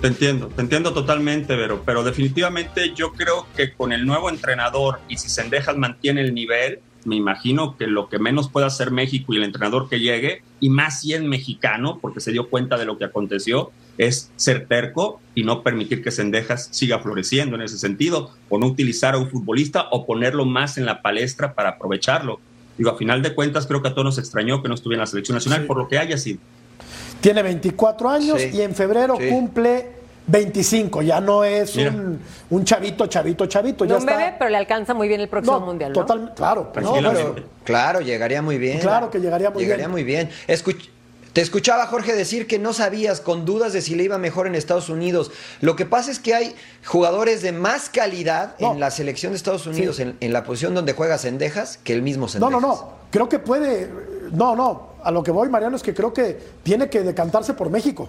Te 0.00 0.06
entiendo, 0.06 0.46
te 0.46 0.60
entiendo 0.60 0.92
totalmente, 0.92 1.56
Vero, 1.56 1.82
pero 1.84 2.04
definitivamente 2.04 2.94
yo 2.94 3.12
creo 3.14 3.48
que 3.56 3.72
con 3.74 3.92
el 3.92 4.06
nuevo 4.06 4.30
entrenador 4.30 5.00
y 5.08 5.16
si 5.16 5.28
Sendejas 5.28 5.76
mantiene 5.76 6.20
el 6.20 6.34
nivel, 6.34 6.78
me 7.04 7.16
imagino 7.16 7.76
que 7.76 7.86
lo 7.86 8.08
que 8.08 8.18
menos 8.18 8.48
puede 8.48 8.66
hacer 8.66 8.90
México 8.90 9.32
y 9.32 9.36
el 9.36 9.44
entrenador 9.44 9.88
que 9.88 10.00
llegue, 10.00 10.42
y 10.60 10.70
más 10.70 11.00
si 11.00 11.14
es 11.14 11.22
mexicano, 11.22 11.98
porque 12.00 12.20
se 12.20 12.32
dio 12.32 12.48
cuenta 12.48 12.76
de 12.76 12.84
lo 12.84 12.98
que 12.98 13.04
aconteció, 13.04 13.70
es 13.96 14.30
ser 14.36 14.66
terco 14.66 15.20
y 15.34 15.42
no 15.42 15.62
permitir 15.62 16.02
que 16.02 16.10
Sendejas 16.10 16.68
siga 16.70 16.98
floreciendo 17.00 17.56
en 17.56 17.62
ese 17.62 17.78
sentido, 17.78 18.30
o 18.48 18.58
no 18.58 18.66
utilizar 18.66 19.14
a 19.14 19.18
un 19.18 19.28
futbolista 19.28 19.88
o 19.90 20.06
ponerlo 20.06 20.44
más 20.44 20.78
en 20.78 20.86
la 20.86 21.02
palestra 21.02 21.54
para 21.54 21.70
aprovecharlo. 21.70 22.40
Digo, 22.76 22.90
a 22.90 22.96
final 22.96 23.22
de 23.22 23.34
cuentas 23.34 23.66
creo 23.66 23.82
que 23.82 23.88
a 23.88 23.92
todos 23.92 24.04
nos 24.04 24.18
extrañó 24.18 24.62
que 24.62 24.68
no 24.68 24.74
estuviera 24.74 24.98
en 25.00 25.02
la 25.02 25.06
selección 25.06 25.34
nacional, 25.34 25.66
por 25.66 25.78
lo 25.78 25.88
que 25.88 25.98
haya 25.98 26.16
sido. 26.16 26.38
Tiene 27.20 27.42
24 27.42 28.08
años 28.08 28.40
Sí. 28.40 28.50
y 28.54 28.60
en 28.60 28.74
febrero 28.74 29.16
Sí. 29.18 29.28
cumple 29.28 29.97
25. 30.28 31.02
Ya 31.02 31.20
no 31.20 31.42
es 31.42 31.74
un, 31.76 32.20
un 32.50 32.64
chavito, 32.64 33.06
chavito, 33.06 33.46
chavito. 33.46 33.84
No 33.84 33.90
Ya 33.90 33.96
un 33.96 34.02
está. 34.02 34.16
bebé, 34.16 34.34
pero 34.38 34.50
le 34.50 34.56
alcanza 34.58 34.94
muy 34.94 35.08
bien 35.08 35.20
el 35.20 35.28
próximo 35.28 35.58
No, 35.58 35.66
mundial, 35.66 35.92
¿no? 35.92 36.00
total- 36.00 36.32
claro. 36.36 36.70
No, 36.80 36.92
pero- 36.94 37.36
Claro, 37.64 38.00
llegaría 38.00 38.40
muy 38.42 38.58
bien. 38.58 38.78
Claro 38.78 39.10
que 39.10 39.18
llegaría 39.18 39.50
muy 39.50 39.62
llegaría 39.62 39.86
bien. 39.86 39.90
muy 39.90 40.04
bien. 40.04 40.30
Escuch- 40.46 40.90
te 41.32 41.42
escuchaba, 41.42 41.86
Jorge, 41.86 42.14
decir 42.14 42.46
que 42.46 42.58
no 42.58 42.72
sabías 42.72 43.20
con 43.20 43.44
dudas 43.44 43.72
de 43.72 43.80
si 43.82 43.94
le 43.94 44.02
iba 44.04 44.18
mejor 44.18 44.46
en 44.46 44.54
Estados 44.54 44.88
Unidos. 44.88 45.30
Lo 45.60 45.76
que 45.76 45.86
pasa 45.86 46.10
es 46.10 46.18
que 46.18 46.34
hay 46.34 46.54
jugadores 46.84 47.42
de 47.42 47.52
más 47.52 47.90
calidad 47.90 48.54
No. 48.58 48.72
en 48.72 48.80
la 48.80 48.90
selección 48.90 49.32
de 49.32 49.36
Estados 49.36 49.66
Unidos, 49.66 49.96
Sí. 49.96 50.02
en, 50.02 50.16
en 50.20 50.32
la 50.32 50.44
posición 50.44 50.74
donde 50.74 50.94
juega 50.94 51.16
Sendejas, 51.18 51.78
que 51.84 51.92
el 51.92 52.02
mismo 52.02 52.22
No, 52.26 52.28
Sendejas. 52.28 52.52
no, 52.52 52.60
no. 52.60 52.92
Creo 53.10 53.28
que 53.28 53.38
puede. 53.38 53.88
No, 54.32 54.56
no. 54.56 54.88
A 55.04 55.10
lo 55.10 55.22
que 55.22 55.30
voy, 55.30 55.48
Mariano, 55.48 55.76
es 55.76 55.82
que 55.82 55.94
creo 55.94 56.12
que 56.12 56.38
tiene 56.62 56.90
que 56.90 57.00
decantarse 57.00 57.54
por 57.54 57.70
México. 57.70 58.08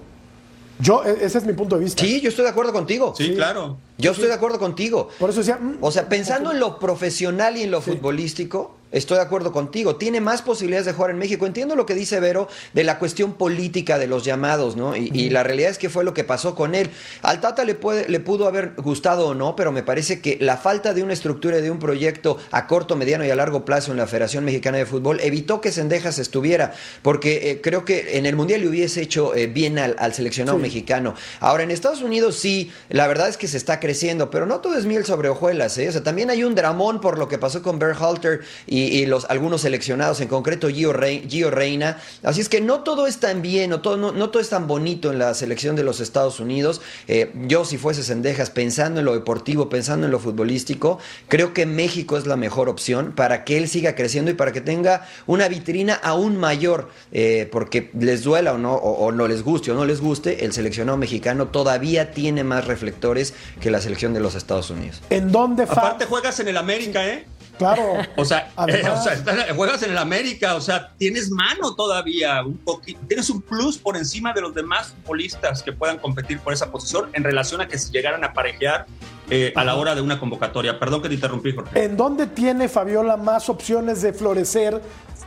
Yo, 0.79 1.03
e- 1.03 1.25
ese 1.25 1.37
es 1.39 1.45
mi 1.45 1.53
punto 1.53 1.77
de 1.77 1.83
vista. 1.83 2.03
Sí, 2.03 2.21
yo 2.21 2.29
estoy 2.29 2.45
de 2.45 2.51
acuerdo 2.51 2.71
contigo. 2.73 3.13
Sí, 3.17 3.33
claro. 3.35 3.77
Yo 3.97 4.11
estoy 4.11 4.27
de 4.27 4.33
acuerdo 4.33 4.59
contigo. 4.59 5.09
Por 5.19 5.29
eso 5.29 5.39
decía. 5.39 5.57
mm, 5.57 5.77
O 5.81 5.91
sea, 5.91 6.07
pensando 6.09 6.51
en 6.51 6.59
lo 6.59 6.79
profesional 6.79 7.57
y 7.57 7.63
en 7.63 7.71
lo 7.71 7.81
futbolístico, 7.81 8.75
estoy 8.91 9.17
de 9.17 9.23
acuerdo 9.23 9.51
contigo. 9.51 9.95
Tiene 9.95 10.21
más 10.21 10.41
posibilidades 10.41 10.85
de 10.85 10.93
jugar 10.93 11.11
en 11.11 11.17
México. 11.19 11.45
Entiendo 11.45 11.75
lo 11.75 11.85
que 11.85 11.95
dice 11.95 12.19
Vero 12.19 12.47
de 12.73 12.83
la 12.83 12.99
cuestión 12.99 13.33
política 13.33 13.97
de 13.99 14.07
los 14.07 14.23
llamados, 14.25 14.75
¿no? 14.75 14.95
Y, 14.95 15.09
y 15.13 15.29
la 15.29 15.43
realidad 15.43 15.71
es 15.71 15.77
que 15.77 15.89
fue 15.89 16.03
lo 16.03 16.13
que 16.13 16.23
pasó 16.23 16.55
con 16.55 16.75
él. 16.75 16.89
Al 17.21 17.41
Tata 17.41 17.63
le, 17.65 17.75
puede, 17.75 18.07
le 18.09 18.19
pudo 18.19 18.47
haber 18.47 18.73
gustado 18.77 19.27
o 19.27 19.33
no, 19.33 19.55
pero 19.55 19.71
me 19.71 19.83
parece 19.83 20.21
que 20.21 20.37
la 20.41 20.57
falta 20.57 20.93
de 20.93 21.03
una 21.03 21.13
estructura 21.13 21.59
y 21.59 21.61
de 21.61 21.71
un 21.71 21.79
proyecto 21.79 22.37
a 22.51 22.67
corto, 22.67 22.95
mediano 22.95 23.25
y 23.25 23.29
a 23.29 23.35
largo 23.35 23.65
plazo 23.65 23.91
en 23.91 23.97
la 23.97 24.07
Federación 24.07 24.45
Mexicana 24.45 24.77
de 24.77 24.85
Fútbol 24.85 25.19
evitó 25.21 25.61
que 25.61 25.71
Sendejas 25.71 26.19
estuviera, 26.19 26.73
porque 27.01 27.51
eh, 27.51 27.61
creo 27.61 27.85
que 27.85 28.17
en 28.17 28.25
el 28.25 28.35
Mundial 28.35 28.61
le 28.61 28.67
hubiese 28.69 29.01
hecho 29.01 29.35
eh, 29.35 29.47
bien 29.47 29.77
al, 29.79 29.95
al 29.99 30.13
seleccionado 30.13 30.57
Sí. 30.57 30.61
mexicano. 30.63 31.15
Ahora, 31.41 31.63
en 31.63 31.71
Estados 31.71 32.01
Unidos 32.01 32.35
sí, 32.37 32.71
la 32.89 33.07
verdad 33.07 33.29
es 33.29 33.37
que 33.37 33.47
se 33.47 33.57
está 33.57 33.79
creciendo, 33.79 34.29
pero 34.31 34.45
no 34.45 34.59
todo 34.61 34.77
es 34.77 34.85
miel 34.85 35.05
sobre 35.05 35.29
hojuelas, 35.29 35.77
¿eh? 35.77 35.89
O 35.89 35.91
sea, 35.91 36.03
también 36.03 36.29
hay 36.29 36.43
un 36.43 36.55
dramón 36.55 37.01
por 37.01 37.17
lo 37.19 37.27
que 37.27 37.37
pasó 37.37 37.61
con 37.61 37.77
Berhalter 37.77 38.41
y, 38.65 38.78
y 38.87 39.05
los, 39.05 39.25
algunos 39.25 39.61
seleccionados, 39.61 40.21
en 40.21 40.27
concreto 40.27 40.69
Gio, 40.69 40.93
Rey- 40.93 41.25
Gio 41.29 41.51
Reina. 41.51 41.97
Así 42.23 42.41
es 42.41 42.49
que 42.49 42.61
no 42.61 42.81
todo 42.81 43.07
es 43.07 43.17
tan 43.19 43.41
bien, 43.41 43.71
o 43.73 43.81
todo, 43.81 43.97
no, 43.97 44.11
no 44.11 44.29
todo 44.29 44.41
es 44.41 44.49
tan 44.49 44.67
bonito 44.67 45.11
en 45.11 45.19
la 45.19 45.33
selección 45.33 45.75
de 45.75 45.83
los 45.83 45.99
Estados 45.99 46.39
Unidos. 46.39 46.81
Eh, 47.07 47.31
yo, 47.47 47.65
si 47.65 47.77
fuese 47.77 48.03
Sendejas, 48.03 48.49
pensando 48.49 48.99
en 48.99 49.05
lo 49.05 49.13
deportivo, 49.13 49.69
pensando 49.69 50.05
en 50.05 50.11
lo 50.11 50.19
futbolístico, 50.19 50.99
creo 51.27 51.53
que 51.53 51.65
México 51.65 52.17
es 52.17 52.25
la 52.27 52.35
mejor 52.35 52.69
opción 52.69 53.13
para 53.15 53.43
que 53.43 53.57
él 53.57 53.67
siga 53.67 53.95
creciendo 53.95 54.31
y 54.31 54.33
para 54.33 54.51
que 54.51 54.61
tenga 54.61 55.07
una 55.27 55.47
vitrina 55.47 55.93
aún 55.95 56.37
mayor, 56.37 56.89
eh, 57.11 57.47
porque 57.51 57.91
les 57.99 58.23
duela 58.23 58.53
o 58.53 58.57
no, 58.57 58.73
o, 58.75 59.05
o 59.05 59.11
no 59.11 59.27
les 59.27 59.43
guste 59.43 59.71
o 59.71 59.75
no 59.75 59.85
les 59.85 60.01
guste, 60.01 60.45
el 60.45 60.53
seleccionado 60.53 60.97
mexicano 60.97 61.47
todavía 61.47 62.11
tiene 62.11 62.43
más 62.43 62.65
reflectores 62.65 63.33
que 63.61 63.71
la 63.71 63.81
selección 63.81 64.13
de 64.13 64.19
los 64.19 64.35
Estados 64.35 64.69
Unidos. 64.69 65.01
¿En 65.09 65.31
dónde 65.31 65.63
Aparte 65.63 66.05
juegas 66.05 66.39
en 66.39 66.47
el 66.47 66.57
América, 66.57 67.07
¿eh? 67.07 67.25
Claro. 67.59 67.97
O 68.15 68.25
sea, 68.25 68.51
eh, 68.67 68.83
o 68.89 69.03
sea, 69.03 69.13
estás- 69.13 69.51
juegas 69.55 69.83
en 69.83 69.91
el 69.91 69.97
América, 69.97 70.55
o 70.55 70.61
sea, 70.61 70.91
tienes 70.97 71.29
mano 71.29 71.75
todavía, 71.75 72.41
un 72.43 72.57
poquito, 72.57 72.99
tienes 73.07 73.29
un 73.29 73.41
plus 73.41 73.77
por 73.77 73.95
encima 73.97 74.33
de 74.33 74.41
los 74.41 74.55
demás 74.55 74.95
futbolistas 75.03 75.61
que 75.61 75.71
puedan 75.73 75.97
competir 75.99 76.39
por 76.39 76.53
esa 76.53 76.71
posición 76.71 77.09
en 77.13 77.23
relación 77.23 77.59
a 77.61 77.67
que 77.67 77.77
si 77.77 77.91
llegaran 77.91 78.23
a 78.23 78.33
parejear 78.33 78.87
eh, 79.29 79.53
a 79.55 79.63
la 79.63 79.75
hora 79.75 79.93
de 79.93 80.01
una 80.01 80.19
convocatoria. 80.19 80.79
Perdón 80.79 81.01
que 81.03 81.09
te 81.09 81.13
interrumpí, 81.15 81.53
Jorge. 81.53 81.83
¿En 81.83 81.95
dónde 81.95 82.25
tiene 82.25 82.67
Fabiola 82.67 83.15
más 83.17 83.47
opciones 83.49 84.01
de 84.01 84.11
florecer 84.13 84.81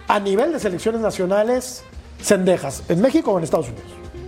a 0.09 0.19
nivel 0.19 0.53
de 0.53 0.59
selecciones 0.59 1.01
nacionales 1.03 1.85
Cendejas? 2.21 2.83
¿En 2.89 3.01
México 3.01 3.31
o 3.33 3.39
en 3.39 3.45
Estados 3.45 3.69
Unidos? 3.69 3.87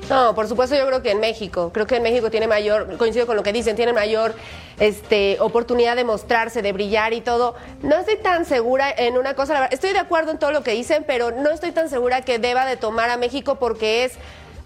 No, 0.08 0.34
por 0.34 0.48
supuesto 0.48 0.76
yo 0.76 0.86
creo 0.86 1.02
que 1.02 1.12
en 1.12 1.20
México, 1.20 1.70
creo 1.72 1.86
que 1.86 1.96
en 1.96 2.02
México 2.02 2.30
tiene 2.30 2.46
mayor, 2.46 2.96
coincido 2.98 3.26
con 3.26 3.36
lo 3.36 3.42
que 3.42 3.52
dicen, 3.52 3.74
tiene 3.74 3.94
mayor 3.94 4.34
este, 4.78 5.38
oportunidad 5.40 5.96
de 5.96 6.04
mostrarse, 6.04 6.60
de 6.60 6.72
brillar 6.72 7.14
y 7.14 7.22
todo. 7.22 7.54
No 7.82 7.96
estoy 7.96 8.16
tan 8.16 8.44
segura 8.44 8.90
en 8.90 9.16
una 9.16 9.34
cosa, 9.34 9.54
la 9.54 9.60
verdad, 9.60 9.74
estoy 9.74 9.92
de 9.92 9.98
acuerdo 9.98 10.30
en 10.30 10.38
todo 10.38 10.52
lo 10.52 10.62
que 10.62 10.72
dicen, 10.72 11.04
pero 11.06 11.30
no 11.30 11.50
estoy 11.50 11.72
tan 11.72 11.88
segura 11.88 12.20
que 12.20 12.38
deba 12.38 12.66
de 12.66 12.76
tomar 12.76 13.08
a 13.08 13.16
México 13.16 13.56
porque 13.56 14.04
es 14.04 14.12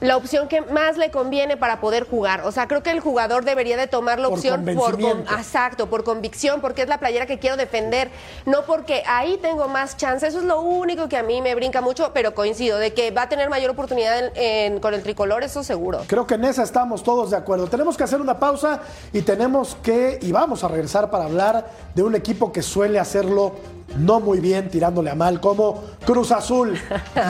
la 0.00 0.16
opción 0.16 0.46
que 0.46 0.60
más 0.60 0.96
le 0.96 1.10
conviene 1.10 1.56
para 1.56 1.80
poder 1.80 2.08
jugar. 2.08 2.42
O 2.42 2.52
sea, 2.52 2.68
creo 2.68 2.82
que 2.84 2.90
el 2.90 3.00
jugador 3.00 3.44
debería 3.44 3.76
de 3.76 3.88
tomar 3.88 4.20
la 4.20 4.28
Por 4.28 4.38
opción 4.38 4.64
por, 4.76 4.96
exacto, 5.38 5.88
por 5.90 6.04
convicción, 6.04 6.60
porque 6.60 6.82
es 6.82 6.88
la 6.88 6.98
playera 6.98 7.26
que 7.26 7.38
quiero 7.40 7.56
defender, 7.56 8.10
no 8.46 8.62
porque 8.62 9.02
ahí 9.06 9.38
tengo 9.42 9.66
más 9.66 9.96
chance. 9.96 10.24
Eso 10.26 10.38
es 10.38 10.44
lo 10.44 10.60
único 10.60 11.08
que 11.08 11.16
a 11.16 11.22
mí 11.24 11.42
me 11.42 11.54
brinca 11.56 11.80
mucho, 11.80 12.12
pero 12.14 12.32
coincido 12.34 12.78
de 12.78 12.94
que 12.94 13.10
va 13.10 13.22
a 13.22 13.28
tener 13.28 13.50
mayor 13.50 13.70
oportunidad 13.70 14.18
en- 14.18 14.32
en- 14.36 14.80
con 14.80 14.94
el 14.94 15.02
tricolor, 15.02 15.42
eso 15.42 15.64
seguro. 15.64 16.04
Creo 16.06 16.26
que 16.26 16.34
en 16.34 16.44
esa 16.44 16.62
estamos 16.62 17.02
todos 17.02 17.30
de 17.30 17.36
acuerdo. 17.36 17.66
Tenemos 17.66 17.96
que 17.96 18.04
hacer 18.04 18.20
una 18.20 18.38
pausa 18.38 18.80
y 19.12 19.22
tenemos 19.22 19.76
que, 19.82 20.18
y 20.22 20.30
vamos 20.30 20.62
a 20.62 20.68
regresar 20.68 21.10
para 21.10 21.24
hablar 21.24 21.66
de 21.96 22.02
un 22.04 22.14
equipo 22.14 22.52
que 22.52 22.62
suele 22.62 23.00
hacerlo 23.00 23.52
no 23.96 24.20
muy 24.20 24.40
bien, 24.40 24.68
tirándole 24.68 25.10
a 25.10 25.14
mal, 25.14 25.40
como 25.40 25.82
Cruz 26.04 26.32
Azul 26.32 26.78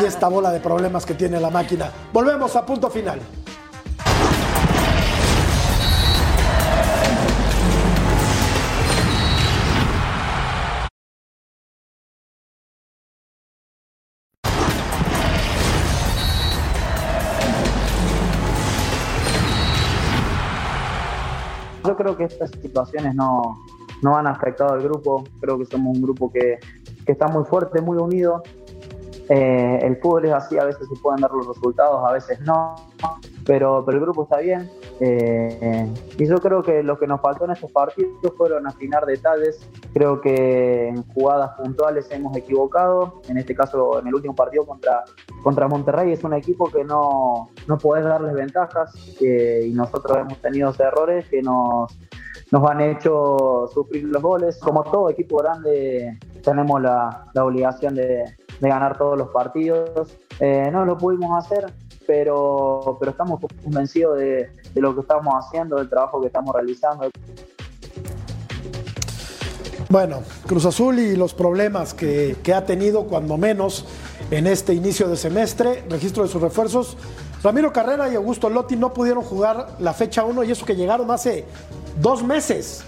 y 0.01 0.05
esta 0.05 0.29
bola 0.29 0.51
de 0.51 0.61
problemas 0.61 1.07
que 1.07 1.15
tiene 1.15 1.41
la 1.41 1.51
máquina. 1.51 1.91
Volvemos 2.13 2.55
a 2.57 2.65
punto 2.67 2.91
final. 2.91 3.21
Yo 21.85 21.97
creo 21.97 22.17
que 22.19 22.25
estas 22.25 22.51
situaciones 22.51 23.15
no, 23.15 23.57
no 24.03 24.17
han 24.17 24.27
afectado 24.27 24.75
al 24.75 24.83
grupo. 24.83 25.25
Creo 25.41 25.59
que 25.59 25.67
somos 25.67 25.97
un 25.97 26.03
grupo 26.03 26.31
que, 26.31 26.59
que 27.05 27.13
está 27.13 27.29
muy 27.29 27.45
fuerte, 27.45 27.81
muy 27.81 27.99
unido. 27.99 28.43
Eh, 29.29 29.81
el 29.83 29.97
fútbol 29.97 30.25
es 30.25 30.33
así, 30.33 30.59
a 30.59 30.65
veces 30.65 30.89
se 30.89 31.01
pueden 31.03 31.21
dar 31.21 31.31
los 31.33 31.47
resultados, 31.47 32.03
a 32.09 32.13
veces 32.13 32.41
no, 32.41 32.77
pero, 33.45 33.85
pero 33.85 33.99
el 33.99 34.05
grupo 34.05 34.23
está 34.23 34.39
bien. 34.39 34.71
Eh, 35.01 35.87
y 36.19 36.27
yo 36.27 36.39
creo 36.39 36.63
que 36.63 36.83
lo 36.83 36.99
que 36.99 37.07
nos 37.07 37.21
faltó 37.21 37.45
en 37.45 37.53
estos 37.53 37.71
partidos 37.71 38.11
fueron 38.37 38.67
afinar 38.67 39.05
detalles. 39.05 39.61
Creo 39.93 40.21
que 40.21 40.89
en 40.89 41.03
jugadas 41.13 41.53
puntuales 41.59 42.11
hemos 42.11 42.37
equivocado. 42.37 43.21
En 43.29 43.37
este 43.37 43.55
caso, 43.55 44.01
en 44.01 44.09
el 44.09 44.15
último 44.15 44.35
partido 44.35 44.65
contra, 44.67 45.05
contra 45.43 45.69
Monterrey, 45.69 46.13
es 46.13 46.25
un 46.25 46.33
equipo 46.33 46.71
que 46.71 46.83
no, 46.85 47.51
no 47.67 47.79
podés 47.79 48.05
darles 48.05 48.35
ventajas 48.35 48.95
eh, 49.21 49.67
y 49.67 49.73
nosotros 49.73 50.19
hemos 50.19 50.39
tenido 50.39 50.73
errores 50.79 51.29
que 51.29 51.43
nos, 51.43 51.97
nos 52.51 52.71
han 52.71 52.81
hecho 52.81 53.69
sufrir 53.73 54.05
los 54.05 54.23
goles. 54.23 54.59
Como 54.59 54.85
todo 54.85 55.11
equipo 55.11 55.39
grande, 55.39 56.19
tenemos 56.43 56.81
la, 56.81 57.27
obligación 57.35 57.95
de, 57.95 58.25
ganar 58.61 58.97
todos 58.97 59.19
los 59.19 59.29
partidos. 59.29 60.17
Eh, 60.41 60.69
no 60.73 60.85
lo 60.85 60.97
pudimos 60.97 61.45
hacer, 61.45 61.73
pero, 62.07 62.97
pero 62.99 63.11
estamos 63.11 63.41
convencidos 63.63 64.19
de, 64.19 64.51
lo 64.77 64.95
que 64.95 65.01
estamos 65.03 65.35
haciendo, 65.35 65.77
del 65.77 65.89
trabajo 65.89 66.21
que 66.21 66.29
estamos 66.29 66.55
realizando. 66.55 67.11
Bueno, 69.91 70.19
Cruz 70.47 70.67
Azul 70.67 70.99
y 70.99 71.17
los 71.17 71.33
problemas 71.33 71.95
que 71.95 72.55
ha 72.55 72.65
tenido, 72.67 73.05
cuando 73.05 73.39
menos, 73.39 73.87
en 74.31 74.47
este 74.47 74.75
inicio 74.75 75.09
de 75.09 75.17
semestre, 75.17 75.85
registro 75.89 76.23
de 76.23 76.29
sus 76.29 76.43
refuerzos. 76.43 76.97
Ramiro 77.43 77.73
Carrera 77.73 78.09
y 78.09 78.17
Augusto 78.17 78.51
Lotti 78.51 78.77
no 78.77 78.93
pudieron 78.93 79.23
jugar 79.23 79.69
la 79.79 79.95
fecha 79.95 80.25
1 80.25 80.45
y 80.45 80.51
eso 80.51 80.67
que 80.67 80.75
llegaron 80.75 81.11
hace 81.11 81.45
dos 82.01 82.23
meses. 82.23 82.83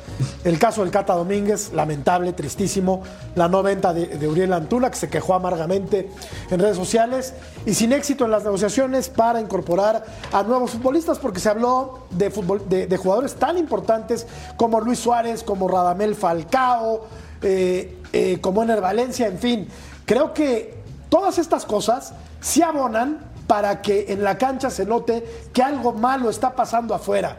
El 0.44 0.58
caso 0.58 0.82
del 0.82 0.90
Cata 0.90 1.14
Domínguez, 1.14 1.72
lamentable, 1.72 2.32
tristísimo. 2.32 3.02
La 3.34 3.48
no 3.48 3.62
venta 3.62 3.94
de, 3.94 4.28
Uriel 4.28 4.52
Antuna, 4.52 4.90
que 4.90 4.96
se 4.96 5.08
quejó 5.08 5.34
amargamente 5.34 6.10
en 6.50 6.60
redes 6.60 6.76
sociales. 6.76 7.32
Y 7.64 7.74
sin 7.74 7.92
éxito 7.92 8.24
en 8.24 8.30
las 8.30 8.44
negociaciones 8.44 9.08
para 9.08 9.40
incorporar 9.40 10.04
a 10.32 10.42
nuevos 10.42 10.72
futbolistas, 10.72 11.18
porque 11.18 11.40
se 11.40 11.48
habló 11.48 12.00
de, 12.10 12.30
fútbol, 12.30 12.68
de, 12.68 12.86
de 12.86 12.96
jugadores 12.96 13.34
tan 13.34 13.56
importantes 13.56 14.26
como 14.56 14.80
Luis 14.80 14.98
Suárez, 14.98 15.42
como 15.42 15.68
Radamel 15.68 16.14
Falcao, 16.14 17.06
eh, 17.42 17.98
eh, 18.12 18.38
como 18.40 18.62
Ener 18.62 18.80
Valencia, 18.80 19.26
en 19.26 19.38
fin. 19.38 19.68
Creo 20.04 20.34
que 20.34 20.74
todas 21.08 21.38
estas 21.38 21.64
cosas 21.64 22.12
se 22.40 22.62
abonan 22.62 23.29
para 23.50 23.82
que 23.82 24.04
en 24.12 24.22
la 24.22 24.38
cancha 24.38 24.70
se 24.70 24.86
note 24.86 25.48
que 25.52 25.60
algo 25.60 25.92
malo 25.92 26.30
está 26.30 26.54
pasando 26.54 26.94
afuera. 26.94 27.36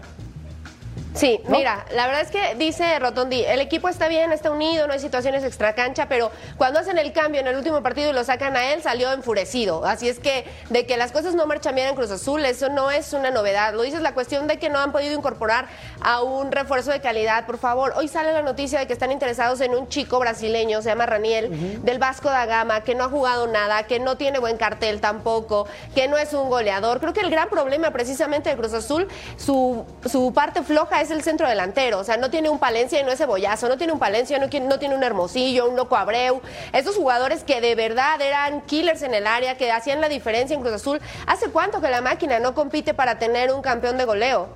Sí, 1.13 1.41
mira, 1.49 1.85
la 1.93 2.07
verdad 2.07 2.21
es 2.21 2.31
que 2.31 2.55
dice 2.55 2.97
Rotondi, 2.97 3.43
el 3.43 3.59
equipo 3.59 3.89
está 3.89 4.07
bien, 4.07 4.31
está 4.31 4.49
unido, 4.49 4.87
no 4.87 4.93
hay 4.93 4.99
situaciones 4.99 5.43
extracancha, 5.43 6.07
pero 6.07 6.31
cuando 6.55 6.79
hacen 6.79 6.97
el 6.97 7.11
cambio 7.11 7.41
en 7.41 7.47
el 7.47 7.57
último 7.57 7.83
partido 7.83 8.09
y 8.09 8.13
lo 8.13 8.23
sacan 8.23 8.55
a 8.55 8.71
él, 8.71 8.81
salió 8.81 9.11
enfurecido. 9.11 9.83
Así 9.83 10.07
es 10.07 10.19
que 10.19 10.45
de 10.69 10.85
que 10.85 10.95
las 10.95 11.11
cosas 11.11 11.35
no 11.35 11.45
marchan 11.47 11.75
bien 11.75 11.89
en 11.89 11.95
Cruz 11.95 12.11
Azul, 12.11 12.45
eso 12.45 12.69
no 12.69 12.91
es 12.91 13.11
una 13.11 13.29
novedad. 13.29 13.73
Lo 13.73 13.81
dices 13.81 14.01
la 14.01 14.13
cuestión 14.13 14.47
de 14.47 14.57
que 14.57 14.69
no 14.69 14.79
han 14.79 14.93
podido 14.93 15.13
incorporar 15.13 15.67
a 15.99 16.21
un 16.21 16.49
refuerzo 16.49 16.91
de 16.91 17.01
calidad, 17.01 17.45
por 17.45 17.57
favor. 17.57 17.93
Hoy 17.97 18.07
sale 18.07 18.31
la 18.31 18.41
noticia 18.41 18.79
de 18.79 18.87
que 18.87 18.93
están 18.93 19.11
interesados 19.11 19.59
en 19.59 19.75
un 19.75 19.89
chico 19.89 20.17
brasileño, 20.17 20.81
se 20.81 20.89
llama 20.89 21.07
Raniel, 21.07 21.83
del 21.83 21.99
Vasco 21.99 22.29
da 22.29 22.45
Gama, 22.45 22.81
que 22.81 22.95
no 22.95 23.03
ha 23.03 23.09
jugado 23.09 23.47
nada, 23.47 23.83
que 23.83 23.99
no 23.99 24.15
tiene 24.15 24.39
buen 24.39 24.55
cartel 24.55 25.01
tampoco, 25.01 25.67
que 25.93 26.07
no 26.07 26.17
es 26.17 26.31
un 26.31 26.49
goleador. 26.49 27.01
Creo 27.01 27.11
que 27.11 27.19
el 27.21 27.29
gran 27.29 27.49
problema 27.49 27.91
precisamente 27.91 28.49
de 28.49 28.55
Cruz 28.55 28.73
Azul, 28.73 29.09
su, 29.35 29.85
su 30.05 30.33
parte 30.33 30.63
floja 30.63 31.00
es 31.01 31.11
el 31.11 31.23
centro 31.23 31.47
delantero. 31.47 31.99
O 31.99 32.03
sea, 32.03 32.17
no 32.17 32.29
tiene 32.29 32.49
un 32.49 32.59
Palencia 32.59 32.99
y 32.99 33.03
no 33.03 33.11
es 33.11 33.17
cebollazo, 33.17 33.67
no 33.67 33.77
tiene 33.77 33.93
un 33.93 33.99
Palencia, 33.99 34.37
no, 34.39 34.47
no 34.47 34.79
tiene 34.79 34.95
un 34.95 35.03
Hermosillo, 35.03 35.67
un 35.67 35.75
Loco 35.75 35.97
Abreu. 35.97 36.41
Esos 36.73 36.95
jugadores 36.95 37.43
que 37.43 37.61
de 37.61 37.75
verdad 37.75 38.21
eran 38.21 38.61
killers 38.61 39.01
en 39.01 39.13
el 39.13 39.27
área, 39.27 39.57
que 39.57 39.71
hacían 39.71 40.01
la 40.01 40.09
diferencia 40.09 40.55
en 40.55 40.61
Cruz 40.61 40.73
Azul. 40.73 41.01
¿Hace 41.27 41.49
cuánto 41.49 41.81
que 41.81 41.89
la 41.89 42.01
máquina 42.01 42.39
no 42.39 42.53
compite 42.53 42.93
para 42.93 43.17
tener 43.19 43.51
un 43.51 43.61
campeón 43.61 43.97
de 43.97 44.05
goleo? 44.05 44.49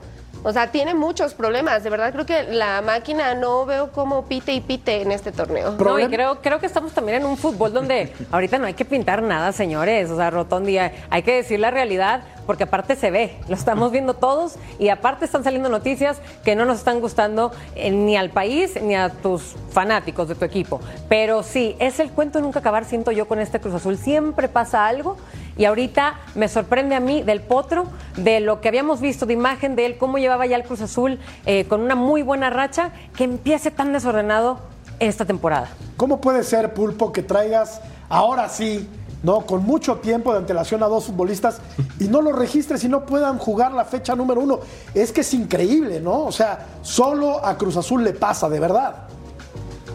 O 0.47 0.53
sea, 0.53 0.69
tiene 0.69 0.93
muchos 0.93 1.33
problemas. 1.33 1.83
De 1.83 1.89
verdad, 1.89 2.13
creo 2.13 2.27
que 2.27 2.43
la 2.43 2.83
máquina 2.83 3.33
no 3.33 3.65
veo 3.65 3.91
cómo 3.91 4.25
pite 4.25 4.53
y 4.53 4.61
pite 4.61 5.01
en 5.01 5.11
este 5.11 5.31
torneo. 5.31 5.71
No, 5.71 5.97
y 5.97 6.07
creo, 6.07 6.39
creo 6.39 6.59
que 6.59 6.67
estamos 6.67 6.93
también 6.93 7.21
en 7.21 7.25
un 7.25 7.35
fútbol 7.35 7.73
donde 7.73 8.13
ahorita 8.31 8.59
no 8.59 8.67
hay 8.67 8.75
que 8.75 8.85
pintar 8.85 9.23
nada, 9.23 9.51
señores. 9.53 10.11
O 10.11 10.17
sea, 10.17 10.29
Rotondi, 10.29 10.77
hay 10.77 11.23
que 11.23 11.33
decir 11.33 11.59
la 11.59 11.71
realidad 11.71 12.21
porque 12.45 12.65
aparte 12.65 12.95
se 12.95 13.09
ve, 13.09 13.37
lo 13.47 13.55
estamos 13.55 13.91
viendo 13.91 14.13
todos 14.13 14.57
y 14.77 14.89
aparte 14.89 15.25
están 15.25 15.43
saliendo 15.43 15.67
noticias 15.67 16.21
que 16.43 16.55
no 16.55 16.65
nos 16.65 16.77
están 16.77 16.99
gustando 16.99 17.51
eh, 17.75 17.89
ni 17.89 18.15
al 18.15 18.29
país 18.29 18.79
ni 18.79 18.95
a 18.95 19.09
tus 19.09 19.55
fanáticos 19.71 20.27
de 20.27 20.35
tu 20.35 20.45
equipo. 20.45 20.79
Pero 21.09 21.41
sí, 21.41 21.75
es 21.79 21.99
el 21.99 22.11
cuento 22.11 22.37
de 22.37 22.43
nunca 22.43 22.59
acabar, 22.59 22.85
siento 22.85 23.11
yo, 23.11 23.27
con 23.27 23.39
este 23.39 23.59
Cruz 23.59 23.73
Azul. 23.73 23.97
Siempre 23.97 24.47
pasa 24.47 24.85
algo 24.85 25.17
y 25.57 25.65
ahorita 25.65 26.19
me 26.35 26.47
sorprende 26.47 26.95
a 26.95 26.99
mí 26.99 27.23
del 27.23 27.41
potro, 27.41 27.85
de 28.17 28.39
lo 28.39 28.61
que 28.61 28.67
habíamos 28.67 29.01
visto 29.01 29.25
de 29.25 29.33
imagen 29.33 29.75
de 29.75 29.85
él, 29.85 29.97
cómo 29.97 30.17
llevaba 30.17 30.45
ya 30.45 30.55
el 30.55 30.63
Cruz 30.63 30.81
Azul 30.81 31.19
eh, 31.45 31.65
con 31.65 31.81
una 31.81 31.95
muy 31.95 32.21
buena 32.21 32.49
racha, 32.49 32.91
que 33.15 33.23
empiece 33.23 33.71
tan 33.71 33.93
desordenado 33.93 34.59
esta 34.99 35.25
temporada. 35.25 35.69
¿Cómo 35.97 36.21
puede 36.21 36.43
ser, 36.43 36.73
Pulpo, 36.73 37.11
que 37.11 37.21
traigas 37.21 37.81
ahora 38.09 38.49
sí 38.49 38.87
¿no? 39.25 39.41
Con 39.41 39.65
mucho 39.65 39.95
tiempo 39.95 40.31
de 40.31 40.37
antelación 40.37 40.83
a 40.83 40.87
dos 40.87 41.05
futbolistas 41.05 41.59
y 41.99 42.03
no 42.03 42.21
los 42.21 42.35
registres 42.35 42.83
y 42.83 42.89
no 42.89 43.07
puedan 43.07 43.39
jugar 43.39 43.71
la 43.71 43.83
fecha 43.83 44.15
número 44.15 44.41
uno. 44.41 44.59
Es 44.93 45.11
que 45.11 45.21
es 45.21 45.33
increíble, 45.33 45.99
¿no? 45.99 46.25
O 46.25 46.31
sea, 46.31 46.67
solo 46.83 47.43
a 47.43 47.57
Cruz 47.57 47.75
Azul 47.75 48.03
le 48.03 48.13
pasa, 48.13 48.47
de 48.47 48.59
verdad. 48.59 49.07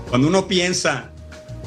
Cuando 0.08 0.26
uno 0.26 0.48
piensa 0.48 1.09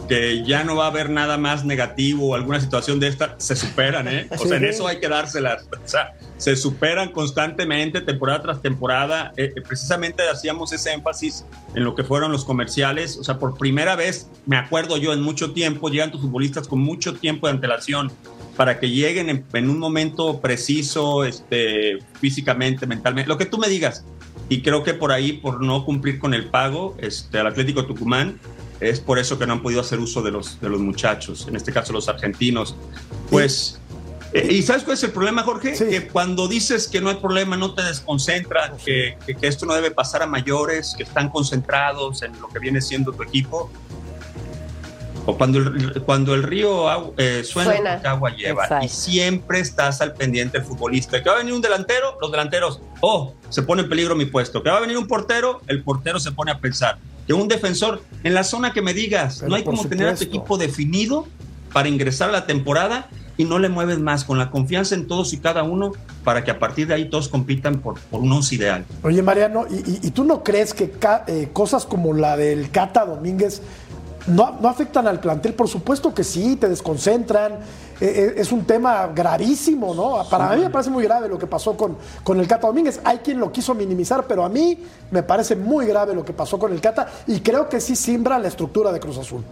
que 0.07 0.43
ya 0.43 0.63
no 0.63 0.75
va 0.75 0.85
a 0.85 0.87
haber 0.87 1.09
nada 1.09 1.37
más 1.37 1.65
negativo 1.65 2.29
o 2.29 2.35
alguna 2.35 2.59
situación 2.59 2.99
de 2.99 3.07
esta, 3.07 3.35
se 3.37 3.55
superan, 3.55 4.07
¿eh? 4.07 4.27
O 4.37 4.45
sea, 4.45 4.57
en 4.57 4.65
eso 4.65 4.87
hay 4.87 4.99
que 4.99 5.07
dárselas. 5.07 5.63
O 5.71 5.87
sea, 5.87 6.13
se 6.37 6.55
superan 6.55 7.11
constantemente, 7.11 8.01
temporada 8.01 8.41
tras 8.41 8.61
temporada. 8.61 9.31
Eh, 9.37 9.53
eh, 9.55 9.61
precisamente 9.61 10.23
hacíamos 10.29 10.73
ese 10.73 10.91
énfasis 10.91 11.45
en 11.73 11.83
lo 11.83 11.95
que 11.95 12.03
fueron 12.03 12.31
los 12.31 12.43
comerciales. 12.43 13.17
O 13.17 13.23
sea, 13.23 13.39
por 13.39 13.57
primera 13.57 13.95
vez, 13.95 14.29
me 14.45 14.57
acuerdo 14.57 14.97
yo, 14.97 15.13
en 15.13 15.21
mucho 15.21 15.53
tiempo, 15.53 15.89
llegan 15.89 16.11
tus 16.11 16.21
futbolistas 16.21 16.67
con 16.67 16.79
mucho 16.79 17.13
tiempo 17.13 17.47
de 17.47 17.53
antelación 17.53 18.11
para 18.57 18.79
que 18.79 18.89
lleguen 18.89 19.45
en, 19.51 19.69
un 19.69 19.79
momento 19.79 20.39
preciso, 20.39 21.23
este, 21.23 21.99
físicamente, 22.19 22.85
mentalmente, 22.85 23.27
lo 23.27 23.37
que 23.37 23.45
tú 23.45 23.57
me 23.57 23.67
digas. 23.67 24.05
Y 24.49 24.61
creo 24.61 24.83
que 24.83 24.93
por 24.93 25.11
ahí, 25.11 25.33
por 25.33 25.63
no 25.63 25.85
cumplir 25.85 26.19
con 26.19 26.33
el 26.33 26.45
pago, 26.45 26.95
este, 26.99 27.39
al 27.39 27.47
Atlético 27.47 27.85
Tucumán, 27.85 28.39
es 28.89 28.99
por 28.99 29.19
eso 29.19 29.39
que 29.39 29.47
no 29.47 29.53
han 29.53 29.61
podido 29.61 29.81
hacer 29.81 29.99
uso 29.99 30.21
de 30.21 30.31
los, 30.31 30.59
de 30.59 30.69
los 30.69 30.79
muchachos, 30.79 31.47
en 31.47 31.55
este 31.55 31.71
caso 31.71 31.93
los 31.93 32.09
argentinos. 32.09 32.75
Pues, 33.29 33.79
eh, 34.33 34.47
¿y 34.51 34.61
sabes 34.61 34.83
cuál 34.83 34.95
es 34.97 35.03
el 35.03 35.11
problema, 35.11 35.43
Jorge? 35.43 35.73
Que 35.73 36.07
cuando 36.07 36.47
dices 36.47 36.87
que 36.87 36.99
no 36.99 37.09
hay 37.09 37.15
problema, 37.17 37.55
no 37.55 37.73
te 37.73 37.83
desconcentra, 37.83 38.73
que, 38.83 39.17
que, 39.25 39.47
esto 39.47 39.65
no 39.65 39.73
debe 39.73 39.91
pasar 39.91 40.23
a 40.23 40.27
mayores, 40.27 40.95
que 40.97 41.03
están 41.03 41.29
concentrados 41.29 42.21
en 42.23 42.39
lo 42.41 42.49
que 42.49 42.59
viene 42.59 42.81
siendo 42.81 43.13
tu 43.13 43.23
equipo. 43.23 43.71
O 45.25 45.37
cuando 45.37 45.59
el, 45.59 46.01
cuando 46.01 46.35
el 46.35 46.43
río 46.43 47.13
eh, 47.17 47.43
suena, 47.45 48.01
agua 48.03 48.35
lleva. 48.35 48.83
Y 48.83 48.89
siempre 48.89 49.61
estás 49.61 50.01
al 50.01 50.13
pendiente 50.13 50.57
del 50.57 50.67
futbolista. 50.67 51.23
Que 51.23 51.29
va 51.29 51.35
a 51.35 51.37
venir 51.37 51.53
un 51.53 51.61
delantero, 51.61 52.17
los 52.19 52.29
delanteros, 52.29 52.81
oh, 52.99 53.33
se 53.47 53.61
pone 53.61 53.83
en 53.83 53.89
peligro 53.89 54.15
mi 54.15 54.25
puesto. 54.25 54.61
Que 54.61 54.69
va 54.69 54.77
a 54.77 54.81
venir 54.81 54.97
un 54.97 55.07
portero, 55.07 55.61
el 55.67 55.81
portero 55.81 56.19
se 56.19 56.33
pone 56.33 56.51
a 56.51 56.59
pensar 56.59 56.97
que 57.27 57.33
un 57.33 57.47
defensor 57.47 58.01
en 58.23 58.33
la 58.33 58.43
zona 58.43 58.73
que 58.73 58.81
me 58.81 58.93
digas. 58.93 59.43
no 59.43 59.55
hay 59.55 59.63
como 59.63 59.85
tener 59.85 60.07
a 60.07 60.15
tu 60.15 60.23
equipo 60.23 60.57
definido 60.57 61.27
para 61.71 61.89
ingresar 61.89 62.29
a 62.29 62.31
la 62.31 62.45
temporada 62.45 63.07
y 63.37 63.45
no 63.45 63.59
le 63.59 63.69
mueves 63.69 63.99
más, 63.99 64.23
con 64.23 64.37
la 64.37 64.51
confianza 64.51 64.95
en 64.95 65.07
todos 65.07 65.33
y 65.33 65.37
cada 65.37 65.63
uno, 65.63 65.91
para 66.23 66.43
que 66.43 66.51
a 66.51 66.59
partir 66.59 66.87
de 66.87 66.93
ahí 66.93 67.09
todos 67.09 67.29
compitan 67.29 67.79
por, 67.79 67.99
por 67.99 68.21
un 68.21 68.31
once 68.31 68.55
ideal. 68.55 68.85
Oye, 69.01 69.21
Mariano, 69.21 69.65
¿y, 69.69 70.11
tú 70.11 70.23
no 70.23 70.43
crees 70.43 70.73
que 70.73 70.93
eh, 71.27 71.49
cosas 71.51 71.85
como 71.85 72.13
la 72.13 72.37
del 72.37 72.69
Cata 72.69 73.05
Domínguez 73.05 73.61
no, 74.27 74.57
no, 74.61 74.69
afectan 74.69 75.07
al 75.07 75.19
plantel? 75.19 75.53
Por 75.55 75.67
supuesto 75.67 76.13
que 76.13 76.23
sí, 76.23 76.55
te 76.57 76.69
desconcentran, 76.69 77.59
eh, 77.99 78.05
eh, 78.05 78.33
es 78.37 78.51
un 78.51 78.65
tema 78.65 79.07
gravísimo, 79.13 79.93
¿no? 79.93 80.27
Para 80.29 80.55
mí 80.55 80.61
me 80.61 80.69
parece 80.69 80.89
muy 80.89 81.03
grave 81.03 81.27
lo 81.27 81.37
que 81.37 81.47
pasó 81.47 81.75
con, 81.77 81.97
con 82.23 82.39
el 82.39 82.47
Cata 82.47 82.67
Domínguez. 82.67 82.99
Hay 83.03 83.19
quien 83.19 83.39
lo 83.39 83.51
quiso 83.51 83.73
minimizar, 83.73 84.25
pero 84.27 84.43
a 84.43 84.49
mí 84.49 84.83
me 85.11 85.23
parece 85.23 85.55
muy 85.55 85.85
grave 85.85 86.13
lo 86.13 86.25
que 86.25 86.33
pasó 86.33 86.57
con 86.59 86.71
el 86.71 86.81
Cata 86.81 87.07
y 87.27 87.39
creo 87.41 87.69
que 87.69 87.79
sí 87.79 87.95
simbra 87.95 88.39
la 88.39 88.47
estructura 88.47 88.91
de 88.91 88.99
Cruz 88.99 89.17
Azul. 89.17 89.43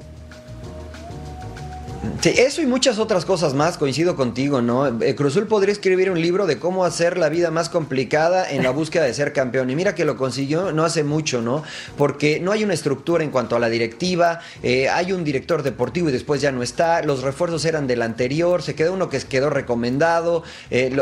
Sí, 2.22 2.34
eso 2.38 2.64
y 2.64 2.66
muchas 2.66 2.98
otras 2.98 3.26
cosas 3.26 3.54
más, 3.54 3.78
coincido 3.78 4.16
contigo, 4.16 4.62
¿no? 4.62 4.88
Eh, 5.04 5.16
Cruzul 5.16 5.46
podría 5.46 5.72
escribir 5.72 6.10
un 6.10 6.20
libro 6.20 6.48
de 6.48 6.58
cómo 6.58 6.84
hacer 6.84 7.18
la 7.18 7.30
vida 7.30 7.52
más 7.52 7.70
complicada 7.70 8.50
en 8.50 8.64
la 8.64 8.72
búsqueda 8.72 9.04
de 9.04 9.14
ser 9.14 9.34
campeón. 9.34 9.70
Y 9.70 9.76
mira 9.76 9.94
que 9.94 10.04
lo 10.04 10.18
consiguió 10.18 10.72
no 10.72 10.84
hace 10.84 11.04
mucho, 11.04 11.44
¿no? 11.44 11.64
Porque 11.98 12.40
no 12.40 12.52
hay 12.52 12.64
una 12.64 12.74
estructura 12.74 13.24
en 13.24 13.30
cuanto 13.30 13.56
a 13.56 13.60
la 13.60 13.70
directiva, 13.70 14.40
eh, 14.64 14.90
hay 14.90 15.14
un 15.14 15.24
director 15.24 15.62
deportivo 15.62 16.10
y 16.10 16.12
después 16.12 16.42
ya 16.42 16.52
no 16.52 16.64
está, 16.64 17.04
los 17.04 17.22
refuerzos 17.22 17.66
eran 17.66 17.86
del 17.86 18.02
anterior, 18.02 18.64
se 18.64 18.74
quedó 18.74 18.94
uno 18.94 19.10
que 19.10 19.20
quedó 19.20 19.52
recomendado, 19.52 20.44
eh, 20.72 20.96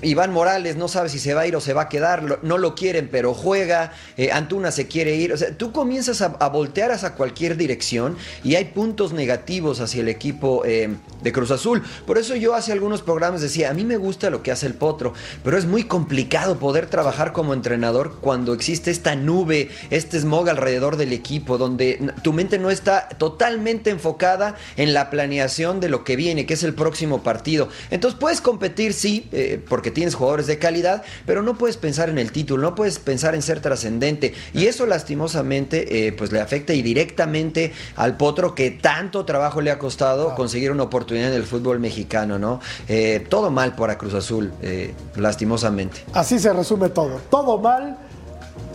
Iván 0.00 0.32
Morales 0.32 0.76
no 0.76 0.88
sabe 0.88 1.10
si 1.10 1.18
se 1.18 1.34
va 1.34 1.42
a 1.42 1.46
ir 1.46 1.56
o 1.56 1.60
se 1.60 1.74
va 1.74 1.82
a 1.82 1.88
quedar, 1.90 2.40
no 2.42 2.58
lo 2.58 2.74
quieren 2.74 3.08
pero 3.12 3.34
juega, 3.34 3.92
Antuna 4.32 4.70
se 4.70 4.86
quiere 4.86 5.16
ir, 5.16 5.32
o 5.32 5.36
sea, 5.36 5.56
tú 5.56 5.72
comienzas 5.72 6.22
a, 6.22 6.48
voltear 6.48 6.92
hacia 6.92 7.12
cualquier 7.14 7.56
dirección 7.56 8.16
y 8.42 8.54
hay 8.54 8.66
puntos 8.66 9.12
negativos 9.12 9.80
hacia 9.80 10.00
el 10.00 10.08
equipo 10.08 10.45
eh, 10.64 10.94
de 11.22 11.32
Cruz 11.32 11.50
Azul. 11.50 11.82
Por 12.06 12.18
eso 12.18 12.34
yo 12.36 12.54
hace 12.54 12.72
algunos 12.72 13.02
programas 13.02 13.40
decía, 13.40 13.70
a 13.70 13.74
mí 13.74 13.84
me 13.84 13.96
gusta 13.96 14.30
lo 14.30 14.42
que 14.42 14.52
hace 14.52 14.66
el 14.66 14.74
Potro, 14.74 15.12
pero 15.44 15.58
es 15.58 15.66
muy 15.66 15.84
complicado 15.84 16.58
poder 16.58 16.86
trabajar 16.86 17.32
como 17.32 17.54
entrenador 17.54 18.18
cuando 18.20 18.52
existe 18.52 18.90
esta 18.90 19.14
nube, 19.16 19.70
este 19.90 20.20
smog 20.20 20.48
alrededor 20.48 20.96
del 20.96 21.12
equipo, 21.12 21.58
donde 21.58 22.12
tu 22.22 22.32
mente 22.32 22.58
no 22.58 22.70
está 22.70 23.08
totalmente 23.08 23.90
enfocada 23.90 24.56
en 24.76 24.94
la 24.94 25.10
planeación 25.10 25.80
de 25.80 25.88
lo 25.88 26.04
que 26.04 26.16
viene, 26.16 26.46
que 26.46 26.54
es 26.54 26.62
el 26.62 26.74
próximo 26.74 27.22
partido. 27.22 27.68
Entonces 27.90 28.18
puedes 28.18 28.40
competir, 28.40 28.92
sí, 28.92 29.28
eh, 29.32 29.60
porque 29.68 29.90
tienes 29.90 30.14
jugadores 30.14 30.46
de 30.46 30.58
calidad, 30.58 31.02
pero 31.26 31.42
no 31.42 31.58
puedes 31.58 31.76
pensar 31.76 32.08
en 32.08 32.18
el 32.18 32.32
título, 32.32 32.62
no 32.62 32.74
puedes 32.74 32.98
pensar 32.98 33.34
en 33.34 33.42
ser 33.42 33.60
trascendente. 33.60 34.34
Y 34.52 34.66
eso 34.66 34.86
lastimosamente, 34.86 36.06
eh, 36.06 36.12
pues 36.12 36.32
le 36.32 36.40
afecta 36.40 36.72
y 36.74 36.82
directamente 36.82 37.72
al 37.96 38.16
Potro 38.16 38.54
que 38.54 38.70
tanto 38.70 39.24
trabajo 39.24 39.60
le 39.60 39.70
ha 39.70 39.78
costado 39.78 40.34
conseguir 40.36 40.70
una 40.70 40.84
oportunidad 40.84 41.30
en 41.30 41.34
el 41.34 41.42
fútbol 41.42 41.80
mexicano, 41.80 42.38
¿no? 42.38 42.60
Eh, 42.86 43.26
todo 43.28 43.50
mal 43.50 43.74
para 43.74 43.98
Cruz 43.98 44.14
Azul, 44.14 44.52
eh, 44.62 44.94
lastimosamente. 45.16 46.04
Así 46.12 46.38
se 46.38 46.52
resume 46.52 46.90
todo. 46.90 47.20
Todo 47.28 47.58
mal 47.58 47.98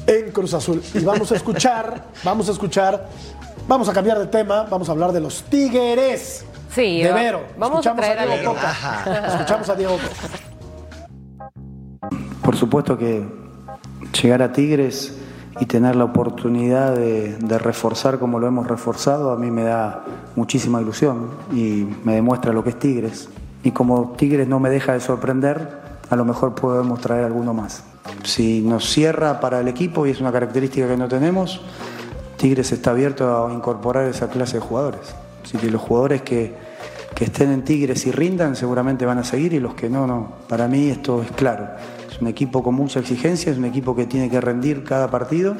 en 0.08 0.32
Cruz 0.32 0.54
Azul. 0.54 0.84
Y 0.94 1.00
vamos 1.06 1.32
a 1.32 1.36
escuchar, 1.36 2.08
vamos 2.24 2.50
a 2.50 2.52
escuchar, 2.52 3.08
vamos 3.68 3.88
a 3.88 3.94
cambiar 3.94 4.20
de 4.20 4.28
tema, 4.28 4.64
vamos 4.64 4.90
a 4.90 4.92
hablar 4.92 5.14
de 5.14 5.22
los 5.22 5.44
Tigres. 5.44 6.44
Sí, 6.76 7.02
de 7.02 7.14
Vero. 7.14 7.44
Vamos 7.58 7.86
Escuchamos 7.86 8.06
a, 8.06 8.22
a 8.22 8.26
Diego 8.26 8.54
Coca. 8.54 9.28
Escuchamos 9.28 9.70
a 9.70 9.76
Diego 9.76 9.98
Por 12.44 12.58
supuesto 12.58 12.98
que 12.98 13.26
llegar 14.22 14.42
a 14.42 14.52
Tigres 14.52 15.14
y 15.60 15.66
tener 15.66 15.96
la 15.96 16.06
oportunidad 16.06 16.96
de, 16.96 17.38
reforzar 17.60 18.20
como 18.20 18.40
lo 18.40 18.48
hemos 18.48 18.68
reforzado, 18.68 19.32
a 19.32 19.38
mí 19.38 19.52
me 19.52 19.64
da 19.64 20.04
muchísima 20.36 20.82
ilusión 20.82 21.30
y 21.52 21.88
me 22.04 22.16
demuestra 22.16 22.54
lo 22.54 22.64
que 22.64 22.70
es 22.70 22.80
Tigres. 22.80 23.30
Y 23.64 23.72
como 23.72 24.14
Tigres 24.18 24.48
no 24.48 24.60
me 24.60 24.70
deja 24.70 24.94
de 24.94 25.02
sorprender, 25.02 25.82
a 26.10 26.16
lo 26.16 26.26
mejor 26.26 26.56
podemos 26.56 27.00
traer 27.02 27.26
alguno 27.26 27.54
más. 27.54 27.84
Si 28.24 28.62
nos 28.62 28.90
cierra 28.90 29.40
para 29.40 29.60
el 29.60 29.68
equipo, 29.68 30.08
y 30.08 30.12
es 30.12 30.22
una 30.22 30.32
característica 30.32 30.88
que 30.88 30.98
no 30.98 31.08
tenemos, 31.08 31.62
Tigres 32.38 32.72
está 32.72 32.92
abierto 32.92 33.46
a 33.46 33.54
incorporar 33.54 34.06
esa 34.06 34.30
clase 34.30 34.58
de 34.58 34.62
jugadores. 34.62 35.16
Así 35.44 35.58
que 35.58 35.70
los 35.70 35.82
jugadores 35.82 36.22
que, 36.22 36.56
que 37.14 37.26
estén 37.26 37.52
en 37.52 37.64
Tigres 37.64 38.08
y 38.08 38.12
rindan 38.12 38.56
seguramente 38.56 39.06
van 39.06 39.20
a 39.20 39.24
seguir 39.24 39.54
y 39.54 39.60
los 39.60 39.76
que 39.76 39.90
no, 39.90 40.08
no. 40.08 40.34
Para 40.48 40.68
mí 40.68 40.90
esto 40.90 41.22
es 41.22 41.32
claro 41.32 41.68
un 42.22 42.28
equipo 42.28 42.64
con 42.64 42.76
mucha 42.76 43.00
exigencia, 43.00 43.52
es 43.52 43.58
un 43.58 43.66
equipo 43.66 43.96
que 43.96 44.06
tiene 44.06 44.30
que 44.30 44.40
rendir 44.40 44.84
cada 44.84 45.10
partido 45.10 45.56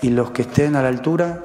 y 0.00 0.10
los 0.10 0.30
que 0.30 0.42
estén 0.42 0.76
a 0.76 0.82
la 0.82 0.88
altura 0.88 1.44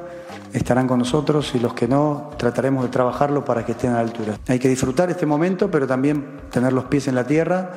estarán 0.53 0.87
con 0.87 0.99
nosotros 0.99 1.53
y 1.55 1.59
los 1.59 1.73
que 1.73 1.87
no 1.87 2.31
trataremos 2.37 2.83
de 2.83 2.89
trabajarlo 2.89 3.43
para 3.43 3.65
que 3.65 3.73
estén 3.73 3.91
a 3.91 3.95
la 3.95 3.99
altura. 4.01 4.39
Hay 4.47 4.59
que 4.59 4.69
disfrutar 4.69 5.09
este 5.09 5.25
momento, 5.25 5.69
pero 5.69 5.85
también 5.87 6.41
tener 6.51 6.71
los 6.71 6.85
pies 6.85 7.07
en 7.07 7.15
la 7.15 7.25
tierra 7.25 7.73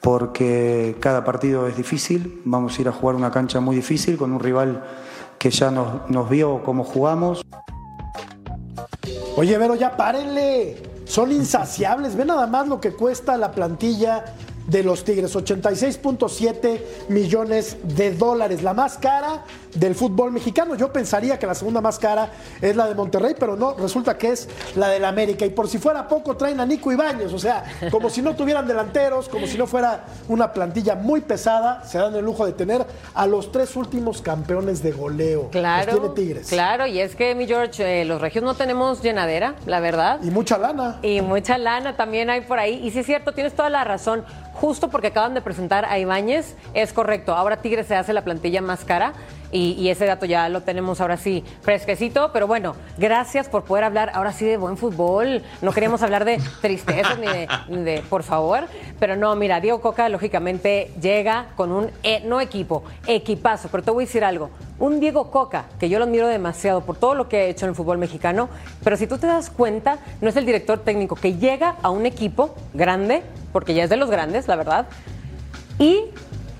porque 0.00 0.96
cada 1.00 1.24
partido 1.24 1.66
es 1.66 1.76
difícil, 1.76 2.40
vamos 2.44 2.78
a 2.78 2.80
ir 2.80 2.88
a 2.88 2.92
jugar 2.92 3.16
una 3.16 3.30
cancha 3.30 3.60
muy 3.60 3.76
difícil 3.76 4.16
con 4.16 4.32
un 4.32 4.40
rival 4.40 4.84
que 5.38 5.50
ya 5.50 5.70
nos, 5.70 6.08
nos 6.08 6.30
vio 6.30 6.62
cómo 6.62 6.84
jugamos. 6.84 7.44
Oye, 9.36 9.58
Vero, 9.58 9.74
ya 9.74 9.96
párenle. 9.96 10.82
Son 11.04 11.30
insaciables. 11.30 12.16
Ve 12.16 12.24
nada 12.24 12.46
más 12.46 12.66
lo 12.66 12.80
que 12.80 12.92
cuesta 12.92 13.36
la 13.36 13.52
plantilla 13.52 14.24
de 14.66 14.82
los 14.82 15.04
Tigres, 15.04 15.34
86.7 15.34 16.80
millones 17.08 17.76
de 17.82 18.12
dólares, 18.12 18.62
la 18.62 18.74
más 18.74 18.98
cara 18.98 19.44
del 19.74 19.94
fútbol 19.94 20.32
mexicano. 20.32 20.74
Yo 20.74 20.92
pensaría 20.92 21.38
que 21.38 21.46
la 21.46 21.54
segunda 21.54 21.80
más 21.80 21.98
cara 21.98 22.30
es 22.60 22.74
la 22.74 22.86
de 22.86 22.94
Monterrey, 22.94 23.34
pero 23.38 23.56
no, 23.56 23.74
resulta 23.74 24.16
que 24.18 24.30
es 24.30 24.48
la 24.74 24.88
del 24.88 25.04
América. 25.04 25.44
Y 25.44 25.50
por 25.50 25.68
si 25.68 25.78
fuera 25.78 26.08
poco, 26.08 26.36
traen 26.36 26.60
a 26.60 26.66
Nico 26.66 26.90
Ibáñez, 26.90 27.32
o 27.32 27.38
sea, 27.38 27.64
como 27.90 28.10
si 28.10 28.22
no 28.22 28.34
tuvieran 28.34 28.66
delanteros, 28.66 29.28
como 29.28 29.46
si 29.46 29.56
no 29.56 29.66
fuera 29.66 30.04
una 30.28 30.52
plantilla 30.52 30.94
muy 30.94 31.20
pesada, 31.20 31.84
se 31.84 31.98
dan 31.98 32.14
el 32.14 32.24
lujo 32.24 32.46
de 32.46 32.52
tener 32.52 32.84
a 33.14 33.26
los 33.26 33.52
tres 33.52 33.76
últimos 33.76 34.22
campeones 34.22 34.82
de 34.82 34.92
goleo. 34.92 35.50
Claro. 35.50 35.92
Los 35.92 36.00
tiene 36.00 36.14
Tigres. 36.14 36.48
Claro, 36.48 36.86
y 36.86 37.00
es 37.00 37.14
que, 37.14 37.34
mi 37.34 37.46
George, 37.46 38.00
eh, 38.00 38.04
los 38.04 38.20
regios 38.20 38.44
no 38.44 38.54
tenemos 38.54 39.02
llenadera, 39.02 39.54
la 39.66 39.80
verdad. 39.80 40.18
Y 40.22 40.30
mucha 40.30 40.58
lana. 40.58 40.98
Y 41.02 41.20
mucha 41.20 41.58
lana 41.58 41.96
también 41.96 42.30
hay 42.30 42.40
por 42.42 42.58
ahí. 42.58 42.80
Y 42.82 42.90
sí 42.90 43.00
es 43.00 43.06
cierto, 43.06 43.32
tienes 43.32 43.54
toda 43.54 43.70
la 43.70 43.84
razón. 43.84 44.24
Justo 44.60 44.88
porque 44.88 45.08
acaban 45.08 45.34
de 45.34 45.42
presentar 45.42 45.84
a 45.84 45.98
Ibáñez, 45.98 46.56
es 46.72 46.94
correcto. 46.94 47.34
Ahora 47.34 47.58
Tigres 47.58 47.86
se 47.86 47.94
hace 47.94 48.14
la 48.14 48.24
plantilla 48.24 48.62
más 48.62 48.86
cara 48.86 49.12
y, 49.52 49.72
y 49.72 49.90
ese 49.90 50.06
dato 50.06 50.26
ya 50.26 50.48
lo 50.48 50.62
tenemos 50.62 51.00
ahora 51.00 51.16
sí 51.16 51.44
fresquecito. 51.62 52.30
Pero 52.32 52.46
bueno, 52.46 52.74
gracias 52.98 53.48
por 53.48 53.64
poder 53.64 53.84
hablar 53.84 54.10
ahora 54.14 54.32
sí 54.32 54.44
de 54.44 54.56
buen 54.56 54.76
fútbol. 54.76 55.42
No 55.62 55.72
queríamos 55.72 56.02
hablar 56.02 56.24
de 56.24 56.40
tristezas 56.60 57.18
ni 57.18 57.78
de, 57.78 58.02
por 58.08 58.22
favor. 58.22 58.64
Pero 58.98 59.16
no, 59.16 59.34
mira, 59.36 59.60
Diego 59.60 59.80
Coca 59.80 60.08
lógicamente 60.08 60.92
llega 61.00 61.46
con 61.56 61.72
un, 61.72 61.90
eh, 62.02 62.22
no 62.24 62.40
equipo, 62.40 62.84
equipazo. 63.06 63.68
Pero 63.70 63.82
te 63.82 63.90
voy 63.90 64.04
a 64.04 64.06
decir 64.06 64.24
algo. 64.24 64.50
Un 64.78 65.00
Diego 65.00 65.30
Coca, 65.30 65.64
que 65.78 65.88
yo 65.88 65.98
lo 65.98 66.04
admiro 66.04 66.28
demasiado 66.28 66.82
por 66.82 66.96
todo 66.96 67.14
lo 67.14 67.28
que 67.28 67.38
ha 67.38 67.44
hecho 67.44 67.64
en 67.64 67.70
el 67.70 67.74
fútbol 67.74 67.96
mexicano, 67.96 68.50
pero 68.84 68.98
si 68.98 69.06
tú 69.06 69.16
te 69.16 69.26
das 69.26 69.48
cuenta, 69.48 69.98
no 70.20 70.28
es 70.28 70.36
el 70.36 70.44
director 70.44 70.78
técnico 70.80 71.16
que 71.16 71.36
llega 71.36 71.76
a 71.82 71.88
un 71.88 72.04
equipo 72.04 72.54
grande, 72.74 73.22
porque 73.52 73.72
ya 73.72 73.84
es 73.84 73.90
de 73.90 73.96
los 73.96 74.10
grandes, 74.10 74.48
la 74.48 74.56
verdad, 74.56 74.86
y 75.78 76.04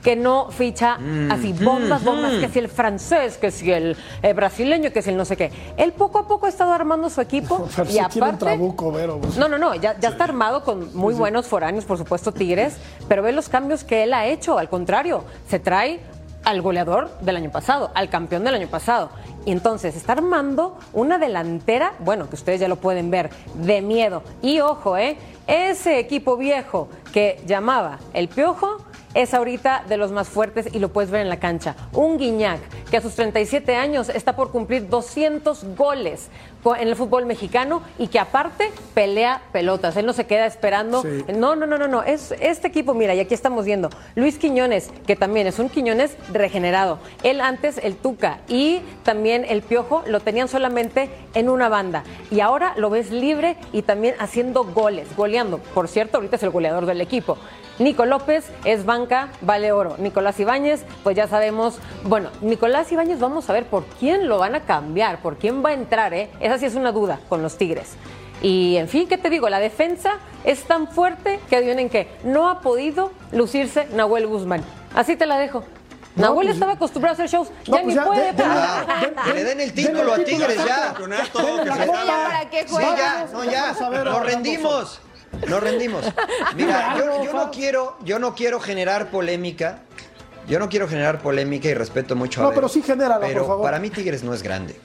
que 0.07 0.15
no 0.15 0.53
ficha 0.53 0.99
Mm. 0.99 1.33
así 1.33 1.53
bombas, 1.53 2.05
bombas, 2.05 2.35
Mm. 2.35 2.41
que 2.41 2.49
si 2.49 2.61
el 2.61 2.69
francés, 2.69 3.39
que 3.39 3.51
si 3.51 3.73
el 3.73 3.97
eh, 4.23 4.35
brasileño, 4.35 4.93
que 4.93 5.03
si 5.03 5.11
el 5.11 5.17
no 5.17 5.25
sé 5.25 5.37
qué. 5.37 5.51
Él 5.77 5.91
poco 5.95 6.21
a 6.21 6.29
poco 6.29 6.47
ha 6.47 6.49
estado 6.49 6.73
armando 6.73 7.11
su 7.11 7.21
equipo 7.21 7.67
y 7.91 7.99
un 7.99 8.05
aparte... 8.05 8.45
trabuco, 8.45 8.93
Vero. 8.93 9.19
pues. 9.21 9.37
No, 9.37 9.49
no, 9.49 9.59
no, 9.59 9.75
ya, 9.75 9.99
ya 9.99 10.11
está 10.11 10.23
armado 10.23 10.63
con 10.63 10.95
muy 10.97 11.13
buenos 11.13 11.47
foráneos, 11.49 11.85
por 11.85 11.99
supuesto, 11.99 12.31
Tigres, 12.31 12.77
pero 13.09 13.21
ve 13.25 13.33
los 13.33 13.49
cambios 13.49 13.83
que 13.83 14.05
él 14.05 14.15
ha 14.15 14.27
hecho, 14.27 14.59
al 14.59 14.69
contrario, 14.69 15.25
se 15.49 15.59
trae 15.59 15.99
al 16.45 16.63
goleador 16.63 17.11
del 17.23 17.35
año 17.39 17.51
pasado, 17.51 17.91
al 17.95 18.09
campeón 18.09 18.45
del 18.45 18.55
año 18.55 18.69
pasado. 18.69 19.11
Y 19.45 19.51
entonces 19.51 19.97
está 19.97 20.13
armando 20.13 20.79
una 20.93 21.19
delantera, 21.19 21.95
bueno, 21.99 22.29
que 22.29 22.37
ustedes 22.37 22.61
ya 22.61 22.69
lo 22.69 22.77
pueden 22.77 23.11
ver, 23.11 23.31
de 23.55 23.83
miedo. 23.83 24.23
Y 24.41 24.61
ojo, 24.61 24.97
¿eh? 24.97 25.17
Ese 25.49 25.99
equipo 25.99 26.37
viejo 26.37 26.87
que 27.13 27.41
llamaba 27.45 27.99
el 28.15 28.29
Piojo 28.29 28.79
es 29.17 29.33
ahorita 29.33 29.85
de 29.89 29.97
los 29.97 30.12
más 30.12 30.29
fuertes 30.29 30.69
y 30.73 30.79
lo 30.79 30.91
puedes 30.91 31.11
ver 31.11 31.23
en 31.23 31.31
la 31.31 31.41
cancha. 31.41 31.75
Un 31.93 32.19
Guiñac 32.19 32.61
que 32.91 32.99
a 32.99 33.01
sus 33.01 33.14
37 33.14 33.75
años 33.75 34.11
está 34.11 34.37
por 34.37 34.53
cumplir 34.53 34.89
200 34.89 35.75
goles 35.75 36.29
en 36.75 36.89
el 36.89 36.97
fútbol 36.97 37.27
mexicano 37.27 37.83
y 37.99 38.09
que 38.09 38.19
aparte 38.19 38.71
pelea 38.93 39.41
pelotas. 39.53 39.97
Él 39.97 40.05
no 40.05 40.12
se 40.12 40.27
queda 40.27 40.47
esperando. 40.47 41.03
Sí. 41.03 41.25
No, 41.35 41.55
no, 41.55 41.67
no, 41.67 41.79
no, 41.79 41.87
no. 41.87 42.03
Es 42.03 42.35
este 42.41 42.69
equipo, 42.69 42.93
mira, 42.93 43.14
y 43.14 43.21
aquí 43.21 43.35
estamos 43.35 43.64
viendo. 43.64 43.89
Luis 44.17 44.37
Quiñones, 44.37 44.91
que 45.07 45.17
también 45.17 45.47
es 45.47 45.59
un 45.59 45.69
Quiñones 45.69 46.17
regenerado. 46.33 46.99
Él 47.23 47.41
antes, 47.41 47.79
el 47.79 47.97
Tuca 47.97 48.41
y 48.49 48.81
también 49.05 49.47
el 49.49 49.62
Piojo 49.62 50.03
lo 50.07 50.21
tenían 50.21 50.49
solamente 50.49 51.09
en 51.35 51.49
una 51.49 51.69
banda. 51.69 52.03
Y 52.31 52.41
ahora 52.41 52.75
lo 52.77 52.91
ves 52.91 53.11
libre 53.11 53.57
y 53.73 53.83
también 53.83 54.14
haciendo 54.19 54.64
goles, 54.64 55.09
goleando. 55.17 55.59
Por 55.59 55.89
cierto, 55.89 56.19
ahorita 56.19 56.37
es 56.37 56.43
el 56.43 56.51
goleador 56.51 56.87
del 56.87 57.01
equipo. 57.01 57.39
Nico 57.79 58.07
López 58.07 58.47
es 58.64 58.85
banca, 58.87 59.29
vale 59.43 59.70
oro. 59.72 59.97
Nicolás 59.99 60.41
Ibáñez, 60.41 60.85
pues 61.03 61.14
ya 61.16 61.29
sabemos. 61.29 61.79
Bueno, 62.05 62.31
Nicolás 62.41 62.91
Ibáñez, 62.91 63.18
vamos 63.20 63.51
a 63.51 63.53
ver 63.53 63.66
por 63.66 63.85
quién 63.85 64.29
lo 64.29 64.39
van 64.39 64.55
a 64.55 64.61
cambiar, 64.61 65.20
por 65.20 65.37
quién 65.37 65.62
va 65.64 65.70
a 65.70 65.74
entrar, 65.74 66.14
¿eh? 66.14 66.31
Esa 66.41 66.57
sí 66.59 66.64
es 66.66 66.74
una 66.74 66.93
duda 66.93 67.20
con 67.29 67.43
los 67.43 67.59
Tigres. 67.59 67.95
Y 68.43 68.77
en 68.77 68.89
fin, 68.89 69.09
¿qué 69.09 69.18
te 69.18 69.29
digo? 69.31 69.49
La 69.49 69.59
defensa 69.59 70.14
es 70.45 70.64
tan 70.64 70.89
fuerte 70.89 71.41
que 71.51 71.57
adivinen 71.57 71.89
que 71.91 72.09
no 72.24 72.49
ha 72.49 72.61
podido 72.61 73.11
lucirse 73.33 73.87
Nahuel 73.93 74.27
Guzmán. 74.27 74.62
Así 74.95 75.16
te 75.16 75.27
la 75.27 75.37
dejo. 75.39 75.62
No, 76.16 76.22
Nahuel 76.29 76.47
pues- 76.47 76.57
estaba 76.57 76.72
acostumbrado 76.72 77.12
a 77.12 77.14
hacer 77.24 77.29
shows, 77.29 77.51
No, 77.68 77.77
ya 77.77 77.83
pues 77.83 77.87
ni 77.87 77.95
ya, 77.95 78.05
puede. 78.05 78.33
de-. 78.33 79.14
Que 79.27 79.35
le 79.35 79.45
den 79.45 79.61
el 79.61 79.72
título 79.74 80.14
a 80.14 80.18
Tigres 80.18 80.64
ya. 80.66 80.77
Campeonato, 80.87 81.39
Denle 81.43 81.62
que 81.62 81.68
la 81.68 81.77
se 81.77 81.87
copa. 81.87 82.01
acabe. 82.03 82.24
¿Para 82.24 82.51
qué 82.51 82.61
Sí, 82.62 82.74
juegas? 82.74 82.97
ya, 82.99 83.29
no, 83.33 83.45
ya. 83.45 83.72
Nos 84.05 84.24
rendimos. 84.27 85.01
Nos 85.49 85.62
rendimos. 85.62 86.05
Mira, 86.57 86.97
yo, 86.99 87.24
yo 87.24 87.32
no 87.32 87.51
quiero, 87.51 87.97
yo 88.05 88.18
no 88.18 88.34
quiero 88.34 88.61
generar 88.61 89.11
polémica. 89.11 89.80
Yo 90.49 90.61
no 90.61 90.68
quiero 90.68 90.87
generar 90.87 91.20
polémica 91.20 91.68
y 91.68 91.74
respeto 91.74 92.14
mucho 92.14 92.41
a 92.41 92.45
No, 92.45 92.49
Vero, 92.51 92.61
pero 92.61 92.68
sí 92.68 92.80
por 93.18 93.26
Pero 93.26 93.47
favor. 93.47 93.62
para 93.64 93.78
mí 93.80 93.91
Tigres 93.91 94.22
no 94.22 94.32
es 94.32 94.43
grande. 94.45 94.76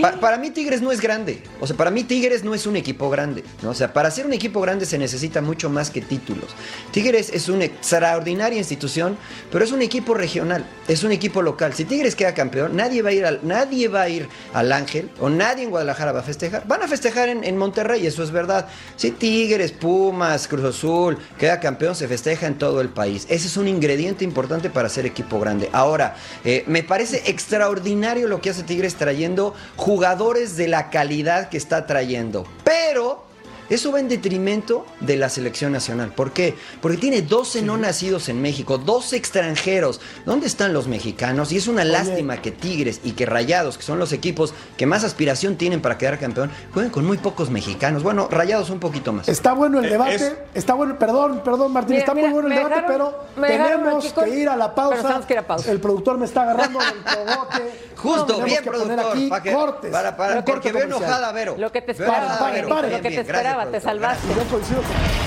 Pa- 0.00 0.12
para 0.20 0.38
mí 0.38 0.50
Tigres 0.50 0.80
no 0.80 0.90
es 0.92 1.00
grande. 1.00 1.42
O 1.60 1.66
sea, 1.66 1.76
para 1.76 1.90
mí 1.90 2.04
Tigres 2.04 2.42
no 2.42 2.54
es 2.54 2.66
un 2.66 2.74
equipo 2.76 3.10
grande. 3.10 3.44
¿no? 3.62 3.70
O 3.70 3.74
sea, 3.74 3.92
para 3.92 4.10
ser 4.10 4.26
un 4.26 4.32
equipo 4.32 4.60
grande 4.60 4.86
se 4.86 4.98
necesita 4.98 5.40
mucho 5.40 5.68
más 5.70 5.90
que 5.90 6.00
títulos. 6.00 6.46
Tigres 6.90 7.30
es 7.32 7.48
una 7.48 7.64
extraordinaria 7.64 8.58
institución, 8.58 9.16
pero 9.52 9.64
es 9.64 9.72
un 9.72 9.82
equipo 9.82 10.14
regional, 10.14 10.64
es 10.88 11.04
un 11.04 11.12
equipo 11.12 11.42
local. 11.42 11.74
Si 11.74 11.84
Tigres 11.84 12.14
queda 12.16 12.34
campeón, 12.34 12.76
nadie 12.76 13.02
va 13.02 13.10
a 13.10 13.12
ir 13.12 13.24
al, 13.26 13.40
nadie 13.42 13.88
va 13.88 14.02
a 14.02 14.08
ir 14.08 14.28
al 14.52 14.72
Ángel 14.72 15.10
o 15.20 15.28
nadie 15.28 15.64
en 15.64 15.70
Guadalajara 15.70 16.12
va 16.12 16.20
a 16.20 16.24
festejar. 16.24 16.66
Van 16.66 16.82
a 16.82 16.88
festejar 16.88 17.28
en, 17.28 17.44
en 17.44 17.56
Monterrey, 17.56 18.06
eso 18.06 18.22
es 18.22 18.30
verdad. 18.30 18.66
Si 18.96 19.10
Tigres, 19.10 19.70
Pumas, 19.72 20.48
Cruz 20.48 20.64
Azul 20.64 21.18
queda 21.38 21.60
campeón, 21.60 21.94
se 21.94 22.08
festeja 22.08 22.46
en 22.46 22.58
todo 22.58 22.80
el 22.80 22.88
país. 22.88 23.26
Ese 23.28 23.46
es 23.46 23.56
un 23.56 23.68
ingrediente 23.68 24.24
importante 24.24 24.70
para 24.70 24.88
ser 24.88 25.04
equipo 25.06 25.38
grande. 25.38 25.68
Ahora, 25.72 26.16
eh, 26.44 26.64
me 26.66 26.82
parece 26.82 27.22
extraordinario 27.26 28.28
lo 28.28 28.40
que 28.40 28.50
hace 28.50 28.62
Tigres 28.62 28.94
trayendo 28.96 29.54
jugadores 29.76 30.56
de 30.56 30.68
la 30.68 30.90
calidad 30.90 31.48
que 31.48 31.56
está 31.56 31.86
trayendo. 31.86 32.46
Pero 32.64 33.23
eso 33.70 33.92
va 33.92 34.00
en 34.00 34.08
detrimento 34.08 34.86
de 35.00 35.16
la 35.16 35.28
selección 35.28 35.72
nacional. 35.72 36.12
¿Por 36.14 36.32
qué? 36.32 36.54
Porque 36.80 36.98
tiene 36.98 37.22
12 37.22 37.62
no 37.62 37.76
nacidos 37.76 38.28
en 38.28 38.40
México, 38.42 38.78
12 38.78 39.16
extranjeros. 39.16 40.00
¿Dónde 40.26 40.46
están 40.46 40.72
los 40.72 40.86
mexicanos? 40.88 41.52
Y 41.52 41.56
es 41.56 41.68
una 41.68 41.84
lástima 41.84 42.40
que 42.42 42.50
Tigres 42.50 43.00
y 43.04 43.12
que 43.12 43.26
Rayados, 43.26 43.76
que 43.78 43.84
son 43.84 43.98
los 43.98 44.12
equipos 44.12 44.54
que 44.76 44.86
más 44.86 45.04
aspiración 45.04 45.56
tienen 45.56 45.80
para 45.80 45.98
quedar 45.98 46.18
campeón, 46.18 46.50
jueguen 46.72 46.90
con 46.92 47.04
muy 47.04 47.18
pocos 47.18 47.50
mexicanos. 47.50 48.02
Bueno, 48.02 48.28
Rayados 48.30 48.70
un 48.70 48.80
poquito 48.80 49.12
más. 49.12 49.28
Está 49.28 49.52
bueno 49.52 49.78
el 49.78 49.86
Eh, 49.86 49.90
debate, 49.90 50.14
es- 50.16 50.32
está 50.54 50.74
bueno, 50.74 50.98
perdón, 50.98 51.42
perdón 51.44 51.72
Martín, 51.72 51.90
Mira, 51.92 52.00
está 52.00 52.14
mira, 52.14 52.28
muy 52.28 52.34
bueno 52.34 52.48
el 52.48 52.54
debate, 52.56 52.74
dejaron- 52.76 53.14
pero 53.36 53.46
tenemos 53.46 54.12
con- 54.12 54.24
que 54.24 54.30
ir 54.38 54.48
a 54.48 54.56
la 54.56 54.74
pero 54.74 54.88
pausa. 54.90 55.02
tenemos 55.02 55.26
que 55.26 55.32
ir 55.32 55.38
a 55.38 55.46
pausa. 55.46 55.70
El 55.70 55.80
productor 55.80 56.18
me 56.18 56.26
está 56.26 56.42
agarrando 56.42 56.78
del 56.78 56.88
cogote. 57.04 57.84
Justo, 57.96 58.42
bien 58.42 58.62
que 58.62 58.70
poner 58.70 58.86
productor. 58.96 59.12
aquí 59.12 59.26
para 59.28 59.42
que, 59.42 59.52
cortes. 59.52 59.90
para, 59.90 60.16
para- 60.16 60.44
porque 60.44 60.72
veo 60.72 60.84
enojada, 60.84 61.32
Vero. 61.32 61.56
Lo 61.58 61.72
que 61.72 61.80
te 61.80 61.92
esperaba, 61.92 62.18
enojada, 62.18 62.38
pare, 62.38 62.54
Vero. 62.56 62.68
pare. 62.68 62.88
Bien, 62.88 62.98
lo 62.98 63.02
que 63.02 63.08
te 63.08 63.14
bien, 63.14 63.26
te 63.70 63.80
salvaste. 63.80 64.28
Yo 64.34 64.44
coincido 64.50 64.82
con- 64.82 65.23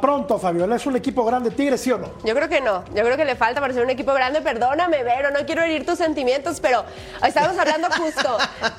Pronto, 0.00 0.38
Fabiola, 0.38 0.76
¿es 0.76 0.86
un 0.86 0.96
equipo 0.96 1.24
grande 1.24 1.50
Tigres, 1.50 1.80
sí 1.80 1.90
o 1.92 1.98
no? 1.98 2.08
Yo 2.24 2.34
creo 2.34 2.48
que 2.48 2.60
no. 2.60 2.84
Yo 2.94 3.02
creo 3.02 3.16
que 3.16 3.24
le 3.24 3.36
falta 3.36 3.60
para 3.60 3.72
ser 3.72 3.82
un 3.84 3.90
equipo 3.90 4.12
grande. 4.12 4.40
Perdóname, 4.40 5.02
Vero, 5.02 5.30
no 5.30 5.44
quiero 5.46 5.62
herir 5.62 5.86
tus 5.86 5.98
sentimientos, 5.98 6.60
pero 6.60 6.84
estamos 7.26 7.56
hablando 7.58 7.88
justo 7.90 8.36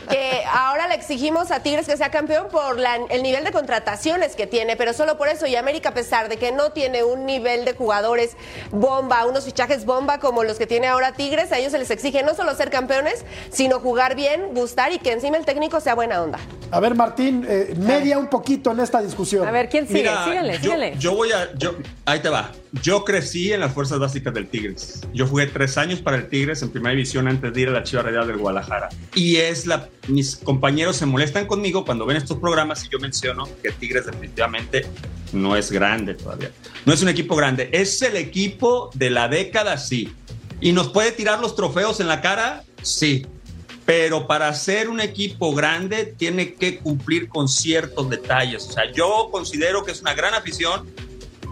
que 0.10 0.44
ahora 0.52 0.88
le 0.88 0.96
exigimos 0.96 1.52
a 1.52 1.62
Tigres 1.62 1.88
que 1.88 1.98
sea 1.98 2.10
campeón 2.12 2.48
por 2.52 2.78
la- 2.80 2.96
el 3.10 3.24
nivel 3.24 3.44
de 3.44 3.52
contrataciones 3.52 4.36
que 4.36 4.48
tiene, 4.48 4.76
pero 4.76 4.94
solo 4.94 5.18
por 5.18 5.28
eso. 5.28 5.46
Y 5.48 5.56
América, 5.56 5.90
a 5.90 5.94
pesar 5.94 6.30
de 6.30 6.38
que 6.38 6.52
no 6.52 6.72
tiene 6.72 7.04
un 7.04 7.26
nivel 7.26 7.66
de 7.66 7.74
jugadores 7.74 8.36
bomba, 8.72 9.26
unos 9.26 9.46
fichajes 9.46 9.86
bomba 9.86 10.20
como 10.20 10.44
los 10.44 10.58
que 10.58 10.68
tiene 10.68 10.88
ahora 10.88 11.12
Tigres, 11.14 11.52
a 11.52 11.58
ellos 11.58 11.72
se 11.72 11.80
les 11.80 11.92
exige 11.92 12.24
no 12.24 12.34
solo 12.36 12.54
ser 12.56 12.70
campeones, 12.70 13.26
sino 13.50 13.80
jugar 13.80 14.16
bien, 14.16 14.54
gustar 14.54 14.92
y 14.92 15.00
que 15.00 15.12
encima 15.12 15.38
el 15.38 15.46
técnico 15.46 15.80
sea 15.80 15.96
buena 15.96 16.22
onda. 16.22 16.40
A 16.72 16.80
ver, 16.80 16.96
Martín, 16.96 17.46
eh, 17.48 17.74
media 17.78 18.18
un 18.18 18.28
poquito 18.28 18.72
en 18.72 18.80
esta 18.80 19.02
discusión. 19.02 19.48
A 19.48 19.52
ver, 19.52 19.70
¿quién 19.70 19.88
sigue? 19.88 20.00
Mira, 20.02 20.26
síganle, 20.26 20.54
yo- 20.54 20.60
síganle. 20.60 20.94
yo 20.98 21.05
voy 21.14 21.32
a. 21.32 21.54
Yo, 21.58 21.76
ahí 22.06 22.20
te 22.20 22.30
va. 22.30 22.52
Yo 22.82 23.04
crecí 23.04 23.52
en 23.52 23.60
las 23.60 23.74
fuerzas 23.74 24.00
básicas 24.00 24.34
del 24.34 24.48
Tigres. 24.48 25.02
Yo 25.14 25.28
jugué 25.28 25.48
tres 25.48 25.78
años 25.78 26.00
para 26.00 26.18
el 26.18 26.28
Tigres 26.28 26.62
en 26.62 26.70
primera 26.70 26.92
división 26.92 27.28
antes 27.28 27.54
de 27.54 27.62
ir 27.62 27.70
a 27.70 27.72
la 27.72 27.84
Chiva 27.84 28.02
Real 28.02 28.28
del 28.28 28.38
Guadalajara. 28.38 28.90
Y 29.14 29.38
es 29.38 29.66
la. 29.66 29.90
Mis 30.08 30.36
compañeros 30.36 30.98
se 30.98 31.06
molestan 31.06 31.48
conmigo 31.48 31.86
cuando 31.86 32.06
ven 32.06 32.18
estos 32.18 32.38
programas 32.38 32.86
y 32.86 32.90
yo 32.90 33.00
menciono 33.00 33.48
que 33.62 33.72
Tigres 33.72 34.06
definitivamente 34.06 34.86
no 35.34 35.56
es 35.56 35.72
grande 35.72 36.16
todavía. 36.16 36.52
No 36.86 36.94
es 36.94 37.02
un 37.02 37.10
equipo 37.10 37.36
grande. 37.36 37.70
Es 37.72 38.02
el 38.02 38.16
equipo 38.16 38.90
de 38.94 39.10
la 39.10 39.28
década, 39.28 39.78
sí. 39.78 40.14
¿Y 40.62 40.72
nos 40.72 40.90
puede 40.90 41.12
tirar 41.12 41.40
los 41.40 41.56
trofeos 41.56 42.00
en 42.00 42.08
la 42.08 42.22
cara? 42.22 42.64
Sí 42.82 43.26
pero 43.86 44.26
para 44.26 44.52
ser 44.54 44.90
un 44.90 45.00
equipo 45.00 45.54
grande 45.54 46.06
tiene 46.18 46.56
que 46.56 46.80
cumplir 46.80 47.30
con 47.30 47.48
ciertos 47.48 48.10
detalles. 48.10 48.68
O 48.68 48.72
sea, 48.72 48.92
yo 48.92 49.30
considero 49.32 49.84
que 49.84 49.92
es 49.92 50.02
una 50.02 50.16
gran 50.16 50.34
afición, 50.34 50.90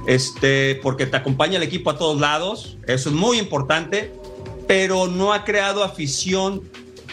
este, 0.07 0.79
porque 0.81 1.05
te 1.05 1.15
acompaña 1.17 1.57
el 1.57 1.63
equipo 1.63 1.91
a 1.91 1.97
todos 1.97 2.19
lados, 2.19 2.77
eso 2.87 3.09
es 3.09 3.15
muy 3.15 3.37
importante, 3.37 4.11
pero 4.67 5.07
no 5.07 5.31
ha 5.31 5.43
creado 5.43 5.83
afición 5.83 6.63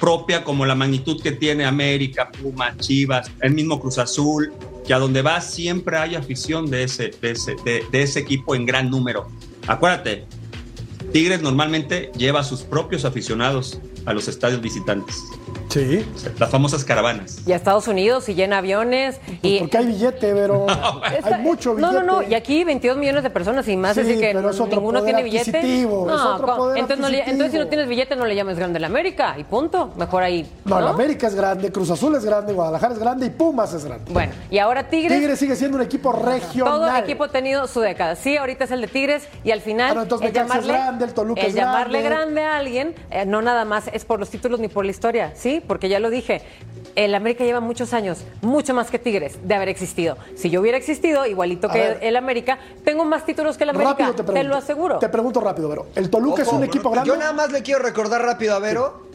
propia 0.00 0.42
como 0.42 0.64
la 0.64 0.74
magnitud 0.74 1.22
que 1.22 1.32
tiene 1.32 1.66
América, 1.66 2.30
Puma, 2.30 2.74
Chivas, 2.78 3.30
el 3.42 3.52
mismo 3.52 3.78
Cruz 3.78 3.98
Azul, 3.98 4.50
que 4.86 4.94
a 4.94 4.98
donde 4.98 5.20
va 5.20 5.42
siempre 5.42 5.98
hay 5.98 6.14
afición 6.14 6.70
de 6.70 6.84
ese, 6.84 7.10
de 7.20 7.32
ese, 7.32 7.56
de, 7.64 7.84
de 7.92 8.02
ese 8.02 8.20
equipo 8.20 8.54
en 8.54 8.64
gran 8.64 8.88
número. 8.90 9.28
Acuérdate, 9.66 10.26
Tigres 11.12 11.42
normalmente 11.42 12.12
lleva 12.16 12.40
a 12.40 12.44
sus 12.44 12.62
propios 12.62 13.04
aficionados 13.04 13.80
a 14.06 14.12
los 14.12 14.28
estadios 14.28 14.61
visitantes. 14.61 15.16
Sí. 15.68 16.05
Las 16.38 16.51
famosas 16.51 16.84
caravanas. 16.84 17.46
Y 17.46 17.53
a 17.53 17.57
Estados 17.57 17.86
Unidos 17.86 18.28
y 18.28 18.34
llena 18.34 18.59
aviones. 18.59 19.20
Y... 19.42 19.61
Porque 19.61 19.78
hay 19.78 19.86
billete, 19.86 20.32
pero 20.34 20.66
hay 21.22 21.40
mucho 21.42 21.74
billete. 21.76 21.94
No, 21.94 22.01
no, 22.03 22.20
no. 22.22 22.28
Y 22.28 22.34
aquí 22.34 22.64
22 22.64 22.96
millones 22.98 23.22
de 23.22 23.30
personas 23.30 23.68
y 23.68 23.76
más. 23.76 23.94
Sí, 23.94 24.01
así 24.01 24.18
que 24.18 24.32
pero 24.34 24.51
es 24.51 24.59
otro 24.59 24.76
ninguno 24.80 24.98
poder 25.01 25.14
tiene 25.14 25.22
billete. 25.30 25.59
adquisitivo, 25.59 26.11
es 26.12 26.20
otro 26.20 26.46
poder 26.57 26.78
entonces, 26.78 26.98
no 26.98 27.09
le- 27.09 27.20
entonces, 27.20 27.53
si 27.53 27.59
no 27.59 27.68
tienes 27.68 27.88
billete, 27.88 28.16
no 28.16 28.24
le 28.26 28.34
llames 28.34 28.57
grande 28.59 28.80
la 28.80 28.88
América. 28.88 29.36
Y 29.38 29.44
punto. 29.44 29.92
Mejor 29.96 30.22
ahí. 30.24 30.51
No, 30.64 30.80
¿no? 30.80 30.88
el 30.88 30.94
América 30.94 31.28
es 31.28 31.34
grande, 31.36 31.70
Cruz 31.70 31.90
Azul 31.90 32.16
es 32.16 32.24
grande, 32.24 32.53
Guadalajara 32.53 32.94
es 32.94 32.98
grande 32.98 33.26
y 33.26 33.30
Pumas 33.30 33.72
es 33.72 33.84
grande. 33.84 34.12
Bueno, 34.12 34.32
y 34.51 34.59
ahora 34.59 34.88
Tigres. 34.88 35.16
Tigres 35.18 35.38
sigue 35.38 35.55
siendo 35.55 35.76
un 35.76 35.82
equipo 35.84 36.12
regional. 36.12 36.74
Todo 36.74 36.96
equipo 36.96 37.24
ha 37.24 37.28
tenido 37.28 37.66
su 37.68 37.80
década. 37.80 38.16
Sí, 38.16 38.36
ahorita 38.36 38.64
es 38.64 38.70
el 38.72 38.80
de 38.80 38.88
Tigres 38.88 39.28
y 39.44 39.53
al 39.53 39.61
final 39.61 39.94
no, 39.94 40.03
entonces 40.03 40.26
el 40.28 40.32
Necaxa 40.34 40.59
es 40.59 40.66
llamarle, 40.66 40.82
grande, 40.84 41.05
el 41.05 41.14
Toluca 41.14 41.40
el 41.42 41.46
es 41.48 41.55
llamarle 41.55 42.03
grande. 42.03 42.40
grande 42.40 42.44
a 42.44 42.57
alguien, 42.57 42.94
eh, 43.11 43.24
no 43.24 43.40
nada 43.40 43.64
más 43.64 43.84
es 43.92 44.05
por 44.05 44.18
los 44.18 44.30
títulos 44.30 44.59
ni 44.59 44.66
por 44.68 44.84
la 44.84 44.90
historia, 44.90 45.32
¿sí? 45.41 45.62
Porque 45.66 45.88
ya 45.88 45.99
lo 45.99 46.11
dije, 46.11 46.43
el 46.95 47.14
América 47.14 47.45
lleva 47.45 47.61
muchos 47.61 47.93
años, 47.95 48.18
mucho 48.43 48.74
más 48.74 48.91
que 48.91 48.99
Tigres, 48.99 49.38
de 49.43 49.55
haber 49.55 49.68
existido. 49.68 50.16
Si 50.36 50.51
yo 50.51 50.61
hubiera 50.61 50.76
existido, 50.76 51.26
igualito 51.26 51.68
A 51.68 51.72
que 51.72 51.78
ver. 51.78 51.99
el 52.03 52.16
América, 52.16 52.59
tengo 52.84 53.05
más 53.05 53.24
títulos 53.24 53.57
que 53.57 53.64
el 53.64 53.70
América, 53.70 53.91
Rápido 53.93 54.14
te 54.14 54.22
pregunto. 54.24 54.49
lo 54.49 54.57
aseguro. 54.57 54.99
Te 54.99 55.09
pregunto 55.09 55.41
rápido, 55.41 55.68
pero 55.68 55.86
¿el 55.95 56.11
Toluca 56.11 56.43
es 56.43 56.49
un 56.49 56.62
equipo 56.64 56.91
grande? 56.91 57.09
Yo 57.09 57.16
nada 57.16 57.32
más 57.32 57.51
le 57.53 57.62
quiero 57.62 57.80
recordar 57.80 58.22
rápido 58.22 58.55
a 58.55 58.59
Vero. 58.59 59.07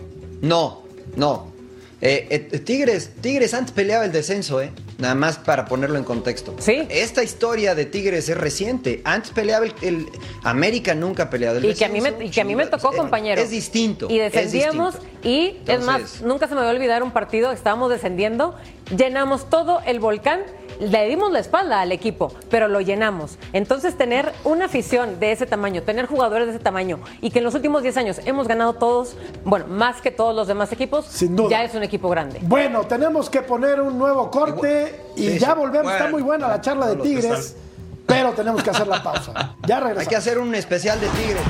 No, 0.41 0.81
no. 1.15 1.53
Eh, 2.01 2.27
eh, 2.51 2.59
Tigres, 2.59 3.11
Tigres 3.21 3.53
antes 3.53 3.71
peleaba 3.71 4.05
el 4.05 4.11
descenso, 4.11 4.61
¿eh? 4.61 4.71
Nada 4.97 5.13
más 5.15 5.37
para 5.37 5.65
ponerlo 5.65 5.97
en 5.97 6.05
contexto. 6.05 6.55
Sí. 6.59 6.87
Esta 6.89 7.21
historia 7.21 7.75
de 7.75 7.85
Tigres 7.85 8.29
es 8.29 8.37
reciente. 8.37 9.01
Antes 9.03 9.31
peleaba 9.31 9.65
el, 9.65 9.73
el- 9.81 10.09
América 10.43 10.95
nunca 10.95 11.23
ha 11.23 11.29
peleado 11.29 11.57
el 11.57 11.65
Y 11.65 11.73
que, 11.75 11.83
a 11.85 11.89
mí 11.89 11.99
me, 11.99 12.13
y 12.25 12.29
que 12.29 12.39
a 12.41 12.45
mí 12.45 12.55
me 12.55 12.65
tocó, 12.67 12.93
compañero. 12.93 13.41
Es 13.41 13.49
distinto. 13.49 14.07
Y 14.09 14.19
es 14.19 14.31
descendíamos 14.31 14.93
distinto. 14.93 15.27
y, 15.27 15.59
es 15.67 15.83
más, 15.83 16.21
nunca 16.21 16.47
se 16.47 16.55
me 16.55 16.61
va 16.61 16.67
a 16.69 16.71
olvidar 16.71 17.03
un 17.03 17.11
partido, 17.11 17.51
estábamos 17.51 17.89
descendiendo, 17.89 18.55
llenamos 18.95 19.49
todo 19.49 19.81
el 19.85 19.99
volcán, 19.99 20.43
le 20.79 21.07
dimos 21.07 21.31
la 21.31 21.39
espalda 21.39 21.81
al 21.81 21.91
equipo, 21.91 22.31
pero 22.49 22.67
lo 22.67 22.81
llenamos. 22.81 23.37
Entonces, 23.53 23.97
tener 23.97 24.31
una 24.43 24.65
afición 24.65 25.19
de 25.19 25.31
ese 25.31 25.45
tamaño, 25.45 25.83
tener 25.83 26.05
jugadores 26.05 26.47
de 26.47 26.53
ese 26.55 26.63
tamaño 26.63 26.99
y 27.21 27.31
que 27.31 27.39
en 27.39 27.45
los 27.45 27.55
últimos 27.55 27.83
10 27.83 27.97
años 27.97 28.21
hemos 28.25 28.47
ganado 28.47 28.73
todos, 28.73 29.15
bueno, 29.43 29.67
más 29.67 30.01
que 30.01 30.11
todos 30.11 30.35
los 30.35 30.47
demás 30.47 30.71
equipos, 30.71 31.07
duda. 31.29 31.49
ya 31.49 31.63
es 31.63 31.73
un 31.75 31.83
equipo 31.83 32.09
grande. 32.09 32.39
Bueno, 32.41 32.83
tenemos 32.85 33.29
que 33.29 33.41
poner 33.41 33.79
un 33.81 33.97
nuevo 33.97 34.29
corte 34.31 35.01
y 35.15 35.37
ya 35.37 35.53
volvemos. 35.53 35.91
Está 35.91 36.09
muy 36.09 36.21
buena 36.21 36.47
la 36.47 36.61
charla 36.61 36.87
de 36.87 36.97
Tigres, 36.97 37.55
pero 38.05 38.33
tenemos 38.33 38.61
que 38.63 38.69
hacer 38.69 38.87
la 38.87 39.01
pausa. 39.01 39.55
Ya 39.67 39.77
Hay 39.77 39.83
regresamos. 39.83 40.07
que 40.09 40.15
hacer 40.15 40.37
un 40.39 40.53
especial 40.55 40.99
de 40.99 41.07
Tigres. 41.07 41.41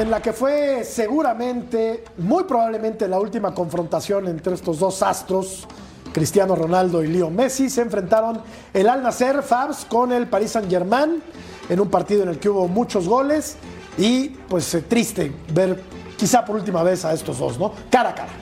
En 0.00 0.10
la 0.10 0.22
que 0.22 0.32
fue 0.32 0.82
seguramente, 0.84 2.04
muy 2.16 2.44
probablemente 2.44 3.06
la 3.06 3.20
última 3.20 3.54
confrontación 3.54 4.28
entre 4.28 4.54
estos 4.54 4.78
dos 4.78 5.02
astros, 5.02 5.66
Cristiano 6.12 6.56
Ronaldo 6.56 7.04
y 7.04 7.08
Leo 7.08 7.30
Messi, 7.30 7.68
se 7.68 7.82
enfrentaron 7.82 8.40
el 8.72 8.88
Al 8.88 9.02
Nasser 9.02 9.42
Fabs 9.42 9.84
con 9.84 10.10
el 10.12 10.26
Paris 10.26 10.52
Saint 10.52 10.70
Germain 10.70 11.22
en 11.68 11.80
un 11.80 11.90
partido 11.90 12.22
en 12.22 12.30
el 12.30 12.38
que 12.38 12.48
hubo 12.48 12.66
muchos 12.66 13.06
goles 13.06 13.56
y 13.98 14.30
pues 14.48 14.74
eh, 14.74 14.80
triste 14.80 15.32
ver 15.52 15.78
quizá 16.16 16.46
por 16.46 16.56
última 16.56 16.82
vez 16.82 17.04
a 17.04 17.12
estos 17.12 17.38
dos, 17.38 17.58
¿no? 17.58 17.72
Cara 17.90 18.10
a 18.10 18.14
cara. 18.14 18.32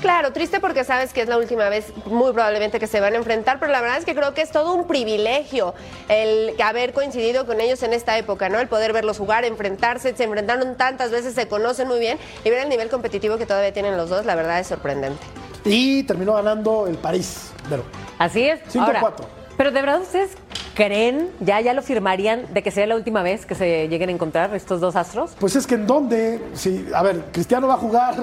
Claro, 0.00 0.32
triste 0.32 0.60
porque 0.60 0.84
sabes 0.84 1.12
que 1.12 1.22
es 1.22 1.28
la 1.28 1.38
última 1.38 1.68
vez 1.68 1.92
muy 2.04 2.32
probablemente 2.32 2.78
que 2.78 2.86
se 2.86 3.00
van 3.00 3.14
a 3.14 3.16
enfrentar, 3.16 3.58
pero 3.58 3.72
la 3.72 3.80
verdad 3.80 3.98
es 3.98 4.04
que 4.04 4.14
creo 4.14 4.34
que 4.34 4.42
es 4.42 4.50
todo 4.50 4.74
un 4.74 4.86
privilegio 4.86 5.74
el 6.08 6.54
haber 6.62 6.92
coincidido 6.92 7.46
con 7.46 7.60
ellos 7.60 7.82
en 7.82 7.92
esta 7.92 8.16
época, 8.18 8.48
¿no? 8.48 8.58
El 8.58 8.68
poder 8.68 8.92
verlos 8.92 9.18
jugar, 9.18 9.44
enfrentarse, 9.44 10.14
se 10.14 10.24
enfrentaron 10.24 10.76
tantas 10.76 11.10
veces, 11.10 11.34
se 11.34 11.48
conocen 11.48 11.88
muy 11.88 11.98
bien 11.98 12.18
y 12.44 12.50
ver 12.50 12.60
el 12.62 12.68
nivel 12.68 12.88
competitivo 12.88 13.38
que 13.38 13.46
todavía 13.46 13.72
tienen 13.72 13.96
los 13.96 14.10
dos, 14.10 14.26
la 14.26 14.34
verdad 14.34 14.60
es 14.60 14.66
sorprendente. 14.66 15.24
Y 15.64 16.02
terminó 16.04 16.34
ganando 16.34 16.86
el 16.86 16.96
París, 16.96 17.50
pero 17.68 17.82
Así 18.18 18.48
es. 18.48 18.60
5-4. 18.72 19.14
Pero 19.56 19.70
de 19.70 19.80
verdad 19.80 20.00
ustedes 20.02 20.30
creen, 20.74 21.30
ya, 21.40 21.60
ya 21.60 21.72
lo 21.72 21.80
firmarían 21.82 22.52
de 22.52 22.62
que 22.62 22.70
sería 22.70 22.88
la 22.88 22.96
última 22.96 23.22
vez 23.22 23.46
que 23.46 23.54
se 23.54 23.88
lleguen 23.88 24.10
a 24.10 24.12
encontrar 24.12 24.54
estos 24.54 24.80
dos 24.80 24.94
astros? 24.96 25.34
Pues 25.40 25.56
es 25.56 25.66
que 25.66 25.76
en 25.76 25.86
dónde, 25.86 26.40
si, 26.54 26.86
a 26.94 27.02
ver, 27.02 27.22
Cristiano 27.32 27.66
va 27.66 27.74
a 27.74 27.78
jugar 27.78 28.14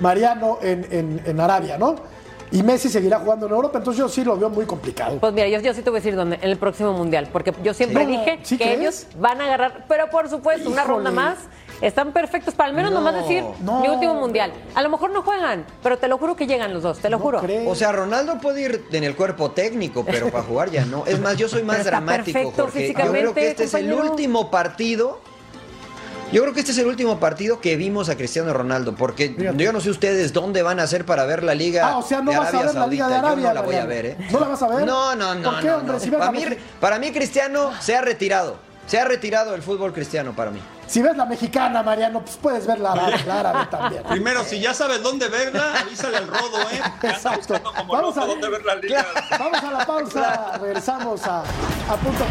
Mariano 0.00 0.58
en, 0.62 0.86
en- 0.90 1.20
en 1.26 1.40
Arabia, 1.40 1.76
¿no? 1.76 1.96
Y 2.50 2.62
Messi 2.62 2.88
seguirá 2.88 3.18
jugando 3.20 3.46
en 3.46 3.52
Europa, 3.52 3.78
entonces 3.78 3.98
yo 3.98 4.08
sí 4.08 4.24
lo 4.24 4.36
veo 4.36 4.48
muy 4.50 4.64
complicado. 4.64 5.18
Pues 5.18 5.32
mira, 5.32 5.48
yo, 5.48 5.60
yo 5.60 5.74
sí 5.74 5.82
te 5.82 5.90
voy 5.90 5.98
a 5.98 6.00
decir 6.00 6.16
dónde, 6.16 6.36
en 6.36 6.50
el 6.50 6.56
próximo 6.58 6.92
mundial, 6.92 7.28
porque 7.32 7.52
yo 7.62 7.74
siempre 7.74 8.04
Sí. 8.04 8.10
dije 8.12 8.38
¿Sí 8.42 8.58
que 8.58 8.64
crees? 8.64 8.80
ellos 8.80 9.06
van 9.18 9.40
a 9.40 9.44
agarrar, 9.44 9.84
pero 9.88 10.08
por 10.10 10.28
supuesto, 10.28 10.70
una 10.70 10.84
ronda 10.84 11.10
más. 11.10 11.36
Están 11.80 12.12
perfectos 12.12 12.54
para 12.54 12.70
al 12.70 12.74
menos 12.74 12.90
No, 12.90 12.98
nomás 12.98 13.14
decir 13.14 13.44
no. 13.62 13.80
mi 13.80 13.88
último 13.88 14.14
mundial. 14.14 14.52
A 14.74 14.82
lo 14.82 14.88
mejor 14.88 15.10
no 15.10 15.22
juegan, 15.22 15.64
pero 15.80 15.96
te 15.96 16.08
lo 16.08 16.18
juro 16.18 16.34
que 16.34 16.48
llegan 16.48 16.74
los 16.74 16.82
dos, 16.82 16.98
te 16.98 17.08
lo 17.08 17.20
juro. 17.20 17.40
O 17.66 17.74
sea, 17.76 17.92
Ronaldo 17.92 18.38
puede 18.40 18.62
ir 18.62 18.84
en 18.90 19.04
el 19.04 19.14
cuerpo 19.14 19.52
técnico, 19.52 20.04
pero 20.04 20.28
para 20.28 20.42
jugar 20.42 20.70
ya 20.70 20.84
no. 20.84 21.06
Es 21.06 21.20
más, 21.20 21.36
yo 21.36 21.48
soy 21.48 21.62
más 21.62 21.76
Pero 21.76 21.88
está 21.88 21.90
dramático, 22.00 22.24
perfecto 22.32 22.62
Jorge. 22.62 22.78
Yo 22.80 22.82
físicamente, 22.86 23.20
creo 23.20 23.34
que 23.34 23.48
este 23.50 23.64
es 23.64 23.74
el 23.74 23.92
último 23.92 24.50
partido. 24.50 25.20
Yo 26.30 26.42
creo 26.42 26.52
que 26.52 26.60
este 26.60 26.72
es 26.72 26.78
el 26.78 26.86
último 26.86 27.18
partido 27.18 27.58
que 27.58 27.76
vimos 27.76 28.10
a 28.10 28.16
Cristiano 28.16 28.52
Ronaldo, 28.52 28.94
porque 28.94 29.34
yo 29.56 29.72
no 29.72 29.80
sé 29.80 29.88
ustedes 29.88 30.34
dónde 30.34 30.60
van 30.62 30.78
a 30.78 30.82
hacer 30.82 31.06
para 31.06 31.24
ver 31.24 31.42
la 31.42 31.54
liga. 31.54 31.88
Ah, 31.88 31.96
o 31.98 32.02
sea, 32.02 32.20
no 32.20 32.30
de 32.30 32.38
vas 32.38 32.46
a 32.46 32.50
Arabia 32.50 32.66
ver 32.66 32.74
la 32.74 32.86
Liga 32.86 33.08
de 33.08 33.14
Saudita. 33.14 33.28
Arabia, 33.28 33.42
Yo 33.44 33.48
no 33.48 33.54
la 33.54 33.60
voy 33.62 33.74
a 33.76 33.86
ver, 33.86 34.06
¿eh? 34.06 34.16
¿No 34.30 34.40
la 34.40 34.48
vas 34.48 34.62
a 34.62 34.68
ver? 34.68 34.86
No, 34.86 35.14
no, 35.14 35.34
no. 35.34 35.50
¿Por 35.52 35.60
qué, 35.60 35.68
no, 35.68 35.76
hombre? 35.78 35.92
no. 35.94 36.00
Si 36.00 36.10
para, 36.10 36.24
la 36.26 36.32
mí, 36.32 36.44
para 36.80 36.98
mí, 36.98 37.12
Cristiano 37.12 37.72
se 37.80 37.96
ha 37.96 38.02
retirado. 38.02 38.56
Se 38.86 38.98
ha 39.00 39.04
retirado 39.06 39.54
el 39.54 39.62
fútbol 39.62 39.92
cristiano 39.94 40.34
para 40.36 40.50
mí. 40.50 40.60
Si 40.86 41.00
ves 41.02 41.16
la 41.16 41.24
mexicana, 41.26 41.82
Mariano, 41.82 42.20
pues 42.22 42.36
puedes 42.40 42.66
ver 42.66 42.80
la 42.80 42.92
árabe, 42.92 43.16
la 43.26 43.40
árabe 43.40 43.66
también. 43.70 44.02
Primero, 44.04 44.44
si 44.44 44.60
ya 44.60 44.72
sabes 44.74 45.02
dónde 45.02 45.28
verla, 45.28 45.80
avísale 45.80 46.16
al 46.18 46.26
rodo, 46.26 46.58
¿eh? 46.72 46.80
Como 47.76 47.92
Vamos 47.92 48.16
loco 48.16 48.20
a- 48.22 48.26
dónde 48.26 48.48
ver 48.50 48.64
la 48.66 48.74
liga. 48.76 49.06
Vamos 49.38 49.62
a 49.62 49.70
la 49.70 49.86
pausa, 49.86 50.58
regresamos 50.60 51.22
a, 51.26 51.40
a 51.40 51.96
punto. 51.96 52.24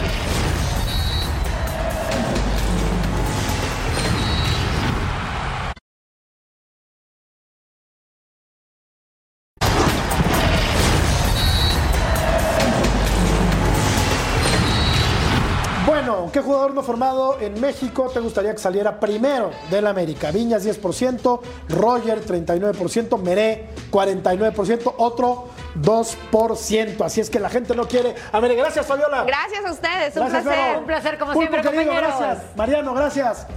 ¿Qué 16.38 16.44
jugador 16.44 16.76
no 16.76 16.84
formado 16.84 17.40
en 17.42 17.60
México 17.60 18.12
te 18.14 18.20
gustaría 18.20 18.52
que 18.52 18.60
saliera 18.60 19.00
primero 19.00 19.50
del 19.72 19.88
América? 19.88 20.30
Viñas 20.30 20.64
10%, 20.64 21.42
Roger 21.70 22.24
39%, 22.24 23.20
Meré 23.20 23.70
49%, 23.90 24.94
otro 24.98 25.48
2%. 25.82 27.02
Así 27.04 27.22
es 27.22 27.32
que 27.32 27.40
la 27.40 27.50
gente 27.50 27.74
no 27.74 27.88
quiere. 27.88 28.14
América, 28.32 28.62
gracias 28.62 28.86
Fabiola. 28.86 29.24
Gracias 29.24 29.66
a 29.66 29.72
ustedes, 29.72 30.16
un 30.16 30.28
Gracias, 30.28 30.44
placer. 30.44 30.78
Un 30.78 30.86
placer, 30.86 31.18
como 31.18 31.34
Pulpo, 31.34 31.50
siempre, 31.50 31.72
querido, 31.72 31.92
compañeros. 31.92 32.20
gracias. 32.20 32.56
Mariano, 32.56 32.94
gracias. 32.94 33.48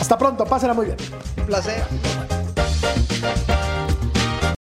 Hasta 0.00 0.16
pronto, 0.16 0.44
pásenla 0.44 0.74
muy 0.74 0.86
bien. 0.86 0.98
Un 1.38 1.46
placer. 1.46 1.82